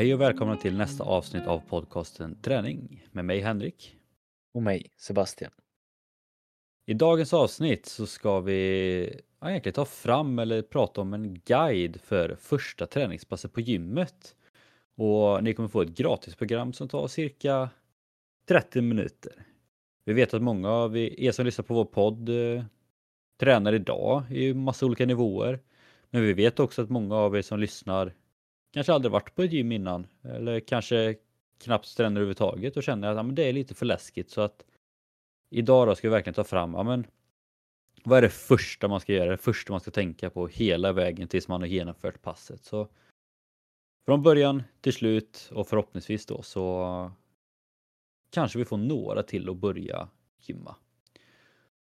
Hej 0.00 0.14
och 0.14 0.20
välkomna 0.20 0.56
till 0.56 0.76
nästa 0.76 1.04
avsnitt 1.04 1.46
av 1.46 1.58
podcasten 1.58 2.42
Träning 2.42 3.06
med 3.12 3.24
mig 3.24 3.40
Henrik. 3.40 3.96
Och 4.54 4.62
mig, 4.62 4.86
Sebastian. 4.96 5.50
I 6.86 6.94
dagens 6.94 7.34
avsnitt 7.34 7.86
så 7.86 8.06
ska 8.06 8.40
vi 8.40 9.22
ja, 9.40 9.50
egentligen 9.50 9.74
ta 9.74 9.84
fram 9.84 10.38
eller 10.38 10.62
prata 10.62 11.00
om 11.00 11.14
en 11.14 11.34
guide 11.34 12.00
för 12.00 12.36
första 12.40 12.86
träningspasset 12.86 13.52
på 13.52 13.60
gymmet. 13.60 14.34
Och 14.96 15.44
ni 15.44 15.54
kommer 15.54 15.68
få 15.68 15.82
ett 15.82 15.96
gratisprogram 15.96 16.72
som 16.72 16.88
tar 16.88 17.08
cirka 17.08 17.70
30 18.48 18.80
minuter. 18.80 19.32
Vi 20.04 20.12
vet 20.12 20.34
att 20.34 20.42
många 20.42 20.70
av 20.70 20.96
er 20.96 21.32
som 21.32 21.44
lyssnar 21.44 21.64
på 21.64 21.74
vår 21.74 21.84
podd 21.84 22.28
eh, 22.28 22.64
tränar 23.40 23.72
idag 23.72 24.22
i 24.30 24.54
massa 24.54 24.86
olika 24.86 25.06
nivåer. 25.06 25.60
Men 26.10 26.22
vi 26.22 26.32
vet 26.32 26.60
också 26.60 26.82
att 26.82 26.90
många 26.90 27.16
av 27.16 27.36
er 27.36 27.42
som 27.42 27.60
lyssnar 27.60 28.12
kanske 28.70 28.92
aldrig 28.92 29.12
varit 29.12 29.34
på 29.34 29.42
ett 29.42 29.52
gym 29.52 29.72
innan 29.72 30.06
eller 30.22 30.60
kanske 30.60 31.16
knappt 31.58 31.96
tränar 31.96 32.10
överhuvudtaget 32.10 32.76
och 32.76 32.82
känner 32.82 33.08
att 33.08 33.16
ja, 33.16 33.22
men 33.22 33.34
det 33.34 33.42
är 33.42 33.52
lite 33.52 33.74
för 33.74 33.86
läskigt 33.86 34.30
så 34.30 34.40
att 34.40 34.64
idag 35.50 35.88
då 35.88 35.94
ska 35.94 36.08
vi 36.08 36.12
verkligen 36.12 36.34
ta 36.34 36.44
fram, 36.44 36.74
ja 36.74 36.82
men 36.82 37.06
vad 38.04 38.18
är 38.18 38.22
det 38.22 38.30
första 38.30 38.88
man 38.88 39.00
ska 39.00 39.12
göra, 39.12 39.30
det 39.30 39.36
första 39.36 39.72
man 39.72 39.80
ska 39.80 39.90
tänka 39.90 40.30
på 40.30 40.46
hela 40.46 40.92
vägen 40.92 41.28
tills 41.28 41.48
man 41.48 41.60
har 41.60 41.68
genomfört 41.68 42.22
passet. 42.22 42.64
Så 42.64 42.88
från 44.06 44.22
början 44.22 44.62
till 44.80 44.92
slut 44.92 45.50
och 45.54 45.68
förhoppningsvis 45.68 46.26
då 46.26 46.42
så 46.42 47.12
kanske 48.30 48.58
vi 48.58 48.64
får 48.64 48.76
några 48.76 49.22
till 49.22 49.48
att 49.48 49.56
börja 49.56 50.08
gymma. 50.40 50.76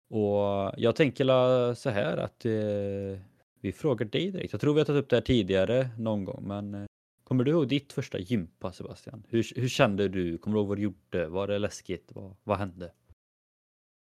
Och 0.09 0.73
jag 0.77 0.97
tänker 0.97 1.75
så 1.75 1.91
här 1.91 2.17
att 2.17 2.45
eh, 2.45 3.21
vi 3.61 3.73
frågar 3.73 4.07
dig 4.07 4.31
direkt. 4.31 4.53
Jag 4.53 4.61
tror 4.61 4.75
vi 4.75 4.81
har 4.81 4.85
tagit 4.85 5.03
upp 5.03 5.11
det 5.11 5.17
här 5.17 5.21
tidigare 5.21 5.91
någon 5.99 6.25
gång, 6.25 6.49
men 6.49 6.75
eh, 6.75 6.87
kommer 7.25 7.45
du 7.45 7.51
ihåg 7.51 7.69
ditt 7.69 7.93
första 7.93 8.19
gympass 8.19 8.77
Sebastian? 8.77 9.23
Hur, 9.29 9.61
hur 9.61 9.69
kände 9.69 10.09
du? 10.09 10.39
Kommer 10.39 10.55
du 10.55 10.61
ihåg 10.61 10.69
vad 10.69 10.79
du 10.79 10.83
gjorde? 10.83 11.27
Var 11.29 11.49
det 11.49 11.59
läskigt? 11.59 12.11
Vad, 12.15 12.37
vad 12.45 12.59
hände? 12.59 12.93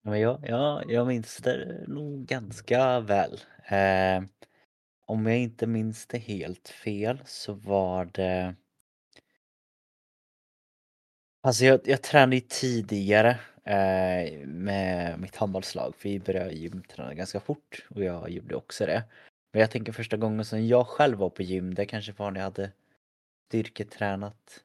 Men 0.02 0.20
jag, 0.20 0.40
jag, 0.48 0.92
jag 0.92 1.06
minns 1.06 1.36
det 1.36 1.84
nog 1.88 2.26
ganska 2.26 3.00
väl. 3.00 3.40
Eh, 3.64 4.22
om 5.06 5.26
jag 5.26 5.38
inte 5.38 5.66
minns 5.66 6.06
det 6.06 6.18
helt 6.18 6.68
fel 6.68 7.22
så 7.24 7.52
var 7.52 8.04
det... 8.04 8.54
Alltså 11.42 11.64
jag, 11.64 11.80
jag 11.84 12.02
tränade 12.02 12.36
ju 12.36 12.40
tidigare 12.40 13.30
eh, 13.64 14.46
med 14.46 15.20
mitt 15.20 15.36
handbollslag 15.36 15.94
för 15.96 16.08
vi 16.08 16.20
började 16.20 16.52
gymträna 16.52 17.14
ganska 17.14 17.40
fort 17.40 17.86
och 17.90 18.04
jag 18.04 18.30
gjorde 18.30 18.54
också 18.54 18.86
det. 18.86 19.04
Men 19.52 19.60
jag 19.60 19.70
tänker 19.70 19.92
första 19.92 20.16
gången 20.16 20.44
som 20.44 20.66
jag 20.66 20.86
själv 20.86 21.18
var 21.18 21.30
på 21.30 21.42
gym, 21.42 21.74
det 21.74 21.86
kanske 21.86 22.12
var 22.12 22.30
när 22.30 22.40
jag 22.40 22.44
hade 22.44 22.72
styrketränat 23.48 24.64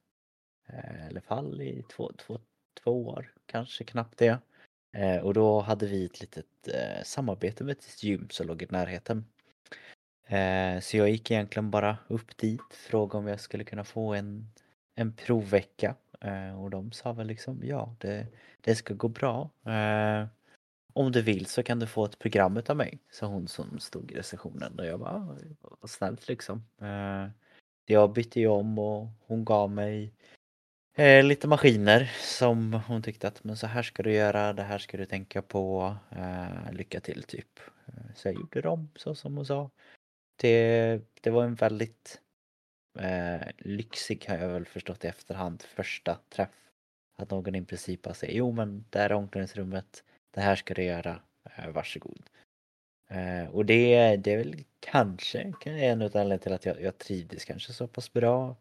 eh, 0.68 1.06
i 1.06 1.10
alla 1.10 1.22
fall 1.22 1.62
i 1.62 1.84
två, 1.96 2.12
två, 2.18 2.40
två 2.84 3.08
år, 3.08 3.34
kanske 3.46 3.84
knappt 3.84 4.18
det. 4.18 4.40
Eh, 4.92 5.18
och 5.18 5.34
då 5.34 5.60
hade 5.60 5.88
vi 5.88 6.06
ett 6.06 6.22
litet 6.22 6.68
eh, 6.68 7.04
samarbete 7.04 7.64
med 7.64 7.72
ett 7.72 8.04
gym 8.04 8.28
som 8.30 8.48
låg 8.48 8.62
i 8.62 8.68
närheten. 8.70 9.26
Så 10.82 10.98
jag 10.98 11.10
gick 11.10 11.32
egentligen 11.32 11.72
bara 11.72 11.98
upp 12.08 12.38
dit, 12.38 12.74
frågade 12.74 13.18
om 13.18 13.28
jag 13.28 13.40
skulle 13.40 13.64
kunna 13.64 13.84
få 13.84 14.14
en, 14.14 14.48
en 14.96 15.14
provvecka. 15.14 15.96
Och 16.60 16.70
de 16.70 16.92
sa 16.92 17.14
väl 17.14 17.28
liksom 17.28 17.62
ja, 17.64 17.96
det, 18.00 18.28
det 18.62 18.76
ska 18.76 18.94
gå 18.94 19.08
bra. 19.08 19.50
Om 20.96 21.12
du 21.12 21.22
vill 21.22 21.46
så 21.46 21.64
kan 21.64 21.80
du 21.80 21.88
få 21.88 22.06
ett 22.06 22.20
program 22.20 22.62
av 22.70 22.78
mig, 22.78 23.00
sa 23.12 23.26
hon 23.26 23.48
som 23.48 23.80
stod 23.80 24.12
i 24.12 24.16
receptionen. 24.16 24.80
Och 24.80 24.86
jag 24.86 25.00
bara, 25.00 25.12
ah, 25.12 25.38
vad 25.82 25.90
snällt 25.90 26.28
liksom. 26.28 26.66
Eh, 26.82 27.28
jag 27.86 28.14
bytte 28.14 28.40
ju 28.40 28.48
om 28.48 28.80
och 28.80 29.08
hon 29.28 29.46
gav 29.46 29.72
mig 29.72 30.14
eh, 30.96 31.24
lite 31.24 31.48
maskiner 31.48 32.12
som 32.22 32.74
hon 32.74 33.02
tyckte 33.04 33.28
att 33.28 33.44
men 33.44 33.58
så 33.58 33.68
här 33.68 33.84
ska 33.84 34.04
du 34.04 34.14
göra, 34.14 34.54
det 34.54 34.64
här 34.64 34.78
ska 34.78 34.98
du 34.98 35.06
tänka 35.06 35.42
på, 35.42 35.96
eh, 36.12 36.74
lycka 36.74 37.00
till 37.00 37.24
typ. 37.24 37.60
Eh, 37.86 38.14
så 38.16 38.28
jag 38.28 38.36
gjorde 38.36 38.62
dem 38.62 38.90
så 38.96 39.16
som 39.16 39.38
hon 39.38 39.46
sa. 39.46 39.70
Det, 40.36 41.02
det 41.22 41.30
var 41.30 41.44
en 41.44 41.56
väldigt 41.56 42.22
eh, 43.00 43.48
lyxig 43.58 44.26
har 44.28 44.38
jag 44.38 44.50
väl 44.50 44.66
förstått 44.66 45.06
i 45.06 45.08
efterhand 45.08 45.64
första 45.64 46.20
träff. 46.30 46.50
Att 47.18 47.32
någon 47.32 47.56
i 47.56 47.66
princip 47.66 48.02
bara 48.02 48.14
säger 48.14 48.34
jo 48.38 48.52
men 48.52 48.86
där 48.90 49.10
är 49.10 49.14
omklädningsrummet, 49.14 50.04
det 50.36 50.42
här 50.42 50.56
ska 50.56 50.74
du 50.74 50.84
göra, 50.84 51.20
eh, 51.44 51.70
varsågod. 51.70 52.30
Eh, 53.08 53.46
och 53.46 53.66
det, 53.66 54.16
det 54.18 54.34
är 54.34 54.38
väl 54.38 54.64
kanske 54.80 55.54
en 55.66 56.02
av 56.02 56.18
anledningarna 56.18 56.38
till 56.38 56.54
att 56.54 56.66
jag, 56.66 56.82
jag 56.82 56.98
trivdes 56.98 57.46
kanske 57.46 57.74
så 57.74 57.88
pass 57.88 58.14
bra. 58.14 58.56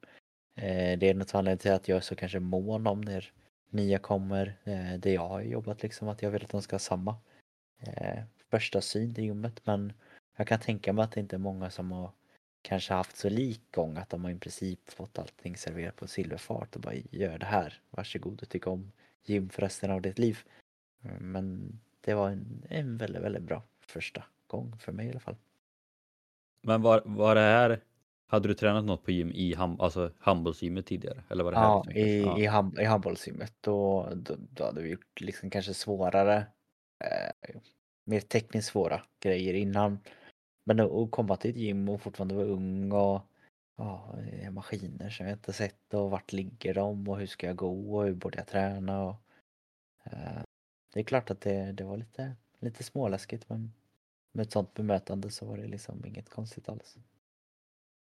Eh, 0.54 0.98
det 0.98 1.06
är 1.06 1.10
en 1.10 1.22
av 1.22 1.28
anledningarna 1.32 1.58
till 1.58 1.72
att 1.72 1.88
jag 1.88 1.96
är 1.96 2.00
så 2.00 2.16
kanske 2.16 2.40
mån 2.40 2.86
om 2.86 3.00
när 3.00 3.32
nya 3.70 3.98
kommer, 3.98 4.56
det 4.98 5.12
jag 5.12 5.28
har 5.28 5.40
jobbat 5.40 5.82
liksom, 5.82 6.08
att 6.08 6.22
jag 6.22 6.30
vill 6.30 6.44
att 6.44 6.50
de 6.50 6.62
ska 6.62 6.74
ha 6.74 6.78
samma 6.78 7.16
första 8.50 8.80
syn 8.80 9.14
i 9.18 9.22
gymmet. 9.22 9.60
Men 9.66 9.92
jag 10.36 10.46
kan 10.46 10.60
tänka 10.60 10.92
mig 10.92 11.04
att 11.04 11.12
det 11.12 11.20
inte 11.20 11.36
är 11.36 11.38
många 11.38 11.70
som 11.70 11.92
har 11.92 12.10
kanske 12.62 12.94
haft 12.94 13.16
så 13.16 13.28
lik 13.28 13.60
gång 13.70 13.96
att 13.96 14.10
de 14.10 14.24
har 14.24 14.30
i 14.30 14.38
princip 14.38 14.90
fått 14.90 15.18
allting 15.18 15.56
serverat 15.56 15.96
på 15.96 16.06
silverfart 16.06 16.76
och 16.76 16.80
bara 16.80 16.94
gör 17.10 17.38
det 17.38 17.46
här, 17.46 17.80
varsågod 17.90 18.42
och 18.42 18.48
tycka 18.48 18.70
om 18.70 18.92
gym 19.24 19.48
för 19.48 19.62
resten 19.62 19.90
av 19.90 20.02
ditt 20.02 20.18
liv. 20.18 20.38
Men 21.20 21.78
det 22.00 22.14
var 22.14 22.30
en, 22.30 22.66
en 22.68 22.96
väldigt, 22.96 23.22
väldigt 23.22 23.42
bra 23.42 23.62
första 23.80 24.24
gång 24.46 24.76
för 24.78 24.92
mig 24.92 25.06
i 25.06 25.10
alla 25.10 25.20
fall. 25.20 25.36
Men 26.62 26.82
var, 26.82 27.02
var 27.04 27.34
det 27.34 27.40
här, 27.40 27.80
hade 28.26 28.48
du 28.48 28.54
tränat 28.54 28.84
något 28.84 29.04
på 29.04 29.10
gym 29.10 29.32
i 29.34 29.54
ham, 29.54 29.80
alltså 29.80 30.12
handbollsgymmet 30.18 30.86
tidigare? 30.86 31.22
Eller 31.28 31.44
var 31.44 31.52
det 31.52 31.58
här 31.58 31.64
ja, 31.64 31.90
i, 31.90 32.22
ja. 32.22 32.38
i, 32.38 32.46
ham, 32.46 32.76
i 32.80 32.84
handbollsgymmet 32.84 33.52
då, 33.60 34.08
då, 34.14 34.36
då 34.50 34.64
hade 34.64 34.82
vi 34.82 34.90
gjort 34.90 35.20
liksom 35.20 35.50
kanske 35.50 35.74
svårare, 35.74 36.46
eh, 37.04 37.54
mer 38.04 38.20
tekniskt 38.20 38.68
svåra 38.68 39.02
grejer 39.20 39.54
innan. 39.54 39.98
Men 40.66 40.80
att 40.80 41.10
komma 41.10 41.36
till 41.36 41.50
ett 41.50 41.56
gym 41.56 41.88
och 41.88 42.00
fortfarande 42.00 42.34
vara 42.34 42.46
ung 42.46 42.92
och 42.92 43.22
ja, 43.76 44.14
maskiner 44.50 45.10
som 45.10 45.26
jag 45.26 45.34
inte 45.34 45.52
sett 45.52 45.94
och 45.94 46.10
vart 46.10 46.32
ligger 46.32 46.74
de 46.74 47.08
och 47.08 47.18
hur 47.18 47.26
ska 47.26 47.46
jag 47.46 47.56
gå 47.56 47.96
och 47.96 48.04
hur 48.04 48.14
borde 48.14 48.38
jag 48.38 48.46
träna 48.46 49.04
och 49.04 49.16
eh, 50.04 50.42
det 50.94 51.00
är 51.00 51.04
klart 51.04 51.30
att 51.30 51.40
det, 51.40 51.72
det 51.72 51.84
var 51.84 51.96
lite, 51.96 52.36
lite 52.58 52.84
småläskigt 52.84 53.48
men 53.48 53.72
med 54.32 54.46
ett 54.46 54.52
sånt 54.52 54.74
bemötande 54.74 55.30
så 55.30 55.46
var 55.46 55.56
det 55.56 55.66
liksom 55.66 56.04
inget 56.04 56.28
konstigt 56.28 56.68
alls. 56.68 56.96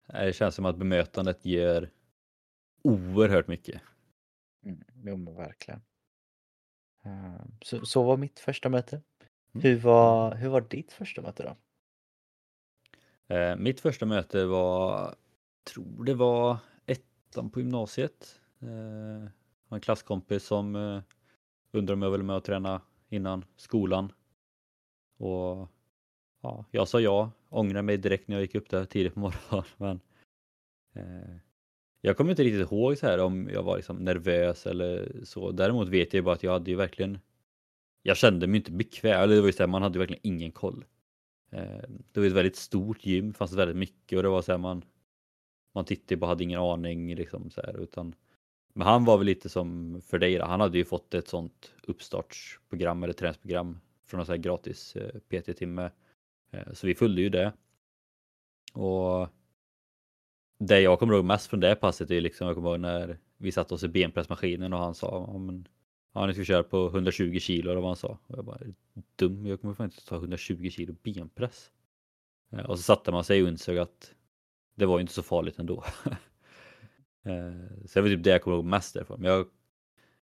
Det 0.07 0.33
känns 0.35 0.55
som 0.55 0.65
att 0.65 0.77
bemötandet 0.77 1.45
ger 1.45 1.89
oerhört 2.83 3.47
mycket. 3.47 3.81
Mm, 4.65 4.83
jo 5.03 5.17
men 5.17 5.35
verkligen. 5.35 5.81
Uh, 7.05 7.45
så, 7.61 7.85
så 7.85 8.03
var 8.03 8.17
mitt 8.17 8.39
första 8.39 8.69
möte. 8.69 8.95
Mm. 8.95 9.63
Hur, 9.63 9.79
var, 9.79 10.35
hur 10.35 10.49
var 10.49 10.61
ditt 10.61 10.91
första 10.91 11.21
möte 11.21 11.43
då? 11.43 11.57
Uh, 13.35 13.55
mitt 13.55 13.79
första 13.79 14.05
möte 14.05 14.45
var, 14.45 15.15
tror 15.63 16.03
det 16.03 16.13
var 16.13 16.57
ettan 16.85 17.49
på 17.49 17.59
gymnasiet. 17.59 18.39
Uh, 18.63 19.29
en 19.69 19.81
klasskompis 19.81 20.43
som 20.43 20.75
uh, 20.75 21.01
undrade 21.71 21.93
om 21.93 22.01
jag 22.01 22.11
ville 22.11 22.23
med 22.23 22.35
och 22.35 22.43
träna 22.43 22.81
innan 23.09 23.45
skolan. 23.55 24.11
Och 25.17 25.67
ja, 26.41 26.65
jag 26.71 26.87
sa 26.87 26.99
ja, 26.99 27.31
ångrade 27.49 27.81
mig 27.81 27.97
direkt 27.97 28.27
när 28.27 28.35
jag 28.35 28.41
gick 28.41 28.55
upp 28.55 28.69
där 28.69 28.85
tidigt 28.85 29.13
på 29.13 29.19
morgonen. 29.19 29.65
Men, 29.77 29.99
eh, 30.93 31.37
jag 32.01 32.17
kommer 32.17 32.31
inte 32.31 32.43
riktigt 32.43 32.71
ihåg 32.71 32.97
så 32.97 33.07
här 33.07 33.19
om 33.19 33.49
jag 33.53 33.63
var 33.63 33.75
liksom 33.75 33.97
nervös 33.97 34.65
eller 34.65 35.21
så. 35.23 35.51
Däremot 35.51 35.87
vet 35.87 36.13
jag 36.13 36.23
bara 36.23 36.35
att 36.35 36.43
jag 36.43 36.51
hade 36.51 36.71
ju 36.71 36.77
verkligen 36.77 37.19
jag 38.03 38.17
kände 38.17 38.47
mig 38.47 38.57
inte 38.57 38.71
bekväm, 38.71 39.21
eller 39.21 39.35
det 39.35 39.41
var 39.41 39.47
ju 39.47 39.53
så 39.53 39.63
här, 39.63 39.67
man 39.67 39.81
hade 39.81 39.93
ju 39.93 39.99
verkligen 39.99 40.27
ingen 40.27 40.51
koll. 40.51 40.85
Eh, 41.51 41.81
det 42.11 42.19
var 42.19 42.27
ett 42.27 42.33
väldigt 42.33 42.55
stort 42.55 43.05
gym, 43.05 43.33
fanns 43.33 43.53
väldigt 43.53 43.77
mycket 43.77 44.17
och 44.17 44.23
det 44.23 44.29
var 44.29 44.41
så 44.41 44.51
här 44.51 44.59
man 44.59 44.83
man 45.73 45.85
tittade 45.85 46.17
bara 46.17 46.27
hade 46.27 46.43
ingen 46.43 46.59
aning 46.59 47.15
liksom 47.15 47.49
så 47.49 47.61
här, 47.61 47.79
utan 47.83 48.15
men 48.73 48.87
han 48.87 49.05
var 49.05 49.17
väl 49.17 49.25
lite 49.25 49.49
som 49.49 50.01
för 50.01 50.19
dig 50.19 50.37
då. 50.37 50.45
Han 50.45 50.61
hade 50.61 50.77
ju 50.77 50.85
fått 50.85 51.13
ett 51.13 51.27
sånt 51.27 51.73
uppstartsprogram 51.83 53.03
eller 53.03 53.13
träningsprogram 53.13 53.79
från 54.05 54.19
en 54.19 54.25
sån 54.25 54.33
här 54.33 54.41
gratis 54.41 54.95
eh, 54.95 55.19
PT-timme. 55.19 55.91
Eh, 56.51 56.73
så 56.73 56.87
vi 56.87 56.95
följde 56.95 57.21
ju 57.21 57.29
det. 57.29 57.53
Och 58.73 59.29
det 60.59 60.79
jag 60.79 60.99
kommer 60.99 61.13
ihåg 61.13 61.25
mest 61.25 61.47
från 61.47 61.59
det 61.59 61.75
passet 61.75 62.11
är 62.11 62.21
liksom, 62.21 62.47
jag 62.47 62.55
kommer 62.55 62.69
ihåg 62.69 62.79
när 62.79 63.17
vi 63.37 63.51
satt 63.51 63.71
oss 63.71 63.83
i 63.83 63.87
benpressmaskinen 63.87 64.73
och 64.73 64.79
han 64.79 64.95
sa 64.95 65.25
ja, 65.27 65.37
men, 65.37 65.67
ja, 66.13 66.25
ni 66.25 66.33
ska 66.33 66.43
köra 66.43 66.63
på 66.63 66.87
120 66.87 67.39
kilo 67.39 67.71
eller 67.71 67.81
vad 67.81 67.89
han 67.89 67.95
sa. 67.95 68.19
Och 68.27 68.37
jag 68.37 68.45
bara, 68.45 68.59
dum, 69.15 69.45
jag 69.45 69.61
kommer 69.61 69.73
fan 69.73 69.85
inte 69.85 70.05
ta 70.05 70.15
120 70.15 70.69
kilo 70.69 70.95
benpress. 71.03 71.71
Eh, 72.51 72.65
och 72.65 72.77
så 72.77 72.83
satte 72.83 73.11
man 73.11 73.23
sig 73.23 73.43
och 73.43 73.49
insåg 73.49 73.77
att 73.77 74.13
det 74.75 74.85
var 74.85 74.99
inte 74.99 75.13
så 75.13 75.23
farligt 75.23 75.59
ändå. 75.59 75.83
Eh, 77.23 77.85
så 77.85 77.99
det 77.99 78.01
var 78.01 78.09
typ 78.09 78.23
det 78.23 78.29
jag 78.29 78.41
kommer 78.41 78.57
ihåg 78.57 78.65
mest 78.65 78.93
därifrån. 78.93 79.21
Men 79.21 79.31
jag, 79.31 79.47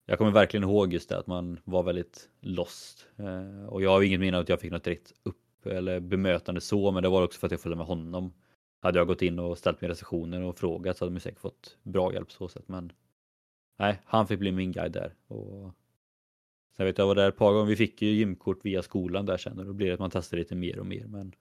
jag 0.06 0.18
kommer 0.18 0.30
verkligen 0.30 0.64
ihåg 0.64 0.92
just 0.92 1.08
det 1.08 1.18
att 1.18 1.26
man 1.26 1.60
var 1.64 1.82
väldigt 1.82 2.28
lost. 2.40 3.06
Eh, 3.16 3.66
och 3.66 3.82
jag 3.82 3.90
har 3.90 4.02
inget 4.02 4.20
minne 4.20 4.36
av 4.36 4.42
att 4.42 4.48
jag 4.48 4.60
fick 4.60 4.72
något 4.72 4.84
direkt 4.84 5.12
upp 5.22 5.66
eller 5.66 6.00
bemötande 6.00 6.60
så, 6.60 6.90
men 6.90 7.02
det 7.02 7.08
var 7.08 7.22
också 7.22 7.38
för 7.38 7.46
att 7.46 7.50
jag 7.50 7.60
följde 7.60 7.76
med 7.76 7.86
honom 7.86 8.32
hade 8.80 8.98
jag 8.98 9.06
gått 9.06 9.22
in 9.22 9.38
och 9.38 9.58
ställt 9.58 9.80
mig 9.80 9.90
recensioner 9.90 10.42
och 10.42 10.58
frågat 10.58 10.96
så 10.96 11.04
hade 11.04 11.12
man 11.12 11.20
säkert 11.20 11.40
fått 11.40 11.78
bra 11.82 12.12
hjälp 12.12 12.32
så 12.32 12.48
sätt. 12.48 12.68
Men 12.68 12.92
nej, 13.78 14.00
han 14.04 14.26
fick 14.26 14.38
bli 14.38 14.52
min 14.52 14.72
guide 14.72 14.92
där. 14.92 15.14
Och 15.26 15.72
sen 16.76 16.86
vet 16.86 16.98
jag 16.98 17.06
var 17.06 17.14
där 17.14 17.28
ett 17.28 17.36
par 17.36 17.52
gånger. 17.52 17.66
Vi 17.66 17.76
fick 17.76 18.02
ju 18.02 18.08
gymkort 18.08 18.64
via 18.64 18.82
skolan 18.82 19.26
där 19.26 19.36
sen 19.36 19.58
och 19.58 19.66
då 19.66 19.72
blir 19.72 19.86
det 19.86 19.92
att 19.94 20.00
man 20.00 20.10
testar 20.10 20.36
lite 20.36 20.54
mer 20.54 20.78
och 20.78 20.86
mer. 20.86 21.06
Men 21.06 21.34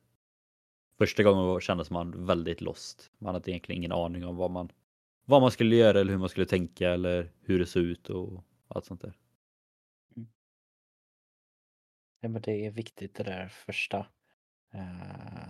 första 0.98 1.24
gången 1.24 1.62
kändes 1.62 1.92
man 1.92 2.26
väldigt 2.26 2.62
lost. 2.62 3.12
Man 3.18 3.34
hade 3.34 3.52
egentligen 3.52 3.78
ingen 3.78 3.92
aning 3.92 4.26
om 4.26 4.36
vad 4.36 4.52
man, 4.52 4.70
vad 5.30 5.42
man 5.42 5.52
skulle 5.52 5.76
göra 5.76 6.00
eller 6.00 6.12
hur 6.12 6.20
man 6.20 6.30
skulle 6.30 6.46
tänka 6.46 6.90
eller 6.90 7.32
hur 7.42 7.60
det 7.60 7.66
såg 7.66 7.84
ut 7.84 8.10
och 8.10 8.44
allt 8.68 8.86
sånt 8.86 9.02
där. 9.02 9.14
Ja, 12.20 12.30
men 12.30 12.42
det 12.42 12.66
är 12.66 12.72
viktigt 12.72 13.16
det 13.16 13.24
där 13.24 13.48
första. 13.48 14.08
Uh, 14.76 15.50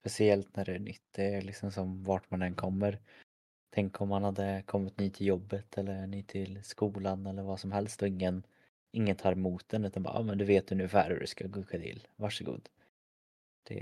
speciellt 0.00 0.56
när 0.56 0.64
det 0.64 0.74
är 0.74 0.78
nytt. 0.78 1.02
Det 1.10 1.34
är 1.34 1.42
liksom 1.42 1.72
som 1.72 2.04
vart 2.04 2.30
man 2.30 2.42
än 2.42 2.54
kommer. 2.54 2.98
Tänk 3.70 4.00
om 4.00 4.08
man 4.08 4.24
hade 4.24 4.62
kommit 4.66 4.98
ny 4.98 5.10
till 5.10 5.26
jobbet 5.26 5.78
eller 5.78 6.06
ny 6.06 6.22
till 6.22 6.64
skolan 6.64 7.26
eller 7.26 7.42
vad 7.42 7.60
som 7.60 7.72
helst 7.72 8.02
och 8.02 8.08
ingen, 8.08 8.46
ingen 8.92 9.16
tar 9.16 9.32
emot 9.32 9.68
den 9.68 9.84
utan 9.84 10.02
bara, 10.02 10.14
ja 10.14 10.22
men 10.22 10.38
du 10.38 10.44
vet 10.44 10.72
ungefär 10.72 11.10
hur 11.10 11.20
du 11.20 11.26
ska 11.26 11.46
gucka 11.46 11.78
till. 11.78 12.06
Varsågod. 12.16 12.68
Det, 13.62 13.74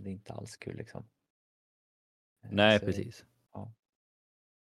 det 0.00 0.10
är 0.10 0.12
inte 0.12 0.32
alls 0.32 0.56
kul 0.56 0.76
liksom. 0.76 1.04
Eh, 2.42 2.50
Nej, 2.52 2.78
Så, 2.78 2.86
precis. 2.86 3.24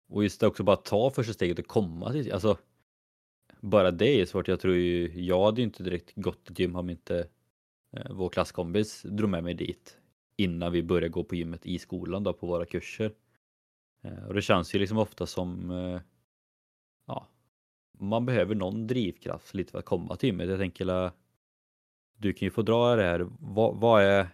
Och 0.09 0.23
just 0.23 0.41
det 0.41 0.47
också 0.47 0.63
bara 0.63 0.77
ta 0.77 1.11
första 1.11 1.33
steget 1.33 1.59
och 1.59 1.67
komma 1.67 2.13
till, 2.13 2.33
alltså 2.33 2.59
bara 3.61 3.91
det 3.91 4.21
är 4.21 4.27
svårt. 4.27 4.49
Jag 4.49 4.61
tror 4.61 4.75
ju, 4.75 5.21
jag 5.21 5.45
hade 5.45 5.61
ju 5.61 5.65
inte 5.65 5.83
direkt 5.83 6.13
gått 6.15 6.45
till 6.45 6.61
gym 6.61 6.77
om 6.77 6.91
inte 6.91 7.29
eh, 7.93 8.13
vår 8.13 8.29
klasskompis 8.29 9.03
drog 9.03 9.31
med 9.31 9.45
mig 9.45 9.55
dit 9.55 9.99
innan 10.37 10.73
vi 10.73 10.83
började 10.83 11.09
gå 11.09 11.25
på 11.25 11.35
gymmet 11.35 11.67
i 11.67 11.79
skolan 11.79 12.23
då 12.23 12.33
på 12.33 12.47
våra 12.47 12.67
kurser. 12.67 13.13
Eh, 14.03 14.25
och 14.25 14.35
det 14.35 14.43
känns 14.43 14.75
ju 14.75 14.79
liksom 14.79 14.99
ofta 14.99 15.27
som 15.27 15.71
eh, 15.71 16.01
ja, 17.07 17.29
man 17.99 18.27
behöver 18.27 18.55
någon 18.55 18.87
drivkraft 18.87 19.55
lite 19.55 19.71
för 19.71 19.79
att 19.79 19.85
komma 19.85 20.17
till 20.17 20.29
gymmet. 20.29 20.49
Jag 20.49 20.59
tänker 20.59 21.11
du 22.17 22.33
kan 22.33 22.47
ju 22.47 22.51
få 22.51 22.63
dra 22.63 22.97
det 22.97 23.03
här. 23.03 23.27
Vad, 23.41 23.77
vad, 23.77 24.03
är 24.03 24.29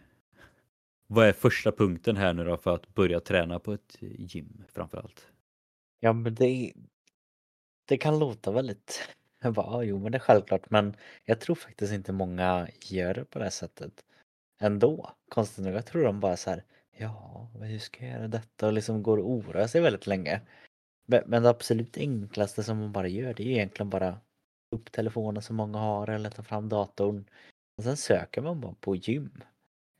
vad 1.06 1.26
är 1.26 1.32
första 1.32 1.72
punkten 1.72 2.16
här 2.16 2.34
nu 2.34 2.44
då 2.44 2.56
för 2.56 2.74
att 2.74 2.94
börja 2.94 3.20
träna 3.20 3.58
på 3.58 3.72
ett 3.72 3.96
gym 4.00 4.64
framförallt? 4.72 5.26
Ja 6.00 6.12
men 6.12 6.34
det, 6.34 6.72
det 7.84 7.98
kan 7.98 8.18
låta 8.18 8.50
väldigt 8.52 9.08
jag 9.42 9.54
bara, 9.54 9.66
ah, 9.66 9.82
jo 9.82 9.98
men 9.98 10.12
det 10.12 10.18
är 10.18 10.20
självklart 10.20 10.70
men 10.70 10.96
jag 11.24 11.40
tror 11.40 11.56
faktiskt 11.56 11.92
inte 11.92 12.12
många 12.12 12.68
gör 12.84 13.14
det 13.14 13.24
på 13.24 13.38
det 13.38 13.50
sättet 13.50 14.04
ändå. 14.60 15.10
Konstigt 15.28 15.64
nog, 15.64 15.74
jag 15.74 15.86
tror 15.86 16.04
de 16.04 16.20
bara 16.20 16.36
så 16.36 16.50
här, 16.50 16.64
ja, 16.96 17.48
hur 17.60 17.78
ska 17.78 18.04
jag 18.04 18.14
göra 18.14 18.28
detta? 18.28 18.66
Och 18.66 18.72
liksom 18.72 19.02
går 19.02 19.18
och 19.18 19.30
oroar 19.30 19.66
sig 19.66 19.80
väldigt 19.80 20.06
länge. 20.06 20.40
Men 21.06 21.42
det 21.42 21.50
absolut 21.50 21.96
enklaste 21.98 22.64
som 22.64 22.78
man 22.78 22.92
bara 22.92 23.08
gör 23.08 23.34
det 23.34 23.42
är 23.42 23.46
ju 23.46 23.52
egentligen 23.52 23.90
bara 23.90 24.20
upp 24.70 24.92
telefonen 24.92 25.42
som 25.42 25.56
många 25.56 25.78
har 25.78 26.08
eller 26.08 26.30
ta 26.30 26.42
fram 26.42 26.68
datorn. 26.68 27.24
Och 27.78 27.84
sen 27.84 27.96
söker 27.96 28.42
man 28.42 28.60
bara 28.60 28.74
på 28.80 28.96
gym. 28.96 29.42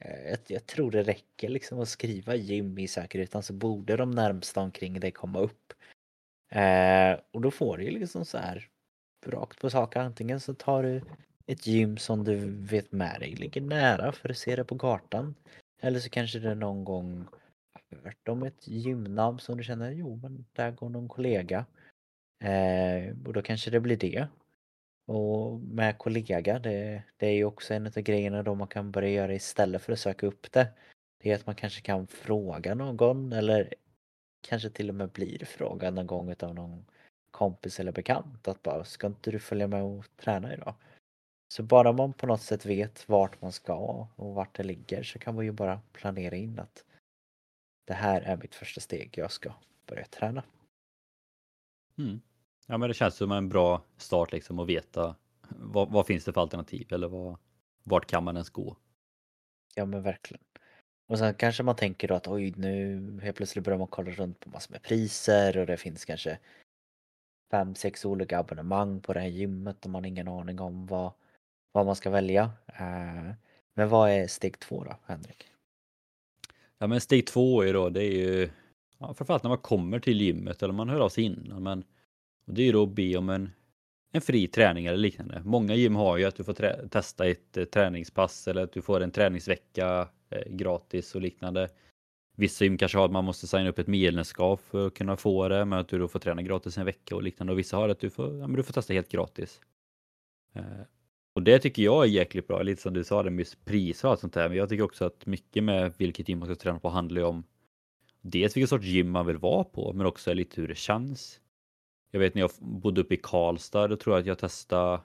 Eh, 0.01 0.31
jag, 0.31 0.39
jag 0.47 0.67
tror 0.67 0.91
det 0.91 1.03
räcker 1.03 1.49
liksom 1.49 1.81
att 1.81 1.89
skriva 1.89 2.35
gym 2.35 2.79
i 2.79 2.89
säkerheten 2.89 3.43
så 3.43 3.53
borde 3.53 3.97
de 3.97 4.11
närmsta 4.11 4.61
omkring 4.61 5.01
dig 5.01 5.11
komma 5.11 5.39
upp. 5.39 5.73
Eh, 6.49 7.21
och 7.31 7.41
då 7.41 7.51
får 7.51 7.77
du 7.77 7.85
ju 7.85 7.91
liksom 7.91 8.25
så 8.25 8.39
här 8.39 8.69
rakt 9.27 9.61
på 9.61 9.71
sak. 9.71 9.97
Antingen 9.97 10.41
så 10.41 10.55
tar 10.55 10.83
du 10.83 11.03
ett 11.47 11.67
gym 11.67 11.97
som 11.97 12.25
du 12.25 12.37
vet 12.51 12.93
med 12.93 13.21
dig 13.21 13.35
ligger 13.35 13.61
nära 13.61 14.13
för 14.13 14.29
att 14.29 14.39
se 14.39 14.57
det 14.57 14.65
på 14.65 14.79
kartan. 14.79 15.35
Eller 15.83 16.01
så 16.01 16.11
kanske 16.11 16.39
du 16.39 16.55
någon 16.55 16.85
gång 16.85 17.27
hört 18.05 18.29
om 18.29 18.43
ett 18.43 18.69
gymnamn 18.69 19.39
som 19.39 19.57
du 19.57 19.65
känner, 19.65 19.91
jo 19.91 20.17
men 20.17 20.45
där 20.53 20.71
går 20.71 20.89
någon 20.89 21.09
kollega. 21.09 21.67
Eh, 22.45 23.17
och 23.27 23.33
då 23.33 23.43
kanske 23.43 23.71
det 23.71 23.81
blir 23.81 23.97
det. 23.97 24.29
Och 25.11 25.61
med 25.61 25.99
kollega, 25.99 26.59
det, 26.59 27.03
det 27.17 27.27
är 27.27 27.33
ju 27.33 27.45
också 27.45 27.75
en 27.75 27.87
av 27.87 27.93
grejerna 27.93 28.43
då 28.43 28.55
man 28.55 28.69
kan 28.69 28.91
börja 28.91 29.09
göra 29.09 29.35
istället 29.35 29.83
för 29.83 29.93
att 29.93 29.99
söka 29.99 30.27
upp 30.27 30.53
det. 30.53 30.69
Det 31.19 31.31
är 31.31 31.35
att 31.35 31.47
man 31.47 31.55
kanske 31.55 31.81
kan 31.81 32.07
fråga 32.07 32.75
någon 32.75 33.33
eller 33.33 33.75
kanske 34.41 34.71
till 34.71 34.89
och 34.89 34.95
med 34.95 35.11
blir 35.11 35.45
frågad 35.45 35.95
någon 35.95 36.07
gång 36.07 36.35
av 36.41 36.55
någon 36.55 36.85
kompis 37.31 37.81
eller 37.81 37.93
bekant 37.93 38.49
att 38.49 38.63
bara 38.63 38.85
ska 38.85 39.07
inte 39.07 39.31
du 39.31 39.39
följa 39.39 39.67
med 39.67 39.83
och 39.83 40.05
träna 40.17 40.55
idag? 40.55 40.75
Så 41.55 41.63
bara 41.63 41.93
man 41.93 42.13
på 42.13 42.27
något 42.27 42.43
sätt 42.43 42.67
vet 42.67 43.09
vart 43.09 43.43
man 43.43 43.53
ska 43.53 44.09
och 44.17 44.35
vart 44.35 44.57
det 44.57 44.63
ligger 44.63 45.03
så 45.03 45.19
kan 45.19 45.35
man 45.35 45.45
ju 45.45 45.53
bara 45.53 45.81
planera 45.93 46.37
in 46.37 46.59
att 46.59 46.85
det 47.85 47.95
här 47.95 48.21
är 48.21 48.37
mitt 48.37 48.55
första 48.55 48.81
steg, 48.81 49.15
jag 49.17 49.33
ska 49.33 49.55
börja 49.87 50.05
träna. 50.05 50.43
Mm. 51.99 52.21
Ja 52.67 52.79
men 52.79 52.89
det 52.89 52.95
känns 52.95 53.17
som 53.17 53.33
en 53.33 53.49
bra 53.49 53.83
start 53.97 54.33
liksom 54.33 54.59
att 54.59 54.69
veta 54.69 55.17
vad, 55.49 55.91
vad 55.91 56.07
finns 56.07 56.25
det 56.25 56.33
för 56.33 56.41
alternativ 56.41 56.93
eller 56.93 57.09
vad, 57.09 57.39
vart 57.83 58.07
kan 58.07 58.25
man 58.25 58.37
ens 58.37 58.51
gå? 58.51 58.77
Ja 59.75 59.85
men 59.85 60.03
verkligen. 60.03 60.45
Och 61.09 61.19
sen 61.19 61.35
kanske 61.35 61.63
man 61.63 61.77
tänker 61.77 62.09
då 62.09 62.15
att 62.15 62.29
oj 62.29 62.55
nu 62.57 63.21
helt 63.23 63.37
plötsligt 63.37 63.65
börjar 63.65 63.79
man 63.79 63.89
kolla 63.89 64.11
runt 64.11 64.41
på 64.41 64.51
massor 64.51 64.73
med 64.73 64.83
priser 64.83 65.59
och 65.59 65.67
det 65.67 65.77
finns 65.77 66.05
kanske 66.05 66.39
fem, 67.51 67.75
sex 67.75 68.05
olika 68.05 68.39
abonnemang 68.39 69.01
på 69.01 69.13
det 69.13 69.21
här 69.21 69.29
gymmet 69.29 69.85
och 69.85 69.91
man 69.91 70.03
har 70.05 70.09
ingen 70.09 70.29
aning 70.29 70.61
om 70.61 70.87
vad, 70.87 71.13
vad 71.73 71.87
man 71.87 71.97
ska 71.97 72.11
välja. 72.11 72.51
Eh, 72.67 73.31
men 73.75 73.89
vad 73.89 74.11
är 74.11 74.27
steg 74.27 74.59
två 74.59 74.85
då, 74.85 74.97
Henrik? 75.07 75.51
Ja 76.79 76.87
men 76.87 77.01
steg 77.01 77.27
två 77.27 77.63
är 77.63 77.73
då, 77.73 77.89
det 77.89 78.05
är 78.05 78.13
ju 78.13 78.51
ja, 78.99 79.15
framförallt 79.15 79.43
när 79.43 79.49
man 79.49 79.59
kommer 79.59 79.99
till 79.99 80.21
gymmet 80.21 80.63
eller 80.63 80.75
man 80.75 80.89
hör 80.89 81.01
av 81.01 81.09
sig 81.09 81.25
innan. 81.25 81.63
Men 81.63 81.85
det 82.51 82.63
är 82.63 82.67
ju 82.67 82.73
då 82.73 82.83
att 82.83 82.95
be 82.95 83.17
om 83.17 83.29
en, 83.29 83.51
en 84.13 84.21
fri 84.21 84.47
träning 84.47 84.87
eller 84.87 84.99
liknande. 84.99 85.43
Många 85.45 85.75
gym 85.75 85.95
har 85.95 86.17
ju 86.17 86.25
att 86.25 86.37
du 86.37 86.45
får 86.45 86.89
testa 86.89 87.27
ett 87.27 87.57
eh, 87.57 87.65
träningspass 87.65 88.49
eller 88.49 88.63
att 88.63 88.73
du 88.73 88.83
får 88.83 89.01
en 89.01 89.11
träningsvecka 89.11 90.09
eh, 90.31 90.53
gratis 90.53 91.15
och 91.15 91.21
liknande. 91.21 91.69
Vissa 92.37 92.65
gym 92.65 92.79
kanske 92.79 92.99
har 92.99 93.05
att 93.05 93.13
man 93.13 93.25
måste 93.25 93.47
signa 93.47 93.69
upp 93.69 93.79
ett 93.79 93.87
medlemskap 93.87 94.61
för 94.61 94.87
att 94.87 94.95
kunna 94.95 95.17
få 95.17 95.49
det, 95.49 95.65
men 95.65 95.79
att 95.79 95.89
du 95.89 95.99
då 95.99 96.09
får 96.09 96.19
träna 96.19 96.43
gratis 96.43 96.79
en 96.79 96.87
vecka 96.87 97.17
och 97.17 97.23
liknande. 97.23 97.53
Och 97.53 97.59
vissa 97.59 97.77
har 97.77 97.89
att 97.89 98.01
du 98.01 98.11
får, 98.11 98.39
ja, 98.39 98.47
men 98.47 98.57
du 98.57 98.63
får 98.63 98.73
testa 98.73 98.93
helt 98.93 99.09
gratis. 99.09 99.61
Eh, 100.55 100.63
och 101.33 101.43
det 101.43 101.59
tycker 101.59 101.83
jag 101.83 102.05
är 102.05 102.09
jäkligt 102.09 102.49
bra, 102.49 102.63
lite 102.63 102.83
som 102.83 102.95
du 102.95 103.05
sa 103.05 103.23
det 103.23 103.31
med 103.31 103.47
priser 103.65 104.09
och 104.09 104.13
allt 104.13 104.21
sånt 104.21 104.35
där. 104.35 104.49
Men 104.49 104.59
jag 104.59 104.69
tycker 104.69 104.85
också 104.85 105.05
att 105.05 105.27
mycket 105.27 105.65
med 105.65 105.93
vilket 105.99 106.29
gym 106.29 106.39
man 106.39 106.49
ska 106.49 106.55
träna 106.55 106.79
på 106.79 106.89
handlar 106.89 107.21
ju 107.21 107.27
om 107.27 107.45
dels 108.21 108.57
vilken 108.57 108.69
sorts 108.69 108.87
gym 108.87 109.11
man 109.11 109.27
vill 109.27 109.39
vara 109.39 109.65
på, 109.65 109.93
men 109.93 110.07
också 110.07 110.35
lite 110.35 110.61
hur 110.61 110.69
det 110.69 110.75
känns. 110.75 111.41
Jag 112.11 112.21
vet 112.21 112.35
när 112.35 112.43
jag 112.43 112.51
bodde 112.59 113.01
uppe 113.01 113.15
i 113.15 113.21
Karlstad, 113.23 113.89
då 113.89 113.97
tror 113.97 114.17
jag 114.17 114.21
att 114.21 114.27
jag 114.27 114.39
testade 114.39 115.01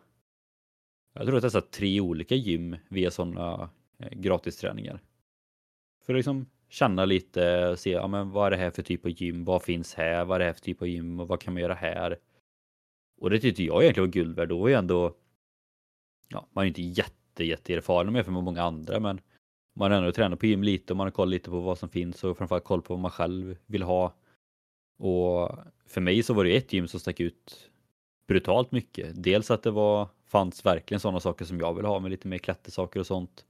jag 1.14 1.26
tror 1.26 1.36
jag 1.36 1.44
testade 1.44 1.68
tre 1.68 2.02
olika 2.02 2.36
gym 2.36 2.76
via 2.90 3.12
sådana 3.12 3.70
eh, 3.98 4.10
gratisträningar. 4.10 5.00
För 6.06 6.14
att 6.14 6.18
liksom 6.18 6.46
känna 6.70 7.06
lite 7.06 7.68
och 7.68 7.80
se 7.80 7.92
ja, 7.92 8.08
men 8.08 8.32
vad 8.32 8.48
är 8.48 8.52
det 8.52 8.58
här 8.58 8.72
för 8.72 8.82
typ 8.84 9.06
av 9.06 9.12
gym, 9.12 9.46
vad 9.46 9.64
finns 9.64 9.94
här, 9.94 10.26
vad 10.26 10.36
är 10.36 10.40
det 10.40 10.46
här 10.46 10.54
för 10.54 10.62
typ 10.62 10.82
av 10.82 10.88
gym 10.88 11.20
och 11.20 11.28
vad 11.28 11.42
kan 11.42 11.54
man 11.54 11.62
göra 11.62 11.74
här? 11.74 12.18
Och 13.18 13.30
det 13.30 13.40
tyckte 13.40 13.64
jag 13.64 13.84
egentligen 13.84 14.08
var 14.08 14.14
guld 14.14 14.36
värd. 14.36 14.50
Då 14.50 14.60
var 14.60 14.68
ju 14.68 14.74
ändå, 14.74 15.16
ja, 16.28 16.48
man 16.52 16.64
är 16.64 16.68
inte 16.68 16.82
jätte, 16.82 17.44
jätteerfaren 17.44 18.14
med 18.14 18.26
för 18.26 18.32
många 18.32 18.62
andra, 18.62 19.00
men 19.00 19.22
man 19.76 19.92
har 19.92 19.98
ändå 19.98 20.12
tränat 20.12 20.40
på 20.40 20.46
gym 20.46 20.64
lite 20.64 20.94
och 20.94 20.98
man 20.98 21.06
har 21.06 21.12
koll 21.12 21.30
lite 21.30 21.50
på 21.50 21.60
vad 21.60 21.78
som 21.78 21.90
finns 21.90 22.24
och 22.24 22.38
framförallt 22.38 22.64
koll 22.64 22.82
på 22.82 22.94
vad 22.94 23.02
man 23.02 23.12
själv 23.12 23.58
vill 23.66 23.84
ha. 23.84 24.14
Och 24.98 25.52
för 25.86 26.02
mig 26.02 26.24
så 26.24 26.34
var 26.34 26.44
det 26.44 26.58
ett 26.58 26.74
gym 26.74 26.88
som 26.88 27.00
stack 27.00 27.20
ut 27.20 27.70
brutalt 28.28 28.72
mycket. 28.72 29.24
Dels 29.24 29.52
att 29.52 29.64
det 29.64 29.72
var, 29.72 30.10
fanns 30.28 30.66
verkligen 30.66 31.00
sådana 31.00 31.20
saker 31.20 31.46
som 31.46 31.60
jag 31.60 31.74
vill 31.74 31.86
ha 31.86 32.00
med 32.00 32.12
lite 32.12 32.28
mer 32.28 32.38
klättersaker 32.38 33.00
och 33.00 33.08
sånt. 33.08 33.46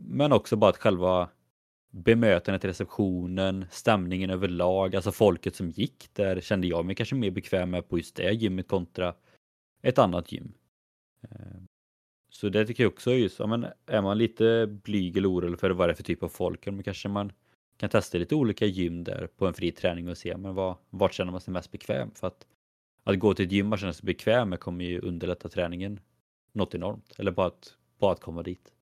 Men 0.00 0.32
också 0.32 0.56
bara 0.56 0.70
att 0.70 0.76
själva 0.76 1.28
bemötandet 1.90 2.64
i 2.64 2.68
receptionen, 2.68 3.66
stämningen 3.70 4.30
överlag, 4.30 4.96
alltså 4.96 5.12
folket 5.12 5.56
som 5.56 5.70
gick 5.70 6.08
där 6.12 6.40
kände 6.40 6.66
jag 6.66 6.84
mig 6.84 6.94
kanske 6.94 7.14
mer 7.14 7.30
bekväm 7.30 7.70
med 7.70 7.88
på 7.88 7.98
just 7.98 8.16
det 8.16 8.32
gymmet 8.32 8.68
kontra 8.68 9.14
ett 9.82 9.98
annat 9.98 10.32
gym. 10.32 10.52
Ehm, 11.22 11.66
så 12.30 12.48
det 12.48 12.66
tycker 12.66 12.82
jag 12.82 12.92
också 12.92 13.10
är 13.10 13.14
just, 13.14 13.38
ja, 13.38 13.46
men 13.46 13.66
är 13.86 14.02
man 14.02 14.18
lite 14.18 14.66
blyg 14.66 15.16
eller 15.16 15.30
orolig 15.30 15.60
för 15.60 15.70
vad 15.70 15.88
det 15.88 15.92
är 15.92 15.94
för 15.94 16.02
typ 16.02 16.22
av 16.22 16.28
folk, 16.28 16.64
då 16.64 16.82
kanske 16.82 17.08
man 17.08 17.32
kan 17.78 17.90
testa 17.90 18.18
lite 18.18 18.34
olika 18.34 18.66
gym 18.66 19.04
där 19.04 19.28
på 19.36 19.46
en 19.46 19.54
fri 19.54 19.72
träning 19.72 20.08
och 20.08 20.18
se 20.18 20.36
men 20.36 20.54
vad, 20.54 20.76
vart 20.90 21.14
känner 21.14 21.32
man 21.32 21.40
sig 21.40 21.52
mest 21.52 21.70
bekväm. 21.70 22.10
För 22.14 22.26
att, 22.26 22.46
att 23.04 23.18
gå 23.18 23.34
till 23.34 23.46
ett 23.46 23.52
gym 23.52 23.66
man 23.66 23.78
känner 23.78 23.92
sig 23.92 24.06
bekväm 24.06 24.48
med 24.48 24.60
kommer 24.60 24.84
ju 24.84 25.00
underlätta 25.00 25.48
träningen 25.48 26.00
något 26.52 26.74
enormt. 26.74 27.12
Eller 27.18 27.30
bara 27.30 27.46
att, 27.46 27.76
bara 27.98 28.12
att 28.12 28.20
komma 28.20 28.42
dit. 28.42 28.72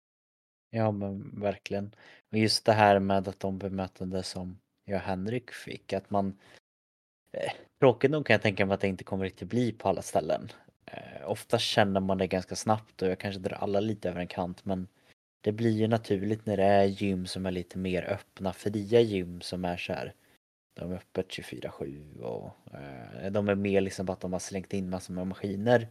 Ja 0.70 0.90
men 0.90 1.40
verkligen. 1.40 1.94
Och 2.32 2.38
just 2.38 2.64
det 2.64 2.72
här 2.72 2.98
med 2.98 3.28
att 3.28 3.40
de 3.40 3.58
bemötande 3.58 4.22
som 4.22 4.58
jag 4.84 4.96
och 4.96 5.02
Henrik 5.02 5.50
fick, 5.50 5.92
att 5.92 6.10
man 6.10 6.38
eh, 7.32 7.52
Tråkigt 7.80 8.10
nog 8.10 8.26
kan 8.26 8.34
jag 8.34 8.42
tänka 8.42 8.66
mig 8.66 8.74
att 8.74 8.80
det 8.80 8.88
inte 8.88 9.04
kommer 9.04 9.24
riktigt 9.24 9.48
bli 9.48 9.72
på 9.72 9.88
alla 9.88 10.02
ställen. 10.02 10.48
Eh, 10.86 11.30
ofta 11.30 11.58
känner 11.58 12.00
man 12.00 12.18
det 12.18 12.26
ganska 12.26 12.56
snabbt 12.56 13.02
och 13.02 13.08
jag 13.08 13.18
kanske 13.18 13.40
drar 13.40 13.56
alla 13.56 13.80
lite 13.80 14.08
över 14.08 14.20
en 14.20 14.26
kant 14.26 14.64
men 14.64 14.88
det 15.46 15.52
blir 15.52 15.70
ju 15.70 15.88
naturligt 15.88 16.46
när 16.46 16.56
det 16.56 16.64
är 16.64 16.84
gym 16.84 17.26
som 17.26 17.46
är 17.46 17.50
lite 17.50 17.78
mer 17.78 18.02
öppna, 18.02 18.52
fria 18.52 19.00
gym 19.00 19.40
som 19.40 19.64
är 19.64 19.76
så 19.76 19.92
här. 19.92 20.14
De 20.74 20.92
är 20.92 20.96
öppet 20.96 21.28
24-7 21.28 22.20
och 22.20 22.74
eh, 22.74 23.32
de 23.32 23.48
är 23.48 23.54
mer 23.54 23.80
liksom 23.80 24.10
att 24.10 24.20
de 24.20 24.32
har 24.32 24.40
slängt 24.40 24.72
in 24.72 24.90
massor 24.90 25.14
med 25.14 25.26
maskiner. 25.26 25.88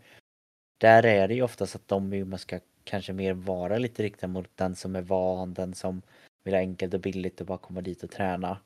Där 0.78 1.06
är 1.06 1.28
det 1.28 1.34
ju 1.34 1.42
oftast 1.42 1.76
att 1.76 1.88
de 1.88 2.14
gymmen 2.14 2.40
ska 2.40 2.60
kanske 2.84 3.14
mer 3.14 3.34
vara 3.34 3.78
lite 3.78 4.04
riktade 4.04 4.34
mot 4.34 4.58
den 4.58 4.76
som 4.76 4.96
är 4.96 5.02
van, 5.02 5.54
den 5.54 5.74
som 5.74 6.02
vill 6.44 6.54
ha 6.54 6.62
enkelt 6.62 6.94
och 6.94 7.02
billigt 7.02 7.42
och 7.42 7.48
bara 7.48 7.58
komma 7.58 7.82
dit 7.82 8.04
och 8.04 8.12
träna. 8.12 8.60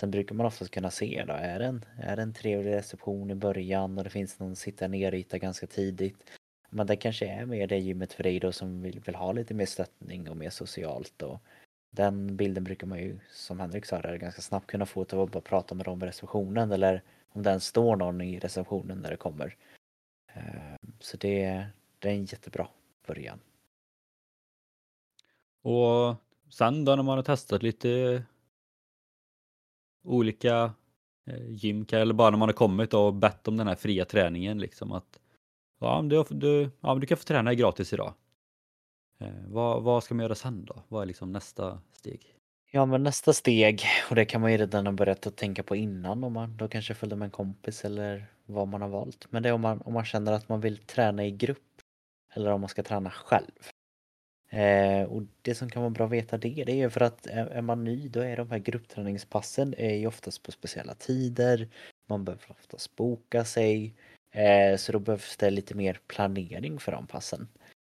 Sen 0.00 0.10
brukar 0.10 0.34
man 0.34 0.46
oftast 0.46 0.70
kunna 0.70 0.90
se 0.90 1.24
då, 1.26 1.32
är 1.32 1.58
det 1.58 1.66
en, 1.66 1.84
är 1.98 2.16
det 2.16 2.22
en 2.22 2.34
trevlig 2.34 2.72
reception 2.72 3.30
i 3.30 3.34
början 3.34 3.98
och 3.98 4.04
det 4.04 4.10
finns 4.10 4.38
någon 4.38 4.56
sitta 4.56 4.88
ner-yta 4.88 5.38
ganska 5.38 5.66
tidigt. 5.66 6.30
Men 6.70 6.86
det 6.86 6.96
kanske 6.96 7.26
är 7.26 7.46
mer 7.46 7.66
det 7.66 7.78
gymmet 7.78 8.12
för 8.12 8.22
dig 8.22 8.40
då 8.40 8.52
som 8.52 8.82
vill, 8.82 9.00
vill 9.00 9.14
ha 9.14 9.32
lite 9.32 9.54
mer 9.54 9.66
stöttning 9.66 10.30
och 10.30 10.36
mer 10.36 10.50
socialt 10.50 11.22
och 11.22 11.40
den 11.90 12.36
bilden 12.36 12.64
brukar 12.64 12.86
man 12.86 12.98
ju 12.98 13.18
som 13.30 13.60
Henrik 13.60 13.86
sa 13.86 14.00
där 14.00 14.16
ganska 14.16 14.42
snabbt 14.42 14.66
kunna 14.66 14.86
få 14.86 15.04
till 15.04 15.18
att 15.18 15.30
bara 15.30 15.40
prata 15.40 15.74
med 15.74 15.86
dem 15.86 16.02
i 16.02 16.06
receptionen 16.06 16.72
eller 16.72 17.02
om 17.28 17.42
den 17.42 17.60
står 17.60 17.96
någon 17.96 18.20
i 18.20 18.38
receptionen 18.38 18.98
när 18.98 19.10
det 19.10 19.16
kommer. 19.16 19.56
Eh, 20.34 20.76
så 21.00 21.16
det, 21.16 21.66
det 21.98 22.08
är 22.08 22.12
en 22.12 22.24
jättebra 22.24 22.68
början. 23.06 23.40
Och 25.62 26.14
sen 26.50 26.84
då 26.84 26.96
när 26.96 27.02
man 27.02 27.18
har 27.18 27.22
testat 27.22 27.62
lite 27.62 28.22
olika 30.04 30.74
eh, 31.26 31.50
gym 31.50 31.86
eller 31.92 32.14
bara 32.14 32.30
när 32.30 32.38
man 32.38 32.48
har 32.48 32.54
kommit 32.54 32.94
och 32.94 33.14
bett 33.14 33.48
om 33.48 33.56
den 33.56 33.68
här 33.68 33.74
fria 33.74 34.04
träningen 34.04 34.58
liksom 34.58 34.92
att 34.92 35.19
ja, 35.80 36.02
du, 36.02 36.24
du, 36.30 36.70
ja, 36.80 36.94
du 36.94 37.06
kan 37.06 37.18
få 37.18 37.24
träna 37.24 37.54
gratis 37.54 37.92
idag. 37.92 38.14
Eh, 39.20 39.28
vad, 39.46 39.82
vad 39.82 40.04
ska 40.04 40.14
man 40.14 40.22
göra 40.22 40.34
sen 40.34 40.64
då? 40.64 40.82
Vad 40.88 41.02
är 41.02 41.06
liksom 41.06 41.32
nästa 41.32 41.80
steg? 41.92 42.34
Ja 42.72 42.86
men 42.86 43.02
nästa 43.02 43.32
steg, 43.32 43.82
och 44.10 44.16
det 44.16 44.24
kan 44.24 44.40
man 44.40 44.52
ju 44.52 44.58
redan 44.58 44.86
ha 44.86 44.92
börjat 44.92 45.26
att 45.26 45.36
tänka 45.36 45.62
på 45.62 45.76
innan 45.76 46.24
om 46.24 46.32
man 46.32 46.56
då 46.56 46.68
kanske 46.68 46.94
följde 46.94 47.16
med 47.16 47.26
en 47.26 47.30
kompis 47.30 47.84
eller 47.84 48.26
vad 48.46 48.68
man 48.68 48.82
har 48.82 48.88
valt. 48.88 49.26
Men 49.30 49.42
det 49.42 49.48
är 49.48 49.52
om 49.52 49.60
man, 49.60 49.80
om 49.80 49.92
man 49.92 50.04
känner 50.04 50.32
att 50.32 50.48
man 50.48 50.60
vill 50.60 50.78
träna 50.78 51.26
i 51.26 51.30
grupp 51.30 51.82
eller 52.34 52.50
om 52.50 52.60
man 52.60 52.68
ska 52.68 52.82
träna 52.82 53.10
själv. 53.10 53.70
Eh, 54.50 55.02
och 55.02 55.22
det 55.42 55.54
som 55.54 55.70
kan 55.70 55.82
vara 55.82 55.90
bra 55.90 56.06
att 56.06 56.12
veta 56.12 56.38
det, 56.38 56.64
det 56.66 56.72
är 56.72 56.76
ju 56.76 56.90
för 56.90 57.00
att 57.00 57.26
är, 57.26 57.46
är 57.46 57.62
man 57.62 57.84
ny 57.84 58.08
då 58.08 58.20
är 58.20 58.36
de 58.36 58.50
här 58.50 58.58
gruppträningspassen 58.58 59.74
är 59.78 59.94
ju 59.94 60.06
oftast 60.06 60.42
på 60.42 60.52
speciella 60.52 60.94
tider. 60.94 61.68
Man 62.06 62.24
behöver 62.24 62.50
oftast 62.50 62.96
boka 62.96 63.44
sig. 63.44 63.94
Eh, 64.30 64.76
så 64.76 64.92
då 64.92 64.98
behövs 64.98 65.36
det 65.36 65.50
lite 65.50 65.74
mer 65.74 66.00
planering 66.06 66.78
för 66.78 66.92
de 66.92 67.06
passen. 67.06 67.48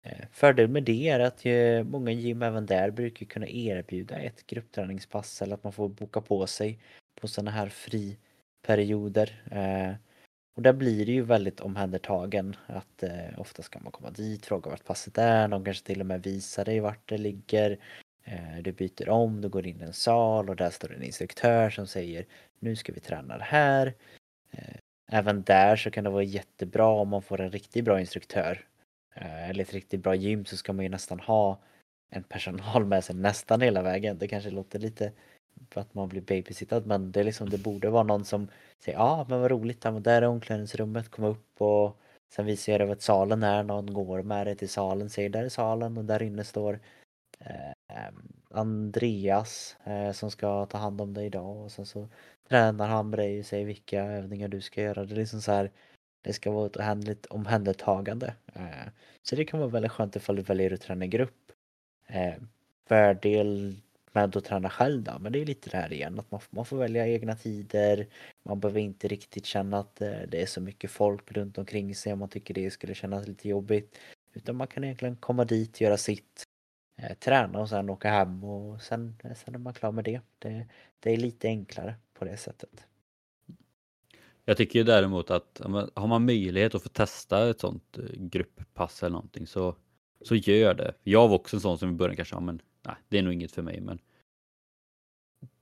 Eh, 0.05 0.25
fördel 0.31 0.67
med 0.67 0.83
det 0.83 1.09
är 1.09 1.19
att 1.19 1.45
ju, 1.45 1.83
många 1.83 2.11
gym 2.11 2.41
även 2.41 2.65
där 2.65 2.91
brukar 2.91 3.25
kunna 3.25 3.47
erbjuda 3.47 4.19
ett 4.19 4.47
gruppträningspass 4.47 5.41
eller 5.41 5.53
att 5.53 5.63
man 5.63 5.73
får 5.73 5.89
boka 5.89 6.21
på 6.21 6.47
sig 6.47 6.79
på 7.21 7.27
sådana 7.27 7.51
här 7.51 7.69
friperioder. 7.69 9.43
Eh, 9.51 9.95
och 10.55 10.61
där 10.61 10.73
blir 10.73 11.05
det 11.05 11.11
ju 11.11 11.21
väldigt 11.21 11.59
omhändertagen 11.59 12.55
att 12.67 13.03
eh, 13.03 13.39
ofta 13.39 13.63
ska 13.63 13.79
man 13.79 13.91
komma 13.91 14.11
dit, 14.11 14.45
fråga 14.45 14.69
vart 14.69 14.85
passet 14.85 15.17
är, 15.17 15.47
de 15.47 15.65
kanske 15.65 15.85
till 15.85 15.99
och 15.99 16.05
med 16.05 16.23
visar 16.23 16.65
dig 16.65 16.79
vart 16.79 17.09
det 17.09 17.17
ligger. 17.17 17.79
Eh, 18.23 18.57
du 18.61 18.71
byter 18.71 19.09
om, 19.09 19.41
du 19.41 19.49
går 19.49 19.67
in 19.67 19.81
i 19.81 19.83
en 19.83 19.93
sal 19.93 20.49
och 20.49 20.55
där 20.55 20.69
står 20.69 20.93
en 20.93 21.03
instruktör 21.03 21.69
som 21.69 21.87
säger 21.87 22.25
nu 22.59 22.75
ska 22.75 22.93
vi 22.93 22.99
träna 22.99 23.37
det 23.37 23.43
här. 23.43 23.93
Eh, 24.51 24.75
även 25.07 25.43
där 25.43 25.75
så 25.75 25.91
kan 25.91 26.03
det 26.03 26.09
vara 26.09 26.23
jättebra 26.23 26.87
om 26.87 27.09
man 27.09 27.21
får 27.21 27.41
en 27.41 27.51
riktigt 27.51 27.85
bra 27.85 27.99
instruktör 27.99 28.65
eh, 29.15 29.49
eller 29.49 29.63
ett 29.63 29.73
riktigt 29.73 30.03
bra 30.03 30.15
gym 30.15 30.45
så 30.45 30.57
ska 30.57 30.73
man 30.73 30.85
ju 30.85 30.89
nästan 30.89 31.19
ha 31.19 31.59
en 32.09 32.23
personal 32.23 32.85
med 32.85 33.03
sig 33.03 33.15
nästan 33.15 33.61
hela 33.61 33.81
vägen. 33.81 34.17
Det 34.17 34.27
kanske 34.27 34.49
låter 34.49 34.79
lite 34.79 35.11
för 35.69 35.81
att 35.81 35.93
man 35.93 36.09
blir 36.09 36.21
babysittad 36.21 36.85
men 36.85 37.11
det 37.11 37.19
är 37.19 37.23
liksom 37.23 37.49
det 37.49 37.57
borde 37.57 37.89
vara 37.89 38.03
någon 38.03 38.25
som 38.25 38.47
säger 38.85 38.97
ja 38.97 39.03
ah, 39.03 39.25
men 39.29 39.41
vad 39.41 39.51
roligt, 39.51 39.81
där 39.81 40.21
är 40.21 40.27
omklädningsrummet, 40.27 41.09
kom 41.09 41.25
upp 41.25 41.61
och 41.61 41.97
sen 42.35 42.45
visar 42.45 42.71
jag 42.71 42.81
dig 42.81 42.87
vart 42.87 43.01
salen 43.01 43.43
är, 43.43 43.63
någon 43.63 43.93
går 43.93 44.21
med 44.23 44.47
dig 44.47 44.55
till 44.55 44.69
salen, 44.69 45.09
säger 45.09 45.29
där 45.29 45.43
är 45.43 45.49
salen 45.49 45.97
och 45.97 46.05
där 46.05 46.23
inne 46.23 46.43
står 46.43 46.79
eh, 47.39 47.71
Ehm, 47.93 48.33
Andreas 48.49 49.77
eh, 49.83 50.11
som 50.11 50.31
ska 50.31 50.65
ta 50.65 50.77
hand 50.77 51.01
om 51.01 51.13
dig 51.13 51.25
idag 51.25 51.57
och 51.57 51.71
sen 51.71 51.85
så 51.85 52.09
tränar 52.49 52.87
han 52.87 53.09
med 53.09 53.19
dig 53.19 53.39
och 53.39 53.45
säger 53.45 53.65
vilka 53.65 54.03
övningar 54.03 54.47
du 54.47 54.61
ska 54.61 54.81
göra. 54.81 55.05
Det 55.05 55.15
är 55.15 55.19
liksom 55.19 55.41
så 55.41 55.51
här 55.51 55.71
det 56.21 56.33
ska 56.33 56.51
vara 56.51 56.65
ett 56.65 56.77
ohandligt 56.77 57.25
omhändertagande. 57.25 58.33
Ehm, 58.53 58.89
så 59.23 59.35
det 59.35 59.45
kan 59.45 59.59
vara 59.59 59.69
väldigt 59.69 59.91
skönt 59.91 60.15
ifall 60.15 60.35
du 60.35 60.41
väljer 60.41 60.73
att 60.73 60.81
träna 60.81 61.05
i 61.05 61.07
grupp. 61.07 61.51
Ehm, 62.07 62.47
fördel 62.87 63.75
med 64.11 64.37
att 64.37 64.45
träna 64.45 64.69
själv 64.69 65.03
då, 65.03 65.19
men 65.19 65.31
det 65.31 65.41
är 65.41 65.45
lite 65.45 65.69
det 65.69 65.77
här 65.77 65.93
igen 65.93 66.19
att 66.19 66.31
man, 66.31 66.41
man 66.49 66.65
får 66.65 66.77
välja 66.77 67.07
egna 67.07 67.35
tider. 67.35 68.07
Man 68.43 68.59
behöver 68.59 68.79
inte 68.79 69.07
riktigt 69.07 69.45
känna 69.45 69.79
att 69.79 70.01
eh, 70.01 70.21
det 70.27 70.41
är 70.41 70.45
så 70.45 70.61
mycket 70.61 70.91
folk 70.91 71.31
runt 71.31 71.57
omkring 71.57 71.95
sig 71.95 72.13
om 72.13 72.19
man 72.19 72.29
tycker 72.29 72.53
det 72.53 72.71
skulle 72.71 72.95
kännas 72.95 73.27
lite 73.27 73.49
jobbigt. 73.49 73.97
Utan 74.33 74.55
man 74.55 74.67
kan 74.67 74.83
egentligen 74.83 75.15
komma 75.15 75.45
dit, 75.45 75.81
göra 75.81 75.97
sitt, 75.97 76.43
Eh, 76.95 77.13
träna 77.13 77.59
och 77.59 77.69
sen 77.69 77.89
åka 77.89 78.09
hem 78.09 78.43
och 78.43 78.81
sen, 78.81 79.15
sen 79.35 79.55
är 79.55 79.59
man 79.59 79.73
klar 79.73 79.91
med 79.91 80.03
det. 80.03 80.21
det. 80.39 80.67
Det 80.99 81.11
är 81.11 81.17
lite 81.17 81.47
enklare 81.47 81.95
på 82.13 82.25
det 82.25 82.37
sättet. 82.37 82.87
Jag 84.45 84.57
tycker 84.57 84.79
ju 84.79 84.85
däremot 84.85 85.31
att 85.31 85.61
har 85.93 86.07
man 86.07 86.25
möjlighet 86.25 86.75
att 86.75 86.83
få 86.83 86.89
testa 86.89 87.49
ett 87.49 87.59
sånt 87.59 87.97
eh, 87.97 88.03
grupppass 88.15 89.03
eller 89.03 89.13
någonting 89.13 89.47
så, 89.47 89.75
så 90.21 90.35
gör 90.35 90.73
det. 90.73 90.93
Jag 91.03 91.27
var 91.27 91.35
också 91.35 91.57
en 91.57 91.61
sån 91.61 91.77
som 91.77 91.89
i 91.89 91.93
början 91.93 92.15
kanske, 92.15 92.35
ja, 92.35 92.39
men 92.39 92.61
nej, 92.85 92.95
det 93.07 93.17
är 93.17 93.23
nog 93.23 93.33
inget 93.33 93.51
för 93.51 93.61
mig 93.61 93.81
men 93.81 93.99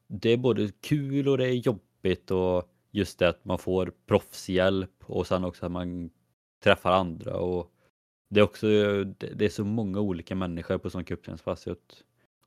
det 0.07 0.29
är 0.29 0.37
både 0.37 0.71
kul 0.81 1.27
och 1.27 1.37
det 1.37 1.45
är 1.45 1.53
jobbigt 1.53 2.31
och 2.31 2.71
just 2.91 3.19
det 3.19 3.29
att 3.29 3.45
man 3.45 3.57
får 3.57 3.93
proffshjälp 4.05 5.03
och 5.05 5.27
sen 5.27 5.45
också 5.45 5.65
att 5.65 5.71
man 5.71 6.09
träffar 6.63 6.91
andra 6.91 7.37
och 7.37 7.71
det 8.31 8.39
är 8.39 8.43
också, 8.43 8.67
det 9.03 9.45
är 9.45 9.49
så 9.49 9.63
många 9.63 9.99
olika 9.99 10.35
människor 10.35 10.77
på 10.77 10.89
sån 10.89 11.03
cupträningspass 11.03 11.67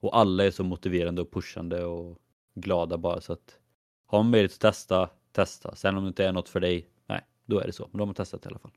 och 0.01 0.17
alla 0.19 0.45
är 0.45 0.51
så 0.51 0.65
motiverande 0.65 1.23
och 1.23 1.33
pushande 1.33 1.85
och 1.85 2.19
glada 2.55 2.99
bara 2.99 3.21
så 3.21 3.33
att 3.33 3.59
har 4.07 4.19
man 4.19 4.31
möjlighet 4.31 4.53
att 4.53 4.61
testa 4.61 5.11
testa. 5.35 5.77
Sen 5.77 5.97
om 5.97 6.05
det 6.05 6.09
inte 6.09 6.25
är 6.25 6.33
något 6.33 6.49
för 6.49 6.61
dig, 6.61 6.89
nej, 7.07 7.21
då 7.45 7.61
är 7.61 7.67
det 7.67 7.73
så. 7.73 7.89
Men 7.91 7.99
då 7.99 8.03
har 8.03 8.07
man 8.07 8.15
testat 8.15 8.47
i 8.47 8.49
alla 8.49 8.59
fall. 8.59 8.71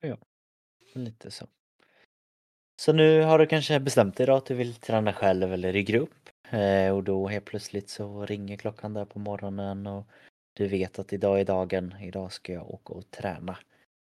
Ja, 0.00 0.16
lite 0.94 1.30
så. 1.30 1.46
Så 2.76 2.92
nu 2.92 3.22
har 3.22 3.38
du 3.38 3.46
kanske 3.46 3.80
bestämt 3.80 4.16
dig 4.16 4.26
då 4.26 4.36
att 4.36 4.46
du 4.46 4.54
vill 4.54 4.74
träna 4.74 5.12
själv 5.12 5.52
eller 5.52 5.76
i 5.76 5.82
grupp. 5.82 6.28
Eh, 6.50 6.94
och 6.94 7.04
då 7.04 7.28
helt 7.28 7.44
plötsligt 7.44 7.88
så 7.90 8.26
ringer 8.26 8.56
klockan 8.56 8.94
där 8.94 9.04
på 9.04 9.18
morgonen 9.18 9.86
och 9.86 10.06
du 10.52 10.68
vet 10.68 10.98
att 10.98 11.12
idag 11.12 11.40
är 11.40 11.44
dagen, 11.44 11.94
idag 12.00 12.32
ska 12.32 12.52
jag 12.52 12.70
åka 12.70 12.92
och 12.92 13.10
träna 13.10 13.58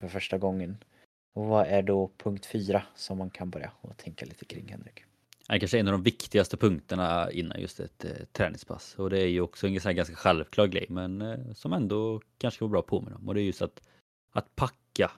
för 0.01 0.09
första 0.09 0.39
gången. 0.39 0.85
Och 1.33 1.47
vad 1.47 1.67
är 1.67 1.83
då 1.83 2.11
punkt 2.17 2.47
fyra 2.47 2.83
som 2.95 3.19
man 3.19 3.31
kan 3.31 3.51
börja 3.51 3.73
och 3.81 3.97
tänka 3.97 4.27
lite 4.27 4.45
kring 4.45 4.69
Henrik? 4.69 5.05
är 5.49 5.59
kanske 5.59 5.79
en 5.79 5.89
av 5.89 5.93
de 5.93 6.03
viktigaste 6.03 6.57
punkterna 6.57 7.31
innan 7.31 7.61
just 7.61 7.81
ett 7.81 8.05
eh, 8.05 8.11
träningspass. 8.33 8.95
Och 8.99 9.11
det 9.11 9.21
är 9.21 9.27
ju 9.27 9.41
också 9.41 9.67
en 9.67 9.75
ganska 9.75 10.15
självklar 10.15 10.67
grej, 10.67 10.87
men 10.89 11.23
eh, 11.23 11.53
som 11.55 11.73
ändå 11.73 12.21
kanske 12.39 12.59
kan 12.59 12.69
vara 12.69 12.73
bra 12.73 12.81
att 12.81 12.87
påminna 12.87 13.17
om. 13.17 13.29
Och 13.29 13.35
det 13.35 13.41
är 13.41 13.45
just 13.45 13.63
att, 13.63 13.83
att 14.33 14.57
packa. 14.57 15.11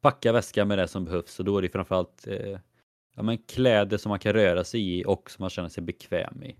Packa 0.00 0.32
väskan 0.32 0.68
med 0.68 0.78
det 0.78 0.88
som 0.88 1.04
behövs 1.04 1.38
och 1.38 1.44
då 1.44 1.58
är 1.58 1.62
det 1.62 1.68
framförallt 1.68 2.26
eh, 2.26 2.58
ja, 3.14 3.22
men 3.22 3.38
kläder 3.38 3.96
som 3.96 4.10
man 4.10 4.18
kan 4.18 4.32
röra 4.32 4.64
sig 4.64 4.98
i 4.98 5.04
och 5.06 5.30
som 5.30 5.42
man 5.42 5.50
känner 5.50 5.68
sig 5.68 5.82
bekväm 5.82 6.42
i. 6.42 6.56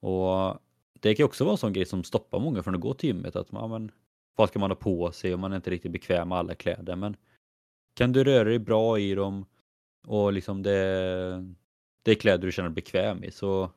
Och 0.00 0.58
det 1.00 1.14
kan 1.14 1.26
också 1.26 1.44
vara 1.44 1.52
en 1.52 1.58
sån 1.58 1.72
grej 1.72 1.84
som 1.84 2.04
stoppar 2.04 2.40
många 2.40 2.62
från 2.62 2.74
att 2.74 2.80
gå 2.80 2.94
till 2.94 3.08
gymmet. 3.08 3.36
Att 3.36 3.52
man, 3.52 3.70
men, 3.70 3.90
vad 4.36 4.48
ska 4.48 4.58
man 4.58 4.70
ha 4.70 4.76
på 4.76 5.12
sig 5.12 5.34
om 5.34 5.40
man 5.40 5.52
är 5.52 5.56
inte 5.56 5.70
riktigt 5.70 5.92
bekväm 5.92 6.28
med 6.28 6.38
alla 6.38 6.54
kläder? 6.54 6.96
Men 6.96 7.16
kan 7.98 8.12
du 8.12 8.24
röra 8.24 8.44
dig 8.44 8.58
bra 8.58 8.98
i 8.98 9.14
dem 9.14 9.46
och 10.06 10.32
liksom 10.32 10.62
det, 10.62 11.54
det 12.02 12.10
är 12.10 12.14
kläder 12.14 12.46
du 12.46 12.52
känner 12.52 12.68
dig 12.68 12.74
bekväm 12.74 13.24
i. 13.24 13.30
Så 13.30 13.70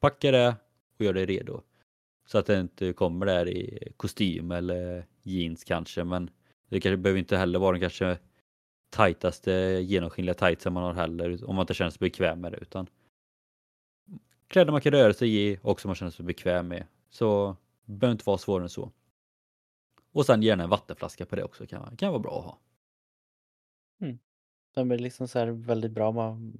packa 0.00 0.30
det 0.30 0.56
och 0.98 1.04
gör 1.04 1.12
dig 1.12 1.26
redo. 1.26 1.62
Så 2.26 2.38
att 2.38 2.46
det 2.46 2.60
inte 2.60 2.92
kommer 2.92 3.26
där 3.26 3.48
i 3.48 3.92
kostym 3.96 4.50
eller 4.50 5.06
jeans 5.22 5.64
kanske. 5.64 6.04
Men 6.04 6.30
det 6.68 6.80
kanske 6.80 6.96
behöver 6.96 7.18
inte 7.18 7.36
heller 7.36 7.58
vara 7.58 7.72
den 7.72 7.80
kanske 7.80 8.18
tajtaste 8.90 9.52
genomskinliga 9.82 10.34
tightsen 10.34 10.72
man 10.72 10.82
har 10.82 10.94
heller. 10.94 11.48
Om 11.48 11.56
man 11.56 11.62
inte 11.62 11.74
känner 11.74 11.90
sig 11.90 12.00
bekväm 12.00 12.40
med 12.40 12.52
det. 12.52 12.58
Utan 12.58 12.86
kläder 14.48 14.72
man 14.72 14.80
kan 14.80 14.92
röra 14.92 15.12
sig 15.12 15.36
i 15.36 15.58
och 15.62 15.80
som 15.80 15.88
man 15.88 15.94
känner 15.94 16.12
sig 16.12 16.24
bekväm 16.24 16.68
med. 16.68 16.86
Så 17.10 17.56
det 17.84 17.92
behöver 17.92 18.12
inte 18.12 18.26
vara 18.26 18.38
svårare 18.38 18.64
än 18.64 18.68
så. 18.68 18.90
Och 20.12 20.26
sen 20.26 20.42
gärna 20.42 20.62
en 20.64 20.70
vattenflaska 20.70 21.26
på 21.26 21.36
det 21.36 21.44
också 21.44 21.66
kan, 21.66 21.96
kan 21.96 22.10
vara 22.10 22.22
bra 22.22 22.38
att 22.38 22.44
ha. 22.44 22.58
Mm. 24.04 24.18
De 24.74 24.90
är 24.90 24.98
liksom 24.98 25.28
så 25.28 25.38
här 25.38 25.46
väldigt 25.46 25.92
bra. 25.92 26.12
Man, 26.12 26.58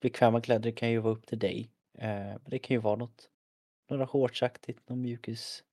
bekväma 0.00 0.40
kläder 0.40 0.70
kan 0.70 0.90
ju 0.90 0.98
vara 0.98 1.14
upp 1.14 1.26
till 1.26 1.38
dig. 1.38 1.70
Eh, 1.98 2.34
det 2.46 2.58
kan 2.58 2.74
ju 2.74 2.80
vara 2.80 2.96
något, 2.96 3.30
några 3.90 4.06
shortsaktigt, 4.06 4.88
någon 4.88 5.02
mjukis, 5.02 5.64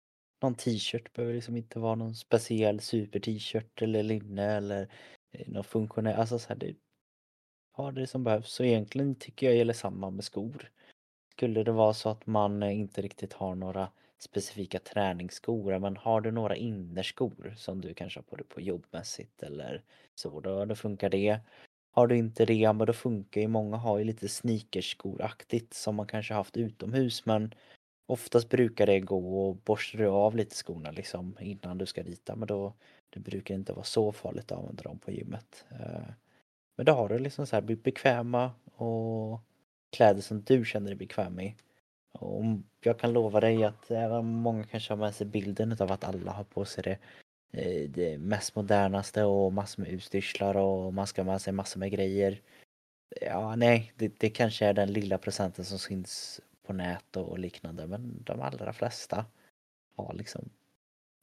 någon 0.41 0.55
t-shirt 0.55 1.13
behöver 1.13 1.35
liksom 1.35 1.57
inte 1.57 1.79
vara 1.79 1.95
någon 1.95 2.15
speciell 2.15 2.79
super 2.79 3.19
t-shirt 3.19 3.81
eller 3.81 4.03
linne 4.03 4.43
eller 4.43 4.89
eh, 5.31 5.47
någon 5.47 5.63
funktionell, 5.63 6.19
alltså 6.19 6.39
så 6.39 6.49
här, 6.49 6.55
det, 6.55 6.75
har 7.71 7.91
det 7.91 8.07
som 8.07 8.23
behövs. 8.23 8.51
Så 8.51 8.63
egentligen 8.63 9.15
tycker 9.15 9.47
jag 9.47 9.55
gäller 9.55 9.73
samma 9.73 10.09
med 10.09 10.23
skor. 10.23 10.71
Skulle 11.31 11.63
det 11.63 11.71
vara 11.71 11.93
så 11.93 12.09
att 12.09 12.25
man 12.25 12.63
inte 12.63 13.01
riktigt 13.01 13.33
har 13.33 13.55
några 13.55 13.91
specifika 14.17 14.79
träningsskor, 14.79 15.79
men 15.79 15.97
har 15.97 16.21
du 16.21 16.31
några 16.31 16.55
innerskor 16.55 17.53
som 17.57 17.81
du 17.81 17.93
kanske 17.93 18.19
har 18.19 18.23
på 18.23 18.35
dig 18.35 18.45
på 18.45 18.61
jobbmässigt 18.61 19.43
eller 19.43 19.83
så, 20.15 20.39
då, 20.39 20.65
då 20.65 20.75
funkar 20.75 21.09
det. 21.09 21.39
Har 21.91 22.07
du 22.07 22.17
inte 22.17 22.45
det, 22.45 22.73
men 22.73 22.87
då 22.87 22.93
funkar 22.93 23.41
ju 23.41 23.47
många 23.47 23.77
har 23.77 23.97
ju 23.97 24.03
lite 24.03 24.29
sneakerskoraktigt 24.29 25.73
som 25.73 25.95
man 25.95 26.07
kanske 26.07 26.33
haft 26.33 26.57
utomhus 26.57 27.25
men 27.25 27.53
oftast 28.05 28.49
brukar 28.49 28.85
det 28.85 28.99
gå 28.99 29.47
och 29.47 29.55
borstar 29.55 29.99
du 29.99 30.07
av 30.07 30.35
lite 30.35 30.55
skorna 30.55 30.91
liksom 30.91 31.37
innan 31.39 31.77
du 31.77 31.85
ska 31.85 32.03
rita 32.03 32.35
men 32.35 32.47
då 32.47 32.73
det 33.09 33.19
brukar 33.19 33.55
inte 33.55 33.73
vara 33.73 33.85
så 33.85 34.11
farligt 34.11 34.51
att 34.51 34.57
använda 34.57 34.83
dem 34.83 34.99
på 34.99 35.11
gymmet. 35.11 35.65
Eh, 35.71 36.09
men 36.77 36.85
då 36.85 36.93
har 36.93 37.09
du 37.09 37.19
liksom 37.19 37.47
så 37.47 37.55
här 37.55 37.61
bekväma 37.61 38.51
och 38.75 39.41
kläder 39.91 40.21
som 40.21 40.43
du 40.43 40.65
känner 40.65 40.87
dig 40.87 40.97
bekväm 40.97 41.39
i. 41.39 41.55
Och 42.19 42.43
jag 42.81 42.99
kan 42.99 43.13
lova 43.13 43.39
dig 43.39 43.63
att 43.63 43.91
även 43.91 44.17
om 44.17 44.27
många 44.27 44.63
kanske 44.63 44.93
har 44.93 44.97
med 44.97 45.15
sig 45.15 45.27
bilden 45.27 45.77
av 45.79 45.91
att 45.91 46.03
alla 46.03 46.31
har 46.31 46.43
på 46.43 46.65
sig 46.65 46.83
det, 46.83 46.97
eh, 47.51 47.89
det 47.89 48.17
mest 48.17 48.55
modernaste 48.55 49.23
och 49.23 49.53
massor 49.53 49.83
med 49.83 49.91
utstyrslar 49.91 50.57
och 50.57 50.93
man 50.93 51.07
ska 51.07 51.21
ha 51.21 51.31
med 51.31 51.41
sig 51.41 51.53
massor 51.53 51.79
med 51.79 51.91
grejer. 51.91 52.41
Ja, 53.21 53.55
nej, 53.55 53.93
det, 53.95 54.19
det 54.19 54.29
kanske 54.29 54.65
är 54.65 54.73
den 54.73 54.93
lilla 54.93 55.17
procenten 55.17 55.65
som 55.65 55.79
syns 55.79 56.41
på 56.63 56.73
nät 56.73 57.17
och 57.17 57.39
liknande 57.39 57.87
men 57.87 58.23
de 58.23 58.41
allra 58.41 58.73
flesta 58.73 59.25
har 59.95 60.13
liksom 60.13 60.49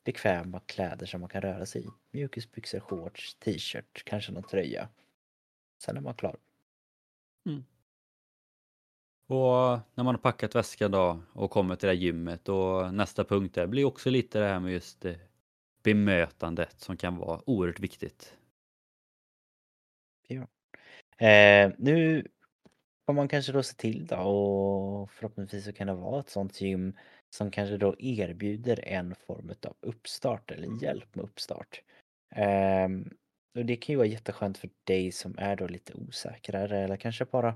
bekväma 0.04 0.60
kläder 0.60 1.06
som 1.06 1.20
man 1.20 1.30
kan 1.30 1.42
röra 1.42 1.66
sig 1.66 1.84
i. 1.84 1.88
Mjukisbyxor, 2.10 2.80
shorts, 2.80 3.34
t-shirt, 3.34 4.04
kanske 4.04 4.32
någon 4.32 4.42
tröja. 4.42 4.88
Sen 5.78 5.96
är 5.96 6.00
man 6.00 6.14
klar. 6.14 6.36
Mm. 7.46 7.64
Och 9.32 9.78
när 9.94 10.04
man 10.04 10.14
har 10.14 10.18
packat 10.18 10.54
väskan 10.54 10.90
då 10.90 11.20
och 11.32 11.50
kommer 11.50 11.76
till 11.76 11.86
det 11.86 11.94
här 11.94 12.00
gymmet 12.00 12.48
och 12.48 12.94
nästa 12.94 13.24
punkt 13.24 13.54
där 13.54 13.66
blir 13.66 13.84
också 13.84 14.10
lite 14.10 14.38
det 14.38 14.46
här 14.46 14.60
med 14.60 14.72
just 14.72 15.04
eh, 15.04 15.14
bemötandet 15.82 16.80
som 16.80 16.96
kan 16.96 17.16
vara 17.16 17.40
oerhört 17.46 17.80
viktigt. 17.80 18.36
Ja. 20.26 20.40
Eh, 21.26 21.72
nu 21.78 22.28
får 23.06 23.12
man 23.12 23.28
kanske 23.28 23.52
då 23.52 23.62
se 23.62 23.76
till 23.76 24.06
då 24.06 24.16
och 24.16 25.10
förhoppningsvis 25.10 25.64
så 25.64 25.72
kan 25.72 25.86
det 25.86 25.94
vara 25.94 26.20
ett 26.20 26.30
sånt 26.30 26.60
gym 26.60 26.96
som 27.30 27.50
kanske 27.50 27.76
då 27.76 27.94
erbjuder 27.98 28.88
en 28.88 29.14
form 29.14 29.50
av 29.66 29.76
uppstart 29.80 30.50
eller 30.50 30.82
hjälp 30.82 31.14
med 31.14 31.24
uppstart. 31.24 31.82
Eh, 32.34 32.88
och 33.58 33.66
det 33.66 33.76
kan 33.76 33.92
ju 33.92 33.96
vara 33.96 34.06
jätteskönt 34.06 34.58
för 34.58 34.70
dig 34.84 35.12
som 35.12 35.34
är 35.38 35.56
då 35.56 35.66
lite 35.66 35.94
osäkrare 35.94 36.78
eller 36.78 36.96
kanske 36.96 37.24
bara 37.24 37.54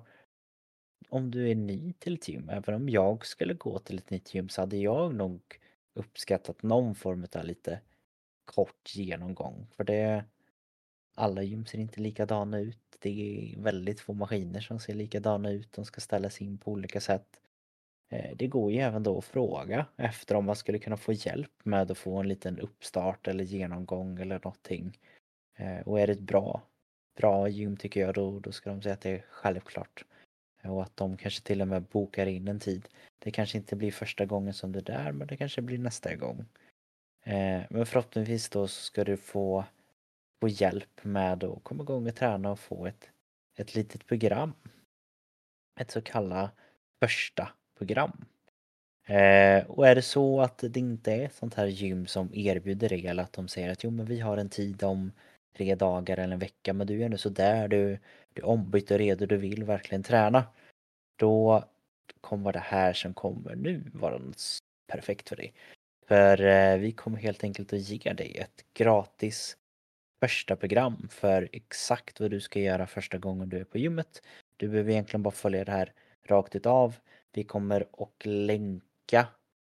om 1.09 1.31
du 1.31 1.51
är 1.51 1.55
ny 1.55 1.93
till 1.93 2.15
ett 2.15 2.29
gym, 2.29 2.49
även 2.49 2.75
om 2.75 2.89
jag 2.89 3.27
skulle 3.27 3.55
gå 3.55 3.79
till 3.79 3.99
ett 3.99 4.11
nytt 4.11 4.35
gym 4.35 4.49
så 4.49 4.63
hade 4.63 4.77
jag 4.77 5.15
nog 5.15 5.41
uppskattat 5.95 6.63
någon 6.63 6.95
form 6.95 7.27
av 7.35 7.45
lite 7.45 7.81
kort 8.45 8.97
genomgång. 8.97 9.67
För 9.77 9.85
det 9.85 10.25
alla 11.15 11.43
gym 11.43 11.67
ser 11.67 11.79
inte 11.79 12.01
likadana 12.01 12.59
ut. 12.59 12.79
Det 12.99 13.11
är 13.11 13.61
väldigt 13.61 14.01
få 14.01 14.13
maskiner 14.13 14.61
som 14.61 14.81
ser 14.81 14.95
likadana 14.95 15.51
ut. 15.51 15.73
De 15.73 15.85
ska 15.85 16.01
ställas 16.01 16.41
in 16.41 16.59
på 16.59 16.73
olika 16.73 17.01
sätt. 17.01 17.41
Eh, 18.09 18.37
det 18.37 18.47
går 18.47 18.73
ju 18.73 18.79
även 18.79 19.03
då 19.03 19.19
att 19.19 19.25
fråga 19.25 19.87
efter 19.97 20.35
om 20.35 20.45
man 20.45 20.57
skulle 20.57 20.79
kunna 20.79 20.97
få 20.97 21.13
hjälp 21.13 21.53
med 21.63 21.91
att 21.91 21.99
få 21.99 22.17
en 22.17 22.29
liten 22.29 22.59
uppstart 22.59 23.29
eller 23.29 23.45
genomgång 23.45 24.19
eller 24.19 24.41
någonting. 24.45 24.99
Eh, 25.57 25.81
och 25.81 26.01
är 26.01 26.07
det 26.07 26.13
ett 26.13 26.21
bra, 26.21 26.63
bra 27.17 27.49
gym 27.49 27.77
tycker 27.77 28.01
jag 28.01 28.15
då, 28.15 28.41
då 28.41 28.53
ska 28.53 28.71
de 28.71 28.83
säga 28.83 28.95
att 28.95 29.01
det 29.01 29.11
är 29.11 29.25
självklart. 29.29 30.05
Och 30.71 30.83
att 30.83 30.97
de 30.97 31.17
kanske 31.17 31.43
till 31.43 31.63
och 31.63 31.69
med 31.69 31.83
bokar 31.83 32.27
in 32.27 32.49
en 32.49 32.61
tid. 32.61 32.89
Det 33.19 33.31
kanske 33.31 33.59
inte 33.59 33.77
blir 33.77 33.93
första 33.93 34.27
gången 34.27 34.55
som 34.55 34.73
det 34.73 34.79
är 34.79 34.83
där 34.83 35.13
men 35.13 35.27
det 35.27 35.37
kanske 35.37 35.63
blir 35.63 35.79
nästa 35.79 36.15
gång. 36.15 36.45
Eh, 37.25 37.63
men 37.71 37.87
förhoppningsvis 37.87 38.49
då 38.49 38.69
så 38.69 38.83
ska 38.83 39.05
du 39.05 39.17
få, 39.17 39.65
få 40.41 40.49
hjälp 40.49 41.05
med 41.05 41.45
att 41.45 41.65
komma 41.65 41.83
igång 41.83 42.09
och 42.09 42.15
träna 42.15 42.51
och 42.51 42.61
få 42.61 42.87
ett, 42.87 43.09
ett 43.57 43.75
litet 43.75 44.07
program. 44.07 44.53
Ett 45.81 45.91
så 45.91 46.03
kallat 46.03 46.51
första 47.01 47.49
program. 47.79 48.25
Eh, 49.07 49.67
och 49.67 49.87
är 49.89 49.95
det 49.95 50.03
så 50.03 50.41
att 50.41 50.59
det 50.59 50.81
inte 50.81 51.13
är 51.13 51.29
sånt 51.29 51.55
här 51.55 51.67
gym 51.67 52.07
som 52.07 52.35
erbjuder 52.35 52.89
det 52.89 53.07
eller 53.07 53.23
att 53.23 53.33
de 53.33 53.49
säger 53.49 53.71
att 53.71 53.85
jo 53.85 53.91
men 53.91 54.07
vi 54.07 54.21
har 54.21 54.37
en 54.37 54.49
tid 54.49 54.83
om 54.83 55.13
tre 55.57 55.75
dagar 55.75 56.19
eller 56.19 56.33
en 56.33 56.39
vecka 56.39 56.73
men 56.73 56.87
du 56.87 57.01
är 57.01 57.05
ändå 57.05 57.19
sådär, 57.19 57.69
du, 57.69 57.99
du 58.37 58.43
är 58.43 58.47
ombytt 58.47 58.91
och 58.91 58.99
redo, 58.99 59.27
du 59.27 59.37
vill 59.37 59.65
verkligen 59.65 60.03
träna. 60.03 60.45
Då 61.17 61.65
kommer 62.21 62.53
det 62.53 62.59
här 62.59 62.93
som 62.93 63.15
kommer 63.15 63.55
nu 63.55 63.91
vara 63.95 64.21
perfekt 64.87 65.29
för 65.29 65.37
dig. 65.37 65.55
För 66.07 66.45
eh, 66.45 66.77
vi 66.79 66.93
kommer 66.93 67.19
helt 67.19 67.45
enkelt 67.45 67.73
att 67.73 67.79
ge 67.79 68.13
dig 68.13 68.37
ett 68.39 68.65
gratis 68.75 69.57
första 70.21 70.57
program 70.57 71.09
för 71.11 71.49
exakt 71.53 72.21
vad 72.21 72.31
du 72.31 72.41
ska 72.41 72.61
göra 72.61 72.87
första 72.87 73.19
gången 73.19 73.49
du 73.49 73.59
är 73.59 73.65
på 73.65 73.79
gymmet. 73.79 74.23
Du 74.57 74.69
behöver 74.69 74.91
egentligen 74.91 75.23
bara 75.23 75.31
följa 75.31 75.65
det 75.65 75.73
här 75.73 75.93
rakt 76.27 76.57
utav. 76.57 76.97
Vi 77.33 77.45
kommer 77.45 77.87
att 77.99 78.27
länka, 78.27 79.27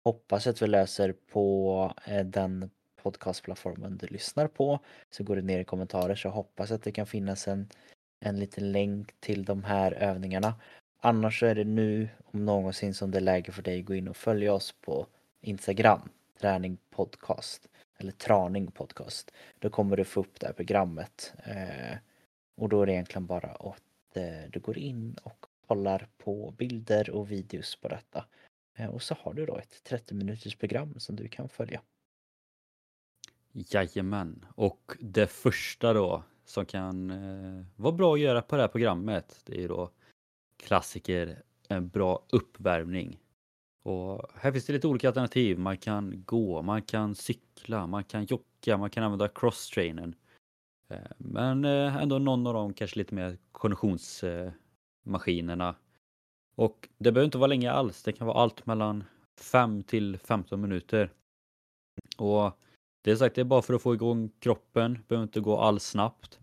hoppas 0.06 0.48
att 0.48 0.62
vi 0.62 0.68
löser 0.68 1.14
på 1.32 1.94
eh, 2.06 2.26
den 2.26 2.70
podcastplattformen 3.04 3.98
du 3.98 4.08
lyssnar 4.08 4.48
på. 4.48 4.80
Så 5.10 5.24
går 5.24 5.36
du 5.36 5.42
ner 5.42 5.60
i 5.60 5.64
kommentarer 5.64 6.16
så 6.16 6.30
hoppas 6.30 6.72
att 6.72 6.84
det 6.84 6.92
kan 6.92 7.06
finnas 7.06 7.48
en, 7.48 7.70
en 8.24 8.40
liten 8.40 8.72
länk 8.72 9.12
till 9.20 9.46
de 9.46 9.64
här 9.64 9.92
övningarna. 9.92 10.56
Annars 11.00 11.40
så 11.40 11.46
är 11.46 11.56
det 11.56 11.64
nu 11.64 12.10
om 12.26 12.46
någonsin 12.46 12.94
som 12.94 13.12
det 13.12 13.18
är 13.18 13.22
läge 13.22 13.52
för 13.52 13.62
dig 13.62 13.80
att 13.80 13.86
gå 13.86 13.96
in 13.96 14.08
och 14.08 14.18
följa 14.18 14.54
oss 14.54 14.72
på 14.82 15.08
Instagram, 15.42 16.10
träning 16.40 16.78
podcast 16.90 17.68
eller 17.98 18.12
traning 18.12 18.72
podcast. 18.72 19.32
Då 19.60 19.70
kommer 19.70 19.98
du 19.98 20.06
få 20.06 20.20
upp 20.20 20.40
det 20.40 20.48
här 20.48 20.54
programmet. 20.54 21.34
Eh, 21.44 21.98
och 22.58 22.70
då 22.70 22.82
är 22.82 22.86
det 22.86 22.94
egentligen 22.94 23.26
bara 23.26 23.52
att 23.52 24.18
eh, 24.18 24.50
du 24.50 24.60
går 24.60 24.78
in 24.78 25.18
och 25.24 25.46
kollar 25.68 26.08
på 26.18 26.54
bilder 26.58 27.10
och 27.10 27.32
videos 27.32 27.76
på 27.76 27.88
detta. 27.88 28.26
Eh, 28.78 28.90
och 28.90 29.02
så 29.02 29.16
har 29.20 29.34
du 29.34 29.46
då 29.46 29.58
ett 29.58 29.84
30 29.84 30.14
minuters 30.14 30.56
program 30.56 31.00
som 31.00 31.16
du 31.16 31.28
kan 31.28 31.50
följa. 31.50 31.82
Jajamän, 33.54 34.46
och 34.56 34.98
det 35.00 35.28
första 35.28 35.94
då 35.94 36.24
som 36.52 36.66
kan 36.66 37.12
eh, 37.12 37.66
vara 37.76 37.94
bra 37.94 38.14
att 38.14 38.20
göra 38.20 38.42
på 38.42 38.56
det 38.56 38.62
här 38.62 38.68
programmet 38.68 39.42
det 39.46 39.64
är 39.64 39.68
då 39.68 39.90
klassiker, 40.64 41.42
en 41.68 41.90
bra 41.90 42.26
uppvärmning. 42.30 43.20
Och 43.84 44.32
här 44.36 44.52
finns 44.52 44.66
det 44.66 44.74
lite 44.74 44.88
olika 44.88 45.08
alternativ. 45.08 45.60
Man 45.60 45.78
kan 45.78 46.24
gå, 46.26 46.62
man 46.62 46.82
kan 46.82 47.16
cykla, 47.16 47.88
man 47.88 48.04
kan 48.04 48.26
jogga, 48.26 48.78
man 48.78 48.90
kan 48.90 49.04
använda 49.04 49.28
crosstrainern. 49.28 50.16
Eh, 50.88 50.98
men 51.18 51.66
eh, 51.66 51.98
ändå 51.98 52.20
någon 52.20 52.48
av 52.48 52.54
dem 52.54 52.74
kanske 52.74 52.98
lite 52.98 53.16
mer 53.16 53.38
konditionsmaskinerna. 53.52 55.76
Och 56.56 56.90
det 56.98 57.12
behöver 57.12 57.26
inte 57.26 57.38
vara 57.38 57.48
länge 57.48 57.72
alls. 57.72 58.04
Det 58.04 58.12
kan 58.12 58.28
vara 58.28 58.38
allt 58.38 58.66
mellan 58.66 59.04
5 59.40 59.84
till 59.84 60.18
15 60.18 60.62
minuter. 60.62 61.12
Och 62.18 62.52
det 63.02 63.12
är 63.12 63.16
sagt, 63.16 63.36
det 63.36 63.42
är 63.42 63.46
bara 63.46 63.62
för 63.62 63.74
att 63.74 63.82
få 63.82 63.94
igång 63.94 64.30
kroppen, 64.40 65.00
behöver 65.08 65.24
inte 65.24 65.40
gå 65.40 65.58
alls 65.58 65.84
snabbt. 65.84 66.41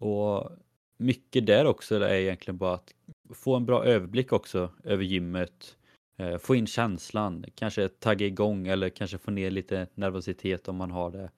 Och 0.00 0.50
mycket 0.96 1.46
där 1.46 1.64
också 1.64 1.96
är 1.96 2.14
egentligen 2.14 2.58
bara 2.58 2.74
att 2.74 2.94
få 3.34 3.56
en 3.56 3.66
bra 3.66 3.84
överblick 3.84 4.32
också 4.32 4.70
över 4.84 5.04
gymmet. 5.04 5.76
Eh, 6.16 6.38
få 6.38 6.54
in 6.54 6.66
känslan, 6.66 7.44
kanske 7.54 7.88
tagga 7.88 8.26
igång 8.26 8.66
eller 8.66 8.88
kanske 8.88 9.18
få 9.18 9.30
ner 9.30 9.50
lite 9.50 9.86
nervositet 9.94 10.68
om 10.68 10.76
man 10.76 10.90
har 10.90 11.10
det. 11.10 11.30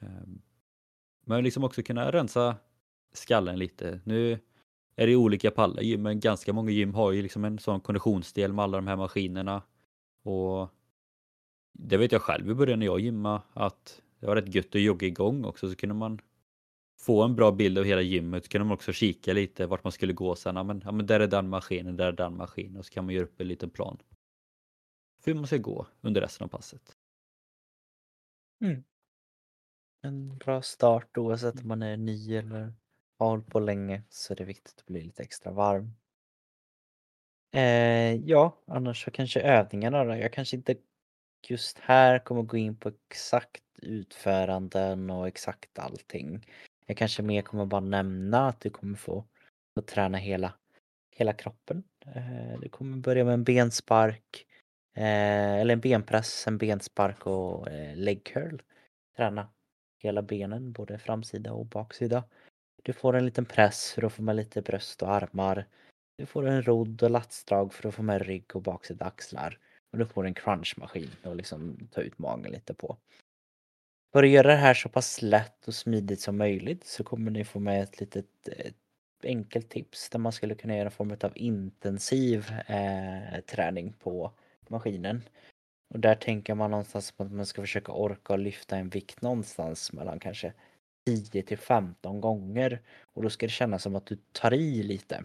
Ehm, 0.00 0.42
men 1.26 1.44
liksom 1.44 1.64
också 1.64 1.82
kunna 1.82 2.12
rensa 2.12 2.56
skallen 3.12 3.58
lite. 3.58 4.00
Nu 4.04 4.38
är 4.96 5.06
det 5.06 5.16
olika 5.16 5.50
på 5.50 5.62
alla 5.62 5.82
gym, 5.82 6.02
men 6.02 6.20
ganska 6.20 6.52
många 6.52 6.70
gym 6.70 6.94
har 6.94 7.12
ju 7.12 7.22
liksom 7.22 7.44
en 7.44 7.58
sån 7.58 7.80
konditionsdel 7.80 8.52
med 8.52 8.62
alla 8.62 8.78
de 8.78 8.86
här 8.86 8.96
maskinerna. 8.96 9.62
Och 10.22 10.68
det 11.72 11.96
vet 11.96 12.12
jag 12.12 12.22
själv 12.22 12.50
i 12.50 12.54
början 12.54 12.78
när 12.78 12.86
jag 12.86 13.00
gymmade 13.00 13.42
att 13.52 14.02
det 14.20 14.26
var 14.26 14.36
rätt 14.36 14.54
gött 14.54 14.74
att 14.74 14.80
jogga 14.80 15.06
igång 15.06 15.44
också 15.44 15.68
så 15.68 15.76
kunde 15.76 15.94
man 15.94 16.20
få 17.00 17.22
en 17.22 17.36
bra 17.36 17.52
bild 17.52 17.78
av 17.78 17.84
hela 17.84 18.00
gymmet 18.00 18.48
kunde 18.48 18.64
man 18.64 18.74
också 18.74 18.92
kika 18.92 19.32
lite 19.32 19.66
vart 19.66 19.84
man 19.84 19.92
skulle 19.92 20.12
gå 20.12 20.36
sen. 20.36 20.56
Ja 20.56 20.62
men, 20.62 20.82
ja, 20.84 20.92
men 20.92 21.06
där 21.06 21.20
är 21.20 21.26
den 21.26 21.48
maskinen, 21.48 21.96
där 21.96 22.06
är 22.06 22.12
den 22.12 22.36
maskinen 22.36 22.76
och 22.76 22.86
så 22.86 22.92
kan 22.92 23.04
man 23.04 23.14
göra 23.14 23.24
upp 23.24 23.40
en 23.40 23.48
liten 23.48 23.70
plan. 23.70 23.98
För 25.20 25.30
hur 25.30 25.34
man 25.34 25.46
ska 25.46 25.56
gå 25.56 25.86
under 26.00 26.20
resten 26.20 26.44
av 26.44 26.48
passet. 26.48 26.96
Mm. 28.60 28.84
En 30.02 30.38
bra 30.38 30.62
start 30.62 31.18
oavsett 31.18 31.60
om 31.60 31.68
man 31.68 31.82
är 31.82 31.96
ny 31.96 32.36
eller 32.36 32.72
har 33.18 33.28
hållit 33.28 33.46
på 33.46 33.60
länge 33.60 34.02
så 34.08 34.32
är 34.32 34.36
det 34.36 34.44
viktigt 34.44 34.78
att 34.78 34.86
bli 34.86 35.02
lite 35.02 35.22
extra 35.22 35.52
varm. 35.52 35.90
Eh, 37.54 38.14
ja, 38.14 38.58
annars 38.66 39.04
så 39.04 39.10
kanske 39.10 39.40
övningarna 39.40 40.04
då. 40.04 40.16
Jag 40.16 40.32
kanske 40.32 40.56
inte 40.56 40.76
just 41.48 41.78
här 41.78 42.18
kommer 42.18 42.42
gå 42.42 42.56
in 42.56 42.76
på 42.76 42.92
exakt 43.08 43.62
utföranden 43.82 45.10
och 45.10 45.28
exakt 45.28 45.78
allting. 45.78 46.46
Jag 46.86 46.96
kanske 46.96 47.22
mer 47.22 47.42
kommer 47.42 47.66
bara 47.66 47.80
nämna 47.80 48.48
att 48.48 48.60
du 48.60 48.70
kommer 48.70 48.96
få 48.96 49.24
få 49.74 49.82
träna 49.82 50.18
hela, 50.18 50.54
hela 51.10 51.32
kroppen. 51.32 51.84
Eh, 52.06 52.60
du 52.60 52.68
kommer 52.68 52.96
börja 52.96 53.24
med 53.24 53.34
en 53.34 53.44
benspark, 53.44 54.46
eh, 54.94 55.54
eller 55.54 55.74
en 55.74 55.80
benpress, 55.80 56.46
en 56.46 56.58
benspark 56.58 57.26
och 57.26 57.68
eh, 57.68 57.96
leg 57.96 58.24
curl. 58.24 58.62
Träna 59.16 59.48
hela 59.98 60.22
benen, 60.22 60.72
både 60.72 60.98
framsida 60.98 61.52
och 61.52 61.66
baksida. 61.66 62.24
Du 62.82 62.92
får 62.92 63.16
en 63.16 63.24
liten 63.26 63.44
press 63.44 63.92
för 63.92 64.02
att 64.02 64.12
få 64.12 64.22
med 64.22 64.36
lite 64.36 64.62
bröst 64.62 65.02
och 65.02 65.10
armar. 65.10 65.66
Du 66.18 66.26
får 66.26 66.46
en 66.46 66.62
rodd 66.62 67.02
och 67.02 67.10
latsdrag 67.10 67.74
för 67.74 67.88
att 67.88 67.94
få 67.94 68.02
med 68.02 68.26
rygg 68.26 68.56
och 68.56 68.62
baksida 68.62 69.04
axlar. 69.04 69.58
Och 69.92 69.98
du 69.98 70.06
får 70.06 70.26
en 70.26 70.34
crunchmaskin 70.34 71.10
att 71.22 71.36
liksom 71.36 71.88
ta 71.92 72.00
ut 72.00 72.18
magen 72.18 72.52
lite 72.52 72.74
på. 72.74 72.96
För 74.14 74.22
att 74.22 74.30
göra 74.30 74.48
det 74.48 74.54
här 74.54 74.74
så 74.74 74.88
pass 74.88 75.22
lätt 75.22 75.68
och 75.68 75.74
smidigt 75.74 76.20
som 76.20 76.38
möjligt 76.38 76.86
så 76.86 77.04
kommer 77.04 77.30
ni 77.30 77.44
få 77.44 77.58
med 77.58 77.82
ett 77.82 78.00
litet 78.00 78.48
ett 78.48 78.74
enkelt 79.24 79.68
tips 79.68 80.08
där 80.10 80.18
man 80.18 80.32
skulle 80.32 80.54
kunna 80.54 80.76
göra 80.76 80.84
en 80.84 80.90
form 80.90 81.16
av 81.22 81.32
intensiv 81.34 82.46
eh, 82.66 83.40
träning 83.46 83.92
på 83.92 84.32
maskinen. 84.68 85.22
Och 85.94 86.00
där 86.00 86.14
tänker 86.14 86.54
man 86.54 86.70
någonstans 86.70 87.12
på 87.12 87.22
att 87.22 87.32
man 87.32 87.46
ska 87.46 87.62
försöka 87.62 87.92
orka 87.92 88.32
och 88.32 88.38
lyfta 88.38 88.76
en 88.76 88.88
vikt 88.88 89.22
någonstans 89.22 89.92
mellan 89.92 90.18
kanske 90.18 90.52
10 91.06 91.42
till 91.42 91.58
15 91.58 92.20
gånger. 92.20 92.80
Och 93.14 93.22
då 93.22 93.30
ska 93.30 93.46
det 93.46 93.52
kännas 93.52 93.82
som 93.82 93.96
att 93.96 94.06
du 94.06 94.18
tar 94.32 94.54
i 94.54 94.82
lite. 94.82 95.24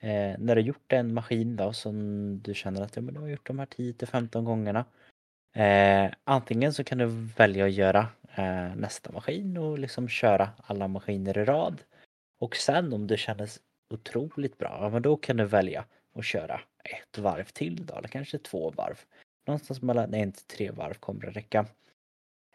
Eh, 0.00 0.38
när 0.38 0.56
du 0.56 0.60
gjort 0.60 0.92
en 0.92 1.14
maskin 1.14 1.56
då 1.56 1.72
som 1.72 1.96
du 2.42 2.54
känner 2.54 2.82
att 2.82 2.96
ja, 2.96 3.02
men 3.02 3.14
du 3.14 3.20
har 3.20 3.28
gjort 3.28 3.46
de 3.46 3.58
här 3.58 3.66
10 3.66 3.92
till 3.92 4.08
15 4.08 4.44
gångerna. 4.44 4.84
Eh, 5.52 6.10
antingen 6.24 6.72
så 6.72 6.84
kan 6.84 6.98
du 6.98 7.06
välja 7.36 7.64
att 7.64 7.72
göra 7.72 8.08
eh, 8.34 8.76
nästa 8.76 9.12
maskin 9.12 9.56
och 9.56 9.78
liksom 9.78 10.08
köra 10.08 10.50
alla 10.56 10.88
maskiner 10.88 11.38
i 11.38 11.44
rad. 11.44 11.82
Och 12.40 12.56
sen 12.56 12.92
om 12.92 13.06
det 13.06 13.16
kändes 13.16 13.60
otroligt 13.90 14.58
bra, 14.58 14.78
ja, 14.80 14.88
men 14.88 15.02
då 15.02 15.16
kan 15.16 15.36
du 15.36 15.44
välja 15.44 15.84
att 16.14 16.24
köra 16.24 16.60
ett 16.84 17.18
varv 17.18 17.44
till 17.44 17.86
då, 17.86 17.94
eller 17.94 18.08
kanske 18.08 18.38
två 18.38 18.70
varv. 18.70 19.00
Någonstans 19.46 19.82
mellan 19.82 20.14
en 20.14 20.32
till 20.32 20.44
tre 20.44 20.70
varv 20.70 20.94
kommer 20.94 21.20
det 21.20 21.30
räcka. 21.30 21.66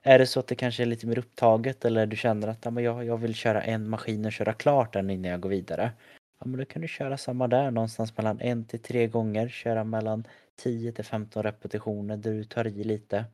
Är 0.04 0.20
det 0.20 0.28
så 0.28 0.40
att 0.40 0.48
det 0.48 0.56
kanske 0.56 0.84
är 0.84 0.88
lite 0.88 1.08
mer 1.08 1.20
upptaget 1.20 1.86
eller 1.86 2.06
du 2.06 2.16
känner 2.16 2.48
att 2.48 2.66
ja, 2.66 2.72
men 2.72 2.84
jag, 2.84 3.06
jag 3.06 3.18
vill 3.18 3.36
köra 3.36 3.62
en 3.62 3.90
maskin 3.90 4.26
och 4.26 4.32
köra 4.32 4.54
klart 4.54 4.94
den 4.94 5.10
innan 5.10 5.32
jag 5.32 5.40
går 5.40 5.50
vidare. 5.50 5.92
Ja 6.40 6.46
men 6.48 6.60
då 6.60 6.66
kan 6.66 6.82
du 6.82 6.88
köra 6.88 7.18
samma 7.18 7.48
där 7.48 7.72
någonstans 7.72 8.18
mellan 8.18 8.42
en 8.42 8.66
till 8.66 8.80
tre 8.82 9.08
gånger. 9.08 9.50
Köra 9.50 9.84
mellan 9.84 10.28
10 10.58 10.92
till 10.92 11.06
15 11.06 11.44
repetitioner 11.44 12.18
där 12.18 12.34
du 12.34 12.44
tar 12.44 12.68
i 12.68 12.84
lite. 12.84 13.26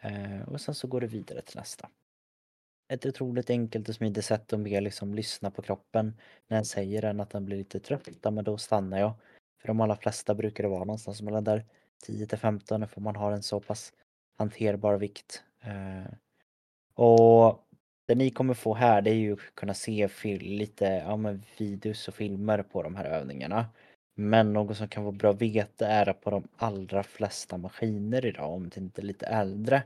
Eh, 0.00 0.48
och 0.48 0.60
sen 0.60 0.74
så 0.74 0.86
går 0.86 1.00
du 1.00 1.06
vidare 1.06 1.42
till 1.42 1.56
nästa. 1.56 1.88
Ett 2.88 3.06
otroligt 3.06 3.50
enkelt 3.50 3.88
och 3.88 3.94
smidigt 3.94 4.24
sätt 4.24 4.52
att 4.52 4.60
mer 4.60 4.80
liksom 4.80 5.14
lyssna 5.14 5.50
på 5.50 5.62
kroppen. 5.62 6.16
När 6.48 6.56
den 6.56 6.64
säger 6.64 7.02
den 7.02 7.20
att 7.20 7.30
den 7.30 7.44
blir 7.44 7.56
lite 7.56 7.80
trött, 7.80 8.08
ja, 8.22 8.30
men 8.30 8.44
då 8.44 8.58
stannar 8.58 8.98
jag. 8.98 9.12
För 9.60 9.68
de 9.68 9.80
allra 9.80 9.96
flesta 9.96 10.34
brukar 10.34 10.64
det 10.64 10.70
vara 10.70 10.84
någonstans 10.84 11.22
mellan 11.22 11.44
där 11.44 11.64
10 12.02 12.26
till 12.26 12.38
15 12.38 12.88
för 12.88 13.00
man 13.00 13.16
har 13.16 13.32
en 13.32 13.42
så 13.42 13.60
pass 13.60 13.92
hanterbar 14.36 14.96
vikt. 14.96 15.42
Eh, 15.60 16.12
och 16.94 17.64
det 18.06 18.14
ni 18.14 18.30
kommer 18.30 18.54
få 18.54 18.74
här 18.74 19.02
det 19.02 19.10
är 19.10 19.14
ju 19.14 19.32
att 19.32 19.54
kunna 19.54 19.74
se 19.74 20.08
lite 20.38 20.84
ja, 20.84 21.16
men 21.16 21.44
videos 21.58 22.08
och 22.08 22.14
filmer 22.14 22.62
på 22.62 22.82
de 22.82 22.96
här 22.96 23.04
övningarna. 23.04 23.66
Men 24.14 24.52
något 24.52 24.76
som 24.76 24.88
kan 24.88 25.04
vara 25.04 25.12
bra 25.12 25.30
att 25.30 25.42
veta 25.42 25.88
är 25.88 26.08
att 26.08 26.20
på 26.20 26.30
de 26.30 26.48
allra 26.56 27.02
flesta 27.02 27.56
maskiner 27.56 28.26
idag, 28.26 28.52
om 28.52 28.68
det 28.68 28.80
inte 28.80 29.00
är 29.00 29.04
lite 29.04 29.26
äldre, 29.26 29.82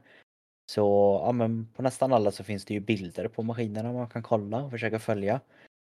så 0.71 1.21
ja, 1.25 1.33
men 1.33 1.67
på 1.67 1.83
nästan 1.83 2.13
alla 2.13 2.31
så 2.31 2.45
finns 2.45 2.65
det 2.65 2.75
ju 2.75 2.81
bilder 2.81 3.29
på 3.29 3.43
maskinerna 3.43 3.93
man 3.93 4.09
kan 4.09 4.23
kolla 4.23 4.63
och 4.63 4.71
försöka 4.71 4.99
följa. 4.99 5.41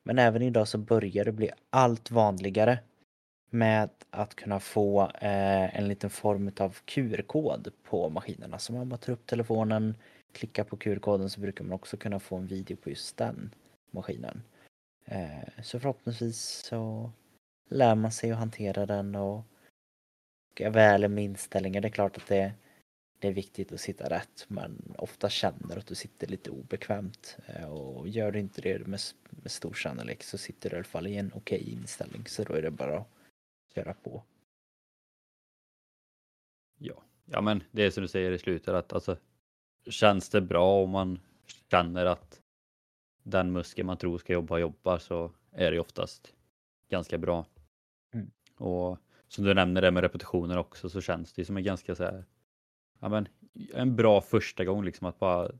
Men 0.03 0.19
även 0.19 0.41
idag 0.41 0.67
så 0.67 0.77
börjar 0.77 1.25
det 1.25 1.31
bli 1.31 1.51
allt 1.69 2.11
vanligare 2.11 2.79
med 3.49 3.89
att 4.09 4.35
kunna 4.35 4.59
få 4.59 5.01
eh, 5.01 5.77
en 5.77 5.87
liten 5.87 6.09
form 6.09 6.51
av 6.59 6.77
QR-kod 6.85 7.71
på 7.83 8.09
maskinerna. 8.09 8.59
Så 8.59 8.73
om 8.73 8.89
man 8.89 8.99
tar 8.99 9.13
upp 9.13 9.25
telefonen, 9.25 9.95
klickar 10.31 10.63
på 10.63 10.77
QR-koden 10.77 11.29
så 11.29 11.41
brukar 11.41 11.63
man 11.63 11.73
också 11.73 11.97
kunna 11.97 12.19
få 12.19 12.35
en 12.35 12.47
video 12.47 12.77
på 12.77 12.89
just 12.89 13.17
den 13.17 13.55
maskinen. 13.91 14.43
Eh, 15.05 15.63
så 15.63 15.79
förhoppningsvis 15.79 16.39
så 16.39 17.11
lär 17.71 17.95
man 17.95 18.11
sig 18.11 18.31
att 18.31 18.37
hantera 18.37 18.85
den 18.85 19.15
och 19.15 19.45
är 20.55 20.69
väl 20.69 21.07
med 21.07 21.23
inställningar. 21.23 21.81
Det 21.81 21.87
är 21.87 21.89
klart 21.89 22.17
att 22.17 22.27
det, 22.27 22.53
det 23.19 23.27
är 23.27 23.33
viktigt 23.33 23.71
att 23.71 23.79
sitta 23.79 24.09
rätt 24.09 24.45
men 24.47 24.95
ofta 24.97 25.29
känner 25.29 25.77
att 25.77 25.87
du 25.87 25.95
sitter 25.95 26.27
lite 26.27 26.49
obekvämt 26.49 27.37
eh, 27.45 27.71
och 27.71 28.07
gör 28.07 28.31
du 28.31 28.39
inte 28.39 28.61
det 28.61 28.87
med, 28.87 28.99
med 29.29 29.51
stor 29.51 29.73
sannolikhet 29.73 30.23
så 30.23 30.37
sitter 30.37 30.69
du 30.69 30.75
i 30.75 30.77
alla 30.77 30.83
fall 30.83 31.07
i 31.07 31.17
en 31.17 31.31
okej 31.35 31.61
okay 31.61 31.73
inställning 31.73 32.27
så 32.27 32.43
då 32.43 32.53
är 32.53 32.61
det 32.61 32.71
bara 32.71 32.97
att 32.97 33.07
köra 33.75 33.93
på. 33.93 34.23
Ja, 36.77 37.03
ja 37.25 37.41
men 37.41 37.63
det 37.71 37.83
är 37.83 37.91
som 37.91 38.01
du 38.01 38.07
säger 38.07 38.31
i 38.31 38.39
slutet 38.39 38.73
att 38.73 38.93
alltså 38.93 39.17
känns 39.89 40.29
det 40.29 40.41
bra 40.41 40.83
om 40.83 40.89
man 40.89 41.19
känner 41.71 42.05
att 42.05 42.41
den 43.23 43.51
muskel 43.51 43.85
man 43.85 43.97
tror 43.97 44.17
ska 44.17 44.33
jobba 44.33 44.59
jobbar 44.59 44.97
så 44.97 45.31
är 45.51 45.71
det 45.71 45.79
oftast 45.79 46.33
ganska 46.89 47.17
bra. 47.17 47.45
Och 48.61 48.97
som 49.27 49.43
du 49.43 49.53
nämner 49.53 49.81
det 49.81 49.91
med 49.91 50.03
repetitioner 50.03 50.57
också 50.57 50.89
så 50.89 51.01
känns 51.01 51.33
det 51.33 51.45
som 51.45 51.57
en 51.57 51.63
ganska 51.63 51.95
så 51.95 52.03
här, 52.03 52.25
ja 52.99 53.09
men 53.09 53.27
en 53.73 53.95
bra 53.95 54.21
första 54.21 54.65
gång 54.65 54.83
liksom 54.85 55.07
att 55.07 55.19
bara 55.19 55.51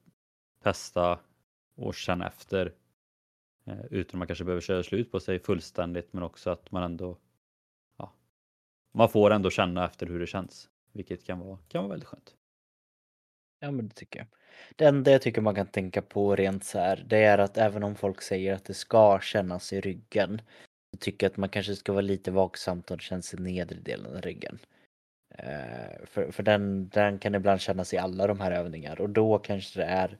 testa 0.63 1.19
och 1.75 1.95
känna 1.95 2.27
efter 2.27 2.73
eh, 3.65 3.85
utan 3.89 4.09
att 4.09 4.19
man 4.19 4.27
kanske 4.27 4.45
behöver 4.45 4.61
köra 4.61 4.83
slut 4.83 5.11
på 5.11 5.19
sig 5.19 5.39
fullständigt 5.39 6.13
men 6.13 6.23
också 6.23 6.49
att 6.49 6.71
man 6.71 6.83
ändå 6.83 7.17
ja, 7.97 8.13
man 8.91 9.09
får 9.09 9.31
ändå 9.31 9.49
känna 9.49 9.85
efter 9.85 10.07
hur 10.07 10.19
det 10.19 10.27
känns 10.27 10.69
vilket 10.91 11.23
kan 11.23 11.39
vara, 11.39 11.57
kan 11.67 11.83
vara 11.83 11.89
väldigt 11.89 12.09
skönt. 12.09 12.35
Ja 13.59 13.71
men 13.71 13.87
det 13.87 13.95
tycker 13.95 14.19
jag. 14.19 14.27
Det 14.75 14.85
enda 14.85 15.11
jag 15.11 15.21
tycker 15.21 15.41
man 15.41 15.55
kan 15.55 15.67
tänka 15.67 16.01
på 16.01 16.35
rent 16.35 16.63
så 16.63 16.79
här, 16.79 17.05
det 17.07 17.17
är 17.17 17.37
att 17.37 17.57
även 17.57 17.83
om 17.83 17.95
folk 17.95 18.21
säger 18.21 18.53
att 18.53 18.65
det 18.65 18.73
ska 18.73 19.19
kännas 19.19 19.73
i 19.73 19.81
ryggen, 19.81 20.41
tycker 21.01 21.27
att 21.27 21.37
man 21.37 21.49
kanske 21.49 21.75
ska 21.75 21.91
vara 21.91 22.01
lite 22.01 22.31
vaksam 22.31 22.83
om 22.87 22.97
det 22.97 23.01
känns 23.01 23.33
i 23.33 23.37
nedre 23.37 23.79
delen 23.79 24.15
av 24.15 24.21
ryggen. 24.21 24.59
Eh, 25.37 26.05
för 26.05 26.31
för 26.31 26.43
den, 26.43 26.89
den 26.89 27.19
kan 27.19 27.35
ibland 27.35 27.61
kännas 27.61 27.93
i 27.93 27.97
alla 27.97 28.27
de 28.27 28.39
här 28.39 28.51
övningarna 28.51 29.01
och 29.01 29.09
då 29.09 29.39
kanske 29.39 29.79
det 29.79 29.85
är 29.85 30.17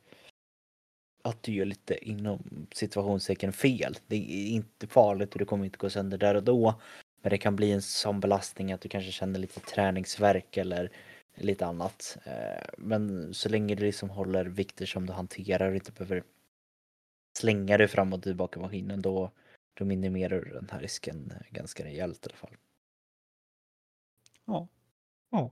att 1.24 1.44
du 1.44 1.54
gör 1.54 1.66
lite 1.66 2.10
inom 2.10 2.68
situationstecken 2.72 3.54
fel. 3.54 3.98
Det 4.08 4.16
är 4.16 4.48
inte 4.48 4.88
farligt 4.88 5.34
och 5.34 5.40
det 5.40 5.46
kommer 5.46 5.66
inte 5.66 5.78
gå 5.78 5.90
sönder 5.90 6.18
där 6.18 6.36
och 6.36 6.44
då. 6.44 6.82
Men 7.22 7.30
det 7.30 7.38
kan 7.38 7.56
bli 7.56 7.72
en 7.72 7.82
sån 7.82 8.20
belastning 8.20 8.72
att 8.72 8.82
du 8.82 8.90
kanske 8.90 9.12
känner 9.12 9.40
lite 9.40 9.60
träningsverk 9.60 10.58
eller 10.58 10.92
lite 11.36 11.66
annat. 11.66 12.18
Eh, 12.24 12.70
men 12.78 13.34
så 13.34 13.50
länge 13.50 13.76
du 13.76 13.86
liksom 13.86 14.10
håller 14.10 14.46
vikter 14.46 14.86
som 14.86 15.06
du 15.06 15.14
hanterar 15.14 15.70
och 15.70 15.76
inte 15.76 15.92
behöver 15.92 16.24
slänga 17.40 17.78
dig 17.78 17.88
fram 17.88 18.14
och 18.14 18.24
tillbaka 18.24 18.60
i 18.60 18.64
maskinen 18.64 19.02
då, 19.02 19.32
då 19.82 19.86
minimerar 19.86 20.42
du 20.42 20.52
den 20.52 20.70
här 20.72 20.80
risken 20.80 21.34
ganska 21.50 21.84
rejält 21.84 22.26
i 22.26 22.30
alla 22.30 22.38
fall. 22.38 22.58
Ja. 24.46 24.68
Ja. 25.30 25.52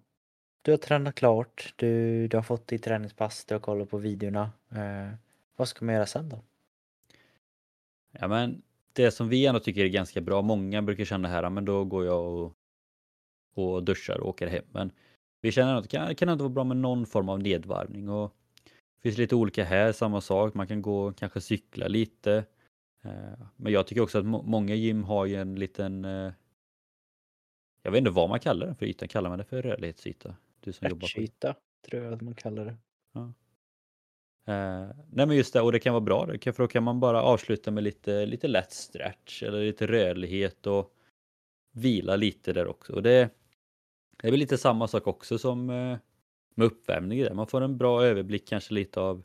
Du 0.61 0.71
har 0.71 0.77
tränat 0.77 1.15
klart, 1.15 1.73
du, 1.75 2.27
du 2.27 2.37
har 2.37 2.41
fått 2.43 2.67
ditt 2.67 2.83
träningspass, 2.83 3.45
du 3.45 3.55
har 3.55 3.59
kollat 3.59 3.89
på 3.89 3.97
videorna. 3.97 4.51
Eh, 4.71 5.13
vad 5.55 5.67
ska 5.67 5.85
man 5.85 5.95
göra 5.95 6.05
sen 6.05 6.29
då? 6.29 6.43
Ja 8.11 8.27
men 8.27 8.61
det 8.93 9.11
som 9.11 9.29
vi 9.29 9.45
ändå 9.45 9.59
tycker 9.59 9.85
är 9.85 9.87
ganska 9.87 10.21
bra, 10.21 10.41
många 10.41 10.81
brukar 10.81 11.05
känna 11.05 11.27
här, 11.27 11.49
men 11.49 11.65
då 11.65 11.85
går 11.85 12.05
jag 12.05 12.25
och, 12.25 12.55
och 13.53 13.83
duschar 13.83 14.19
och 14.19 14.29
åker 14.29 14.47
hem. 14.47 14.65
Men 14.71 14.91
vi 15.41 15.51
känner 15.51 15.75
att 15.75 15.83
det 15.83 15.89
kan, 15.89 16.15
kan 16.15 16.29
ändå 16.29 16.43
vara 16.43 16.53
bra 16.53 16.63
med 16.63 16.77
någon 16.77 17.05
form 17.05 17.29
av 17.29 17.39
nedvarvning 17.39 18.09
och 18.09 18.35
det 18.95 19.01
finns 19.01 19.17
lite 19.17 19.35
olika 19.35 19.63
här, 19.63 19.91
samma 19.91 20.21
sak, 20.21 20.53
man 20.53 20.67
kan 20.67 20.81
gå 20.81 21.13
kanske 21.13 21.41
cykla 21.41 21.87
lite. 21.87 22.45
Eh, 23.01 23.47
men 23.55 23.73
jag 23.73 23.87
tycker 23.87 24.01
också 24.01 24.19
att 24.19 24.25
många 24.25 24.75
gym 24.75 25.03
har 25.03 25.25
ju 25.25 25.35
en 25.35 25.55
liten 25.55 26.05
eh, 26.05 26.31
jag 27.83 27.91
vet 27.91 27.99
inte 27.99 28.09
vad 28.09 28.29
man 28.29 28.39
kallar 28.39 28.65
den 28.65 28.75
för 28.75 28.85
yta, 28.85 29.07
kallar 29.07 29.29
man 29.29 29.37
det 29.37 29.45
för 29.45 29.61
rörlighetsyta? 29.61 30.35
Du 30.59 30.73
som 30.73 30.89
jobbar 30.89 31.15
på... 31.15 31.21
yta 31.21 31.55
tror 31.89 32.03
jag 32.03 32.13
att 32.13 32.21
man 32.21 32.35
kallar 32.35 32.65
det. 32.65 32.77
Ja. 33.13 33.33
Eh, 34.53 34.89
nej 35.11 35.25
men 35.27 35.37
just 35.37 35.53
det, 35.53 35.61
och 35.61 35.71
det 35.71 35.79
kan 35.79 35.93
vara 35.93 36.01
bra 36.01 36.27
för 36.27 36.57
då 36.57 36.67
kan 36.67 36.83
man 36.83 36.99
bara 36.99 37.23
avsluta 37.23 37.71
med 37.71 37.83
lite, 37.83 38.25
lite 38.25 38.47
lätt 38.47 38.71
stretch 38.71 39.43
eller 39.43 39.65
lite 39.65 39.87
rörlighet 39.87 40.67
och 40.67 40.93
vila 41.71 42.15
lite 42.15 42.53
där 42.53 42.67
också. 42.67 42.93
Och 42.93 43.03
det, 43.03 43.29
det 44.17 44.27
är 44.27 44.31
väl 44.31 44.39
lite 44.39 44.57
samma 44.57 44.87
sak 44.87 45.07
också 45.07 45.37
som 45.37 45.69
eh, 45.69 45.97
med 46.55 46.65
uppvärmning. 46.65 47.19
Där. 47.23 47.33
Man 47.33 47.47
får 47.47 47.61
en 47.61 47.77
bra 47.77 48.03
överblick 48.03 48.47
kanske 48.47 48.73
lite 48.73 48.99
av 48.99 49.23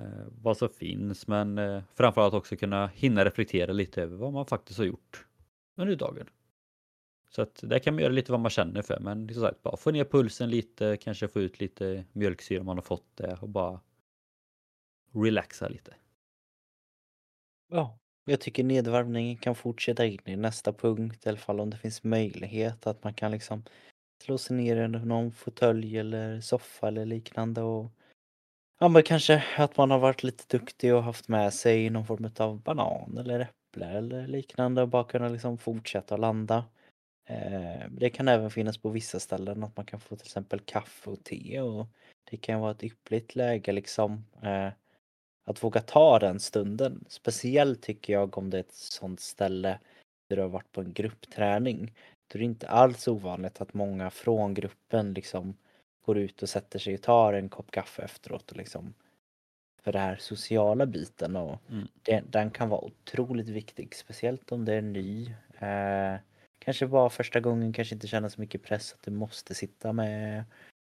Eh, 0.00 0.26
vad 0.42 0.56
som 0.56 0.68
finns 0.68 1.26
men 1.26 1.58
eh, 1.58 1.82
framförallt 1.94 2.34
också 2.34 2.56
kunna 2.56 2.86
hinna 2.86 3.24
reflektera 3.24 3.72
lite 3.72 4.02
över 4.02 4.16
vad 4.16 4.32
man 4.32 4.46
faktiskt 4.46 4.78
har 4.78 4.86
gjort 4.86 5.26
under 5.76 5.96
dagen. 5.96 6.26
Så 7.30 7.42
att 7.42 7.60
där 7.62 7.78
kan 7.78 7.94
man 7.94 8.02
göra 8.02 8.12
lite 8.12 8.32
vad 8.32 8.40
man 8.40 8.50
känner 8.50 8.82
för 8.82 9.00
men 9.00 9.34
som 9.34 9.42
sagt 9.42 9.62
bara 9.62 9.76
få 9.76 9.90
ner 9.90 10.04
pulsen 10.04 10.50
lite, 10.50 10.96
kanske 10.96 11.28
få 11.28 11.40
ut 11.40 11.60
lite 11.60 12.04
mjölksyra 12.12 12.60
om 12.60 12.66
man 12.66 12.76
har 12.76 12.82
fått 12.82 13.16
det 13.16 13.38
och 13.40 13.48
bara 13.48 13.80
relaxa 15.14 15.68
lite. 15.68 15.94
Ja, 17.68 17.98
Jag 18.24 18.40
tycker 18.40 18.64
nedvarvningen 18.64 19.36
kan 19.36 19.54
fortsätta 19.54 20.06
in 20.06 20.20
i 20.24 20.36
nästa 20.36 20.72
punkt, 20.72 21.26
i 21.26 21.28
alla 21.28 21.38
fall 21.38 21.60
om 21.60 21.70
det 21.70 21.76
finns 21.76 22.04
möjlighet 22.04 22.86
att 22.86 23.04
man 23.04 23.14
kan 23.14 23.30
liksom 23.30 23.64
slå 24.22 24.38
sig 24.38 24.56
ner 24.56 24.76
i 24.76 24.88
någon 24.88 25.32
fåtölj 25.32 25.98
eller 25.98 26.40
soffa 26.40 26.88
eller 26.88 27.06
liknande 27.06 27.62
och 27.62 27.92
ja, 28.80 28.88
men 28.88 29.02
kanske 29.02 29.44
att 29.56 29.76
man 29.76 29.90
har 29.90 29.98
varit 29.98 30.22
lite 30.22 30.58
duktig 30.58 30.94
och 30.94 31.02
haft 31.02 31.28
med 31.28 31.54
sig 31.54 31.90
någon 31.90 32.06
form 32.06 32.30
av 32.38 32.60
banan 32.60 33.18
eller 33.18 33.40
äpple 33.40 33.86
eller 33.86 34.26
liknande 34.26 34.82
och 34.82 34.88
bara 34.88 35.04
kunna 35.04 35.28
liksom 35.28 35.58
fortsätta 35.58 36.16
landa. 36.16 36.64
Eh, 37.28 37.88
det 37.90 38.10
kan 38.10 38.28
även 38.28 38.50
finnas 38.50 38.78
på 38.78 38.88
vissa 38.88 39.20
ställen 39.20 39.64
att 39.64 39.76
man 39.76 39.86
kan 39.86 40.00
få 40.00 40.16
till 40.16 40.26
exempel 40.26 40.60
kaffe 40.60 41.10
och 41.10 41.24
te 41.24 41.60
och 41.60 41.86
det 42.30 42.36
kan 42.36 42.60
vara 42.60 42.70
ett 42.70 42.84
yppligt 42.84 43.34
läge 43.34 43.72
liksom 43.72 44.24
eh, 44.42 44.68
att 45.46 45.64
våga 45.64 45.80
ta 45.80 46.18
den 46.18 46.40
stunden. 46.40 47.04
Speciellt 47.08 47.82
tycker 47.82 48.12
jag 48.12 48.38
om 48.38 48.50
det 48.50 48.56
är 48.56 48.60
ett 48.60 48.74
sånt 48.74 49.20
ställe 49.20 49.78
där 50.28 50.36
du 50.36 50.42
har 50.42 50.48
varit 50.48 50.72
på 50.72 50.80
en 50.80 50.92
gruppträning. 50.92 51.94
Då 52.28 52.36
är 52.36 52.38
det 52.38 52.44
inte 52.44 52.68
alls 52.68 53.08
ovanligt 53.08 53.60
att 53.60 53.74
många 53.74 54.10
från 54.10 54.54
gruppen 54.54 55.14
liksom 55.14 55.56
går 56.10 56.18
ut 56.18 56.42
och 56.42 56.48
sätter 56.48 56.78
sig 56.78 56.94
och 56.94 57.02
tar 57.02 57.32
en 57.32 57.48
kopp 57.48 57.70
kaffe 57.70 58.02
efteråt 58.02 58.50
och 58.50 58.56
liksom 58.56 58.94
för 59.82 59.92
den 59.92 60.02
här 60.02 60.16
sociala 60.16 60.86
biten 60.86 61.36
och 61.36 61.58
Mm. 61.68 61.88
det, 62.02 62.22
den 62.30 62.50
kan 62.50 62.68
vara 62.68 62.80
otroligt 62.80 63.48
viktig, 63.48 63.94
speciellt 63.94 64.52
om 64.52 64.64
det 64.64 64.74
är 64.74 64.82
ny. 64.82 65.34
Eh, 65.58 66.16
kanske 66.58 66.86
bara 66.86 67.10
första 67.10 67.40
gången, 67.40 67.72
kanske 67.72 67.94
inte 67.94 68.06
känna 68.06 68.30
så 68.30 68.40
mycket 68.40 68.62
press 68.62 68.92
att 68.92 69.02
du 69.02 69.10
måste 69.10 69.54
sitta 69.54 69.92
med 69.92 70.44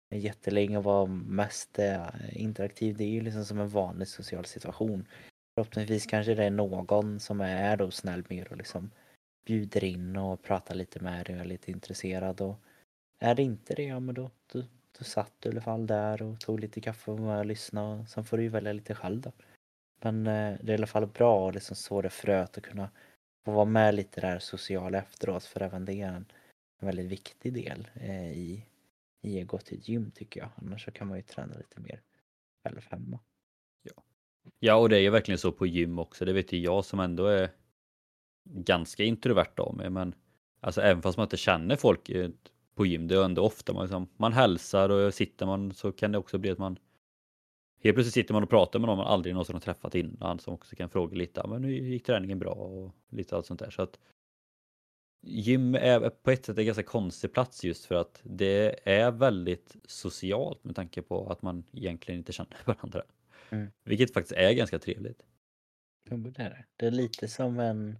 jättelänge 0.09 0.77
och 0.77 0.83
vara 0.83 1.05
mest 1.05 1.79
eh, 1.79 2.07
interaktiv. 2.31 2.97
Det 2.97 3.03
är 3.03 3.09
ju 3.09 3.21
liksom 3.21 3.45
som 3.45 3.59
en 3.59 3.69
vanlig 3.69 4.07
social 4.07 4.45
situation. 4.45 5.07
Förhoppningsvis 5.55 6.05
kanske 6.05 6.35
det 6.35 6.43
är 6.43 6.49
någon 6.49 7.19
som 7.19 7.41
är 7.41 7.77
då 7.77 7.91
snäll 7.91 8.23
med 8.29 8.47
och 8.47 8.57
liksom 8.57 8.91
bjuder 9.45 9.83
in 9.83 10.17
och 10.17 10.43
pratar 10.43 10.75
lite 10.75 10.99
med 10.99 11.25
dig 11.25 11.35
och 11.35 11.41
är 11.41 11.45
lite 11.45 11.71
intresserad. 11.71 12.41
Och 12.41 12.59
är 13.19 13.35
det 13.35 13.43
inte 13.43 13.75
det, 13.75 13.83
ja 13.83 13.99
men 13.99 14.15
då, 14.15 14.29
då, 14.53 14.63
då 14.97 15.03
satt 15.03 15.33
du 15.39 15.49
i 15.49 15.51
alla 15.51 15.61
fall 15.61 15.87
där 15.87 16.21
och 16.21 16.39
tog 16.39 16.59
lite 16.59 16.81
kaffe 16.81 17.11
och 17.11 17.19
var 17.19 17.39
och 17.39 17.45
lyssnade 17.45 18.01
och 18.01 18.09
sen 18.09 18.25
får 18.25 18.37
du 18.37 18.43
ju 18.43 18.49
välja 18.49 18.73
lite 18.73 18.95
själv 18.95 19.21
då. 19.21 19.31
Men 20.01 20.27
eh, 20.27 20.57
det 20.61 20.71
är 20.71 20.71
i 20.71 20.77
alla 20.77 20.87
fall 20.87 21.07
bra 21.07 21.49
att 21.49 21.53
liksom 21.55 21.75
så 21.75 22.01
det 22.01 22.09
fröet 22.09 22.57
och 22.57 22.63
kunna 22.63 22.89
få 23.45 23.51
vara 23.51 23.65
med 23.65 23.95
lite 23.95 24.21
där 24.21 24.39
sociala 24.39 24.97
efteråt 24.97 25.43
för 25.43 25.61
även 25.61 25.85
det 25.85 26.01
är 26.01 26.07
en, 26.07 26.25
en 26.79 26.85
väldigt 26.85 27.11
viktig 27.11 27.53
del 27.53 27.87
eh, 27.93 28.31
i, 28.31 28.65
i 29.21 29.41
att 29.41 29.47
gå 29.47 29.57
till 29.57 29.77
ett 29.77 29.87
gym 29.87 30.11
tycker 30.11 30.39
jag. 30.39 30.49
Annars 30.55 30.85
så 30.85 30.91
kan 30.91 31.07
man 31.07 31.17
ju 31.17 31.23
träna 31.23 31.57
lite 31.57 31.79
mer 31.79 32.01
själv 32.63 32.81
hemma. 32.89 33.19
Ja, 34.59 34.75
och 34.75 34.89
det 34.89 34.97
är 34.97 35.01
ju 35.01 35.09
verkligen 35.09 35.37
så 35.37 35.51
på 35.51 35.65
gym 35.65 35.99
också. 35.99 36.25
Det 36.25 36.33
vet 36.33 36.51
ju 36.51 36.59
jag 36.59 36.85
som 36.85 36.99
ändå 36.99 37.25
är 37.25 37.49
ganska 38.43 39.03
introvert 39.03 39.59
av 39.59 39.75
mig. 39.75 39.89
Men 39.89 40.15
alltså 40.59 40.81
även 40.81 41.01
fast 41.01 41.17
man 41.17 41.25
inte 41.25 41.37
känner 41.37 41.75
folk 41.75 42.09
eh, 42.09 42.29
på 42.75 42.85
gym, 42.85 43.07
det 43.07 43.15
är 43.15 43.23
ändå 43.25 43.41
ofta 43.45 43.73
man, 43.73 43.83
liksom, 43.83 44.07
man 44.17 44.33
hälsar 44.33 44.89
och 44.89 45.13
sitter 45.13 45.45
man 45.45 45.73
så 45.73 45.91
kan 45.91 46.11
det 46.11 46.17
också 46.17 46.37
bli 46.37 46.49
att 46.51 46.57
man 46.57 46.79
Helt 47.83 47.95
plötsligt 47.95 48.13
sitter 48.13 48.33
man 48.33 48.43
och 48.43 48.49
pratar 48.49 48.79
med 48.79 48.87
någon 48.87 48.97
man 48.97 49.07
aldrig 49.07 49.33
någonsin 49.35 49.55
har 49.55 49.59
träffat 49.61 49.95
innan 49.95 50.39
som 50.39 50.53
också 50.53 50.75
kan 50.75 50.89
fråga 50.89 51.15
lite, 51.17 51.39
"Ja, 51.43 51.47
men 51.47 51.63
hur 51.63 51.71
gick 51.71 52.05
träningen 52.05 52.39
bra 52.39 52.51
och 52.53 52.91
lite 53.09 53.35
allt 53.35 53.45
sånt 53.45 53.59
där. 53.59 53.69
Så 53.69 53.81
att 53.81 53.99
Gym 55.25 55.75
är 55.75 56.09
på 56.09 56.31
ett 56.31 56.45
sätt 56.45 56.57
en 56.57 56.65
ganska 56.65 56.83
konstig 56.83 57.33
plats 57.33 57.63
just 57.63 57.85
för 57.85 57.95
att 57.95 58.21
det 58.23 58.79
är 58.89 59.11
väldigt 59.11 59.75
socialt 59.85 60.63
med 60.63 60.75
tanke 60.75 61.01
på 61.01 61.29
att 61.31 61.41
man 61.41 61.63
egentligen 61.71 62.17
inte 62.19 62.33
känner 62.33 62.57
varandra. 62.65 63.03
Mm. 63.49 63.71
Vilket 63.83 64.13
faktiskt 64.13 64.37
är 64.39 64.51
ganska 64.51 64.79
trevligt. 64.79 65.25
Men 66.09 66.23
det 66.23 66.41
är 66.41 66.65
det. 66.77 66.85
Är 66.87 66.91
lite 66.91 67.27
som 67.27 67.59
en 67.59 67.97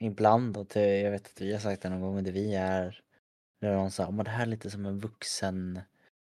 ibland 0.00 0.66
det- 0.74 1.00
jag 1.00 1.10
vet 1.10 1.26
att 1.26 1.40
vi 1.40 1.52
har 1.52 1.60
sagt 1.60 1.82
det 1.82 1.88
någon 1.88 2.00
gång, 2.00 2.24
det 2.24 2.32
vi 2.32 2.54
är 2.54 3.00
när 3.62 3.74
någon 3.74 3.90
sa 3.90 4.10
men 4.10 4.24
det 4.24 4.30
här 4.30 4.42
är 4.42 4.46
lite 4.46 4.70
som 4.70 4.86
en 4.86 4.98
vuxen 4.98 5.80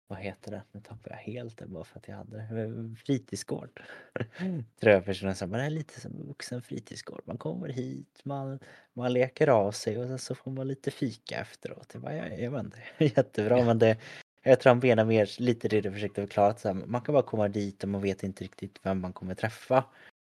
vad 0.08 0.20
heter 0.20 0.52
det? 0.52 0.62
Nu 0.72 0.82
tappar 0.82 1.12
jag 1.12 1.18
helt 1.18 1.58
det 1.58 1.66
bara 1.66 1.84
för 1.84 2.00
att 2.00 2.08
jag 2.08 2.16
hade 2.16 2.38
det. 2.38 2.62
Eh, 2.62 2.96
fritidsgård. 3.06 3.82
Tror 4.80 4.94
jag 4.94 5.06
personen 5.06 5.36
sa, 5.36 5.46
men 5.48 5.52
det 5.52 5.60
här 5.60 5.72
är 5.72 5.76
lite 5.76 6.02
som 6.02 6.12
en 6.12 6.28
vuxen 6.28 6.62
fritidsgård. 6.62 7.22
Man 7.26 7.38
kommer 7.38 7.70
hit, 7.70 8.20
man, 8.24 8.60
man 8.94 9.14
leker 9.14 9.48
av 9.48 9.72
sig 9.72 9.98
och 9.98 10.08
sen 10.08 10.20
så 10.20 10.36
får 10.36 10.52
man 10.52 10.68
lite 10.68 10.92
fika 10.92 11.40
efteråt. 11.40 11.90
Jag 11.94 12.02
bara, 12.02 12.16
jajamän, 12.16 12.74
det 12.98 13.06
är 13.06 13.18
jättebra 13.18 13.66
men 13.66 13.80
det 13.80 13.98
jag 14.44 14.60
tror 14.60 14.74
han 14.74 14.80
menar 14.80 15.06
mer 15.06 15.42
lite 15.42 15.68
det 15.68 15.82
du 15.82 15.92
försökte 15.92 16.22
förklara. 16.22 16.56
Så 16.56 16.68
här, 16.68 16.76
man 16.76 17.02
kan 17.02 17.14
bara 17.14 17.24
komma 17.24 17.48
dit 17.48 17.84
och 17.84 17.90
man 17.90 18.02
vet 18.02 18.24
inte 18.24 18.44
riktigt 18.44 18.80
vem 18.84 19.00
man 19.02 19.14
kommer 19.14 19.36
träffa. 19.36 19.86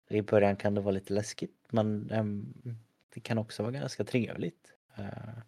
I 0.09 0.21
början 0.21 0.55
kan 0.55 0.75
det 0.75 0.81
vara 0.81 0.91
lite 0.91 1.13
läskigt 1.13 1.55
men 1.69 2.11
ehm, 2.11 2.53
det 3.13 3.19
kan 3.19 3.37
också 3.37 3.63
vara 3.63 3.71
ganska 3.71 4.03
trevligt. 4.03 4.73
Uh, 4.99 5.39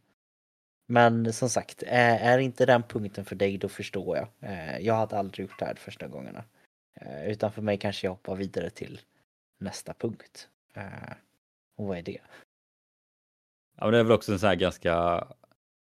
men 0.91 1.33
som 1.33 1.49
sagt, 1.49 1.83
eh, 1.83 2.25
är 2.25 2.37
inte 2.37 2.65
den 2.65 2.83
punkten 2.83 3.25
för 3.25 3.35
dig 3.35 3.57
då 3.57 3.69
förstår 3.69 4.17
jag. 4.17 4.27
Eh, 4.39 4.79
jag 4.79 4.93
hade 4.93 5.17
aldrig 5.17 5.47
gjort 5.47 5.59
det 5.59 5.65
här 5.65 5.75
första 5.75 6.07
gångerna. 6.07 6.43
Eh, 6.93 7.31
utan 7.31 7.51
för 7.51 7.61
mig 7.61 7.77
kanske 7.77 8.07
jag 8.07 8.11
hoppar 8.11 8.35
vidare 8.35 8.69
till 8.69 9.01
nästa 9.59 9.93
punkt. 9.93 10.49
Och 11.77 11.87
vad 11.87 11.97
är 11.97 12.01
det? 12.01 12.17
Ja, 13.77 13.83
men 13.83 13.91
det 13.91 13.99
är 13.99 14.03
väl 14.03 14.11
också 14.11 14.31
en 14.31 14.39
sån 14.39 14.49
här 14.49 14.55
ganska 14.55 15.27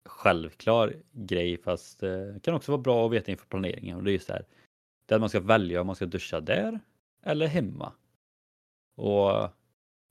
självklar 0.06 0.96
grej 1.12 1.58
fast 1.58 2.00
det 2.00 2.44
kan 2.44 2.56
också 2.56 2.72
vara 2.72 2.82
bra 2.82 3.06
att 3.06 3.12
veta 3.12 3.32
inför 3.32 3.46
planeringen 3.46 3.98
och 3.98 4.04
det 4.04 4.12
är 4.12 4.14
just 4.14 4.28
det 4.28 4.34
här. 4.34 4.46
Det 5.06 5.14
är 5.14 5.16
att 5.16 5.22
man 5.22 5.30
ska 5.30 5.40
välja 5.40 5.82
om 5.82 5.88
man 5.88 5.96
ska 5.96 6.06
duscha 6.06 6.40
där 6.40 6.80
eller 7.24 7.48
hemma. 7.48 7.94
Och 8.96 9.50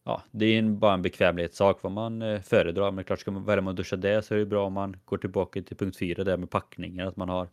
ja, 0.08 0.22
det 0.30 0.46
är 0.46 0.58
en, 0.58 0.78
bara 0.78 0.94
en 0.94 1.02
bekvämlighetssak 1.02 1.82
vad 1.82 1.92
man 1.92 2.22
eh, 2.22 2.40
föredrar. 2.40 2.90
Men 2.90 3.04
klart 3.04 3.20
ska 3.20 3.30
man 3.30 3.44
värma 3.44 3.70
och 3.70 3.76
duscha 3.76 3.96
det 3.96 4.22
så 4.22 4.34
är 4.34 4.38
det 4.38 4.46
bra 4.46 4.66
om 4.66 4.72
man 4.72 4.96
går 5.04 5.18
tillbaka 5.18 5.62
till 5.62 5.76
punkt 5.76 5.98
4 5.98 6.24
där 6.24 6.36
med 6.36 6.50
packningar, 6.50 7.06
att 7.06 7.16
man 7.16 7.28
har 7.28 7.48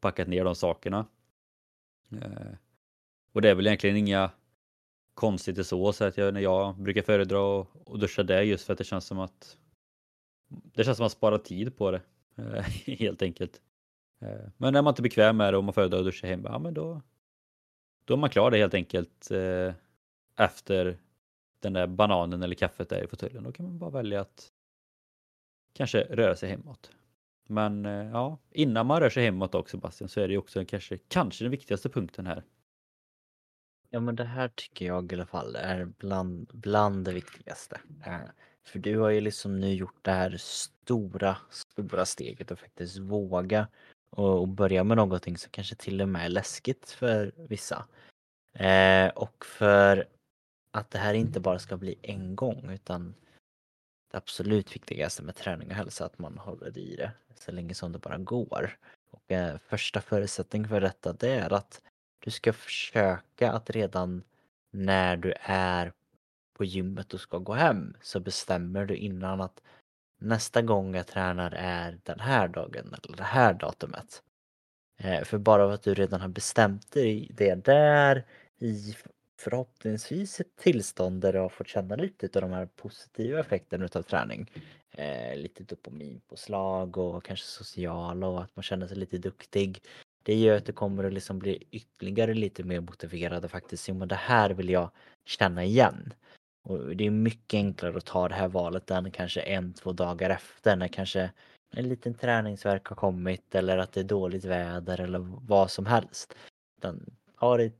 packat 0.00 0.28
ner 0.28 0.44
de 0.44 0.54
sakerna. 0.54 1.06
Eh, 2.12 2.52
och 3.32 3.42
det 3.42 3.50
är 3.50 3.54
väl 3.54 3.66
egentligen 3.66 3.96
inga 3.96 4.30
konstigt 5.14 5.66
så, 5.66 5.92
så 5.92 6.04
att 6.04 6.16
jag, 6.16 6.34
när 6.34 6.40
jag 6.40 6.76
brukar 6.76 7.02
föredra 7.02 7.60
att 7.60 7.66
och 7.84 7.98
duscha 7.98 8.22
det 8.22 8.42
just 8.42 8.66
för 8.66 8.72
att 8.72 8.78
det 8.78 8.84
känns 8.84 9.06
som 9.06 9.18
att 9.18 9.56
det 10.48 10.84
känns 10.84 10.96
som 10.96 11.04
att 11.04 11.12
man 11.12 11.18
sparar 11.18 11.38
tid 11.38 11.76
på 11.76 11.90
det 11.90 12.02
eh, 12.36 12.62
helt 12.98 13.22
enkelt. 13.22 13.60
Eh, 14.20 14.48
men 14.56 14.74
är 14.74 14.82
man 14.82 14.92
inte 14.92 15.02
bekväm 15.02 15.36
med 15.36 15.52
det 15.52 15.56
och 15.56 15.64
man 15.64 15.74
föredrar 15.74 15.98
att 15.98 16.04
duscha 16.04 16.26
hemma, 16.26 16.48
ja 16.48 16.58
men 16.58 16.74
då 16.74 17.00
då 18.04 18.14
är 18.14 18.18
man 18.18 18.30
klar 18.30 18.50
det 18.50 18.58
helt 18.58 18.74
enkelt 18.74 19.30
eh, 19.30 19.74
efter 20.36 20.98
den 21.60 21.72
där 21.72 21.86
bananen 21.86 22.42
eller 22.42 22.54
kaffet 22.54 22.88
där 22.88 23.04
i 23.04 23.06
fåtöljen. 23.06 23.44
Då 23.44 23.52
kan 23.52 23.66
man 23.66 23.78
bara 23.78 23.90
välja 23.90 24.20
att 24.20 24.48
kanske 25.72 26.00
röra 26.00 26.36
sig 26.36 26.50
hemåt. 26.50 26.90
Men 27.48 27.86
eh, 27.86 28.10
ja, 28.10 28.38
innan 28.50 28.86
man 28.86 29.00
rör 29.00 29.10
sig 29.10 29.24
hemåt 29.24 29.54
också 29.54 29.76
Sebastian 29.76 30.08
så 30.08 30.20
är 30.20 30.28
det 30.28 30.32
ju 30.32 30.38
också 30.38 30.64
kanske, 30.64 30.98
kanske 31.08 31.44
den 31.44 31.50
viktigaste 31.50 31.88
punkten 31.88 32.26
här. 32.26 32.44
Ja 33.90 34.00
men 34.00 34.16
det 34.16 34.24
här 34.24 34.48
tycker 34.48 34.86
jag 34.86 35.12
i 35.12 35.14
alla 35.14 35.26
fall 35.26 35.56
är 35.56 35.84
bland, 35.84 36.50
bland 36.52 37.04
det 37.04 37.12
viktigaste. 37.12 37.80
Eh, 38.06 38.20
för 38.66 38.78
du 38.78 38.98
har 38.98 39.10
ju 39.10 39.20
liksom 39.20 39.60
nu 39.60 39.74
gjort 39.74 39.98
det 40.02 40.10
här 40.10 40.36
stora, 40.38 41.36
stora 41.50 42.04
steget 42.04 42.50
och 42.50 42.58
faktiskt 42.58 42.98
våga 42.98 43.68
och, 44.10 44.40
och 44.40 44.48
börja 44.48 44.84
med 44.84 44.96
någonting 44.96 45.36
som 45.36 45.50
kanske 45.50 45.74
till 45.74 46.00
och 46.00 46.08
med 46.08 46.24
är 46.24 46.28
läskigt 46.28 46.90
för 46.90 47.32
vissa. 47.36 47.86
Eh, 48.52 49.08
och 49.08 49.44
för 49.44 50.08
att 50.70 50.90
det 50.90 50.98
här 50.98 51.14
inte 51.14 51.40
bara 51.40 51.58
ska 51.58 51.76
bli 51.76 51.98
en 52.02 52.36
gång 52.36 52.70
utan 52.70 53.14
det 54.10 54.16
absolut 54.16 54.74
viktigaste 54.74 55.22
med 55.22 55.36
träning 55.36 55.68
och 55.68 55.74
hälsa 55.74 56.04
är 56.04 56.06
att 56.06 56.18
man 56.18 56.38
håller 56.38 56.78
i 56.78 56.96
det 56.96 57.12
så 57.34 57.52
länge 57.52 57.74
som 57.74 57.92
det 57.92 57.98
bara 57.98 58.18
går. 58.18 58.78
Och 59.10 59.32
eh, 59.32 59.58
första 59.58 60.00
förutsättningen 60.00 60.68
för 60.68 60.80
detta 60.80 61.12
det 61.12 61.30
är 61.30 61.52
att 61.52 61.82
du 62.18 62.30
ska 62.30 62.52
försöka 62.52 63.52
att 63.52 63.70
redan 63.70 64.22
när 64.70 65.16
du 65.16 65.34
är 65.40 65.92
på 66.52 66.64
gymmet 66.64 67.14
och 67.14 67.20
ska 67.20 67.38
gå 67.38 67.52
hem 67.52 67.96
så 68.00 68.20
bestämmer 68.20 68.86
du 68.86 68.96
innan 68.96 69.40
att 69.40 69.62
nästa 70.18 70.62
gång 70.62 70.94
jag 70.94 71.06
tränar 71.06 71.52
är 71.52 71.98
den 72.02 72.20
här 72.20 72.48
dagen 72.48 72.94
eller 73.04 73.16
det 73.16 73.22
här 73.22 73.54
datumet. 73.54 74.22
Eh, 74.96 75.24
För 75.24 75.38
bara 75.38 75.64
av 75.64 75.70
att 75.70 75.82
du 75.82 75.94
redan 75.94 76.20
har 76.20 76.28
bestämt 76.28 76.92
dig 76.92 77.30
det 77.34 77.54
där 77.54 78.24
i 78.58 78.94
förhoppningsvis 79.40 80.40
ett 80.40 80.56
tillstånd 80.56 81.20
där 81.20 81.32
du 81.32 81.38
har 81.38 81.48
fått 81.48 81.68
känna 81.68 81.96
lite 81.96 82.26
av 82.34 82.42
de 82.42 82.52
här 82.52 82.66
positiva 82.66 83.40
effekterna 83.40 83.84
utav 83.84 84.02
träning. 84.02 84.50
Eh, 84.90 85.36
lite 85.36 85.64
dopaminpåslag 85.64 86.98
och 86.98 87.24
kanske 87.24 87.46
sociala 87.46 88.26
och 88.26 88.42
att 88.42 88.56
man 88.56 88.62
känner 88.62 88.86
sig 88.86 88.96
lite 88.96 89.18
duktig. 89.18 89.82
Det 90.22 90.34
gör 90.34 90.56
att 90.56 90.66
du 90.66 90.72
kommer 90.72 91.04
att 91.04 91.12
liksom 91.12 91.38
bli 91.38 91.64
ytterligare 91.70 92.34
lite 92.34 92.64
mer 92.64 92.80
motiverad 92.80 93.44
och 93.44 93.50
faktiskt 93.50 93.88
Jo 93.88 93.94
men 93.94 94.08
det 94.08 94.14
här 94.14 94.50
vill 94.50 94.68
jag 94.68 94.90
känna 95.24 95.64
igen. 95.64 96.14
Och 96.62 96.96
det 96.96 97.06
är 97.06 97.10
mycket 97.10 97.58
enklare 97.58 97.96
att 97.96 98.06
ta 98.06 98.28
det 98.28 98.34
här 98.34 98.48
valet 98.48 98.90
än 98.90 99.10
kanske 99.10 99.40
en, 99.40 99.72
två 99.72 99.92
dagar 99.92 100.30
efter 100.30 100.76
när 100.76 100.88
kanske 100.88 101.30
en 101.72 101.88
liten 101.88 102.14
träningsverk 102.14 102.86
har 102.86 102.96
kommit 102.96 103.54
eller 103.54 103.78
att 103.78 103.92
det 103.92 104.00
är 104.00 104.04
dåligt 104.04 104.44
väder 104.44 105.00
eller 105.00 105.18
vad 105.48 105.70
som 105.70 105.86
helst. 105.86 106.34
Utan 106.78 107.16
ta 107.38 107.56
det 107.56 107.72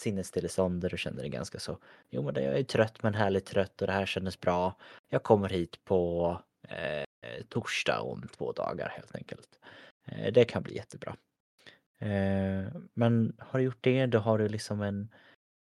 sinnesstillestånd 0.00 0.80
där 0.80 0.88
du 0.88 0.98
känner 0.98 1.20
dig 1.20 1.30
ganska 1.30 1.58
så, 1.58 1.78
jo 2.10 2.22
men 2.22 2.44
jag 2.44 2.58
är 2.58 2.64
trött 2.64 3.02
men 3.02 3.14
härligt 3.14 3.46
trött 3.46 3.80
och 3.80 3.86
det 3.86 3.92
här 3.92 4.06
kändes 4.06 4.40
bra. 4.40 4.76
Jag 5.08 5.22
kommer 5.22 5.48
hit 5.48 5.84
på 5.84 6.40
eh, 6.68 7.04
torsdag 7.48 8.00
om 8.00 8.28
två 8.36 8.52
dagar 8.52 8.88
helt 8.88 9.14
enkelt. 9.14 9.58
Eh, 10.06 10.32
det 10.32 10.44
kan 10.44 10.62
bli 10.62 10.76
jättebra. 10.76 11.16
Eh, 11.98 12.72
men 12.94 13.36
har 13.38 13.58
du 13.58 13.64
gjort 13.64 13.84
det, 13.84 14.06
då 14.06 14.18
har 14.18 14.38
du 14.38 14.48
liksom 14.48 14.82
en, 14.82 15.08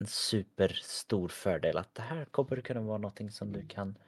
en 0.01 0.07
superstor 0.07 1.29
fördel 1.29 1.77
att 1.77 1.95
det 1.95 2.03
här 2.03 2.25
kommer 2.25 2.57
det 2.57 2.63
kunna 2.63 2.81
vara 2.81 2.99
någonting 2.99 3.31
som 3.31 3.53
du 3.53 3.67
kan 3.67 3.99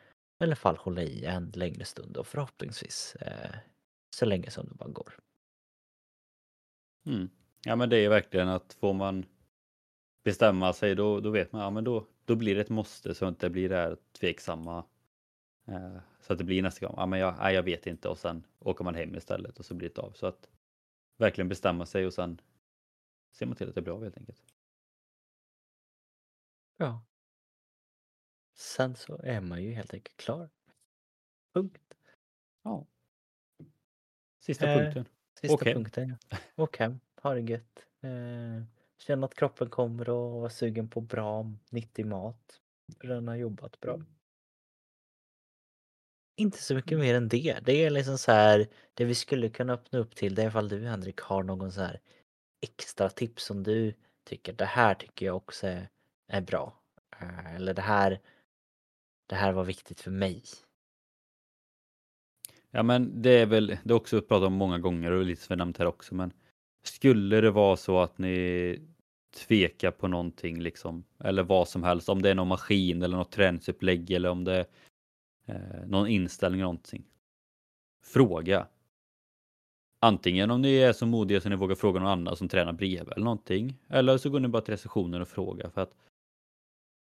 i 0.41 0.45
alla 0.45 0.57
fall 0.57 0.77
hålla 0.77 1.03
i 1.03 1.25
en 1.25 1.53
längre 1.55 1.85
stund 1.85 2.17
och 2.17 2.27
förhoppningsvis 2.27 3.17
eh, 3.21 3.57
så 4.17 4.25
länge 4.25 4.51
som 4.51 4.67
det 4.69 4.75
bara 4.75 4.89
går. 4.89 5.19
Mm. 7.07 7.31
Ja 7.65 7.77
men 7.77 7.89
det 7.89 7.97
är 7.97 8.09
verkligen 8.09 8.49
att 8.49 8.73
får 8.73 8.95
man 8.95 9.27
bestämma 10.23 10.73
sig 10.73 10.95
då, 10.95 11.21
då 11.21 11.31
vet 11.31 11.53
man, 11.53 11.63
ja 11.63 11.71
men 11.71 11.85
då, 11.85 12.07
då 12.25 12.37
blir 12.37 12.55
det 12.55 12.61
ett 12.61 12.69
måste 12.69 13.15
så 13.15 13.25
att 13.25 13.29
det 13.29 13.35
inte 13.35 13.51
blir 13.51 13.69
det 13.69 13.77
här 13.77 13.97
tveksamma. 14.13 14.85
Eh, 15.69 15.97
så 16.21 16.33
att 16.33 16.39
det 16.39 16.45
blir 16.45 16.63
nästa 16.63 16.87
gång, 16.87 16.95
ja 16.99 17.07
men 17.07 17.19
jag, 17.21 17.35
nej, 17.39 17.55
jag 17.55 17.63
vet 17.63 17.87
inte 17.87 18.09
och 18.09 18.19
sen 18.19 18.47
åker 18.59 18.85
man 18.85 18.95
hem 18.95 19.15
istället 19.17 19.59
och 19.59 19.65
så 19.65 19.75
blir 19.75 19.89
det 19.95 20.01
av. 20.01 20.13
Så 20.13 20.27
att 20.27 20.51
verkligen 21.17 21.49
bestämma 21.49 21.87
sig 21.87 22.07
och 22.07 22.15
sen 22.15 22.41
ser 23.33 23.47
man 23.47 23.57
till 23.57 23.69
att 23.69 23.75
det 23.75 23.83
blir 23.83 23.95
av 23.95 24.03
helt 24.03 24.17
enkelt. 24.19 24.43
Ja. 26.77 27.03
Sen 28.55 28.97
så 28.97 29.21
är 29.23 29.41
man 29.41 29.63
ju 29.63 29.73
helt 29.73 29.95
enkelt 29.95 30.17
klar. 30.17 30.51
Punkt. 31.55 31.95
Ja. 32.63 32.87
Sista 34.41 34.67
Eh, 34.69 34.79
punkten. 34.79 35.05
Sista 35.41 35.65
hem. 35.65 35.75
punkten. 35.75 36.17
ja. 36.31 36.39
Åk 36.57 36.77
hem, 36.79 37.01
ha 37.23 37.35
det 37.35 37.41
gött. 37.41 37.87
Eh, 38.01 38.63
känn 39.03 39.25
att 39.25 39.35
kroppen 39.35 39.71
kommer 39.71 40.09
och 40.09 40.41
vara 40.41 40.51
sugen 40.51 40.89
på 40.89 41.01
bra, 41.01 41.53
nyttig 41.71 42.07
mat. 42.07 42.61
För 43.01 43.09
den 43.09 43.29
har 43.29 43.37
jobbat 43.37 43.81
bra. 43.81 44.01
Inte 46.37 46.63
så 46.63 46.75
mycket 46.75 46.99
mer 46.99 47.15
än 47.15 47.29
det. 47.29 47.59
Det 47.63 47.85
är 47.85 47.91
liksom 47.91 48.19
så 48.19 48.33
här, 48.33 48.69
det 48.95 49.05
vi 49.05 49.15
skulle 49.15 49.49
kunna 49.49 49.73
öppna 49.73 49.99
upp 49.99 50.15
till, 50.15 50.35
det 50.35 50.43
är 50.43 50.49
ifall 50.49 50.69
du 50.69 50.87
Henrik 50.87 51.21
har 51.21 51.43
någon 51.43 51.73
så 51.73 51.81
här 51.81 52.01
extra 52.61 53.11
tips 53.11 53.45
som 53.45 53.63
du 53.63 53.95
tycker, 54.25 54.53
det 54.53 54.65
här 54.65 54.95
tycker 54.95 55.27
jag 55.27 55.37
också 55.37 55.67
är, 55.67 55.89
är 56.29 56.41
bra. 56.41 56.83
Eh, 57.21 57.55
Eller 57.55 57.75
det 57.75 57.83
här, 57.83 58.21
det 59.27 59.35
här 59.35 59.53
var 59.53 59.65
viktigt 59.65 60.01
för 60.01 60.11
mig. 60.11 60.43
Ja 62.71 62.83
men 62.83 63.23
det 63.23 63.31
är 63.31 63.47
väl, 63.47 63.67
det 63.67 63.91
är 63.91 63.97
också 63.97 64.23
pratat 64.23 64.47
om 64.47 64.53
många 64.53 64.79
gånger 64.79 65.11
och 65.11 65.25
lite 65.25 65.57
nämnt 65.57 65.79
här 65.79 65.87
också 65.87 66.15
men 66.15 66.33
skulle 66.83 67.41
det 67.41 67.51
vara 67.51 67.77
så 67.77 68.01
att 68.01 68.19
ni 68.19 68.90
tveka 69.31 69.93
på 69.93 70.09
någonting 70.09 70.61
liksom 70.61 71.05
eller 71.19 71.43
vad 71.43 71.69
som 71.69 71.83
helst 71.83 72.09
om 72.09 72.23
det 72.23 72.31
är 72.31 72.35
någon 72.35 72.49
maskin 72.49 73.03
eller 73.03 73.17
något 73.17 73.33
träningsupplägg 73.33 74.11
eller 74.11 74.29
om 74.29 74.45
det 74.45 74.55
är 74.55 74.67
eh, 75.47 75.87
någon 75.87 76.09
inställning 76.09 76.61
eller 76.61 76.67
någonting. 76.67 77.05
Fråga. 78.05 78.67
Antingen 80.01 80.51
om 80.51 80.63
ni 80.63 80.77
är 80.77 80.93
så 80.93 81.07
modiga 81.07 81.41
så 81.41 81.49
ni 81.49 81.57
vågar 81.57 81.75
fråga 81.75 82.01
någon 82.01 82.09
annan 82.09 82.37
som 82.37 82.49
tränar 82.49 82.73
bredvid 82.73 83.13
eller 83.13 83.25
någonting 83.25 83.79
eller 83.89 84.19
så 84.19 84.31
går 84.31 84.41
ni 84.41 84.49
bara 84.49 84.63
till 84.63 84.75
receptionen 84.75 85.23
och 85.23 85.29
frågar 85.29 85.71
för 85.71 85.81
att 85.81 85.95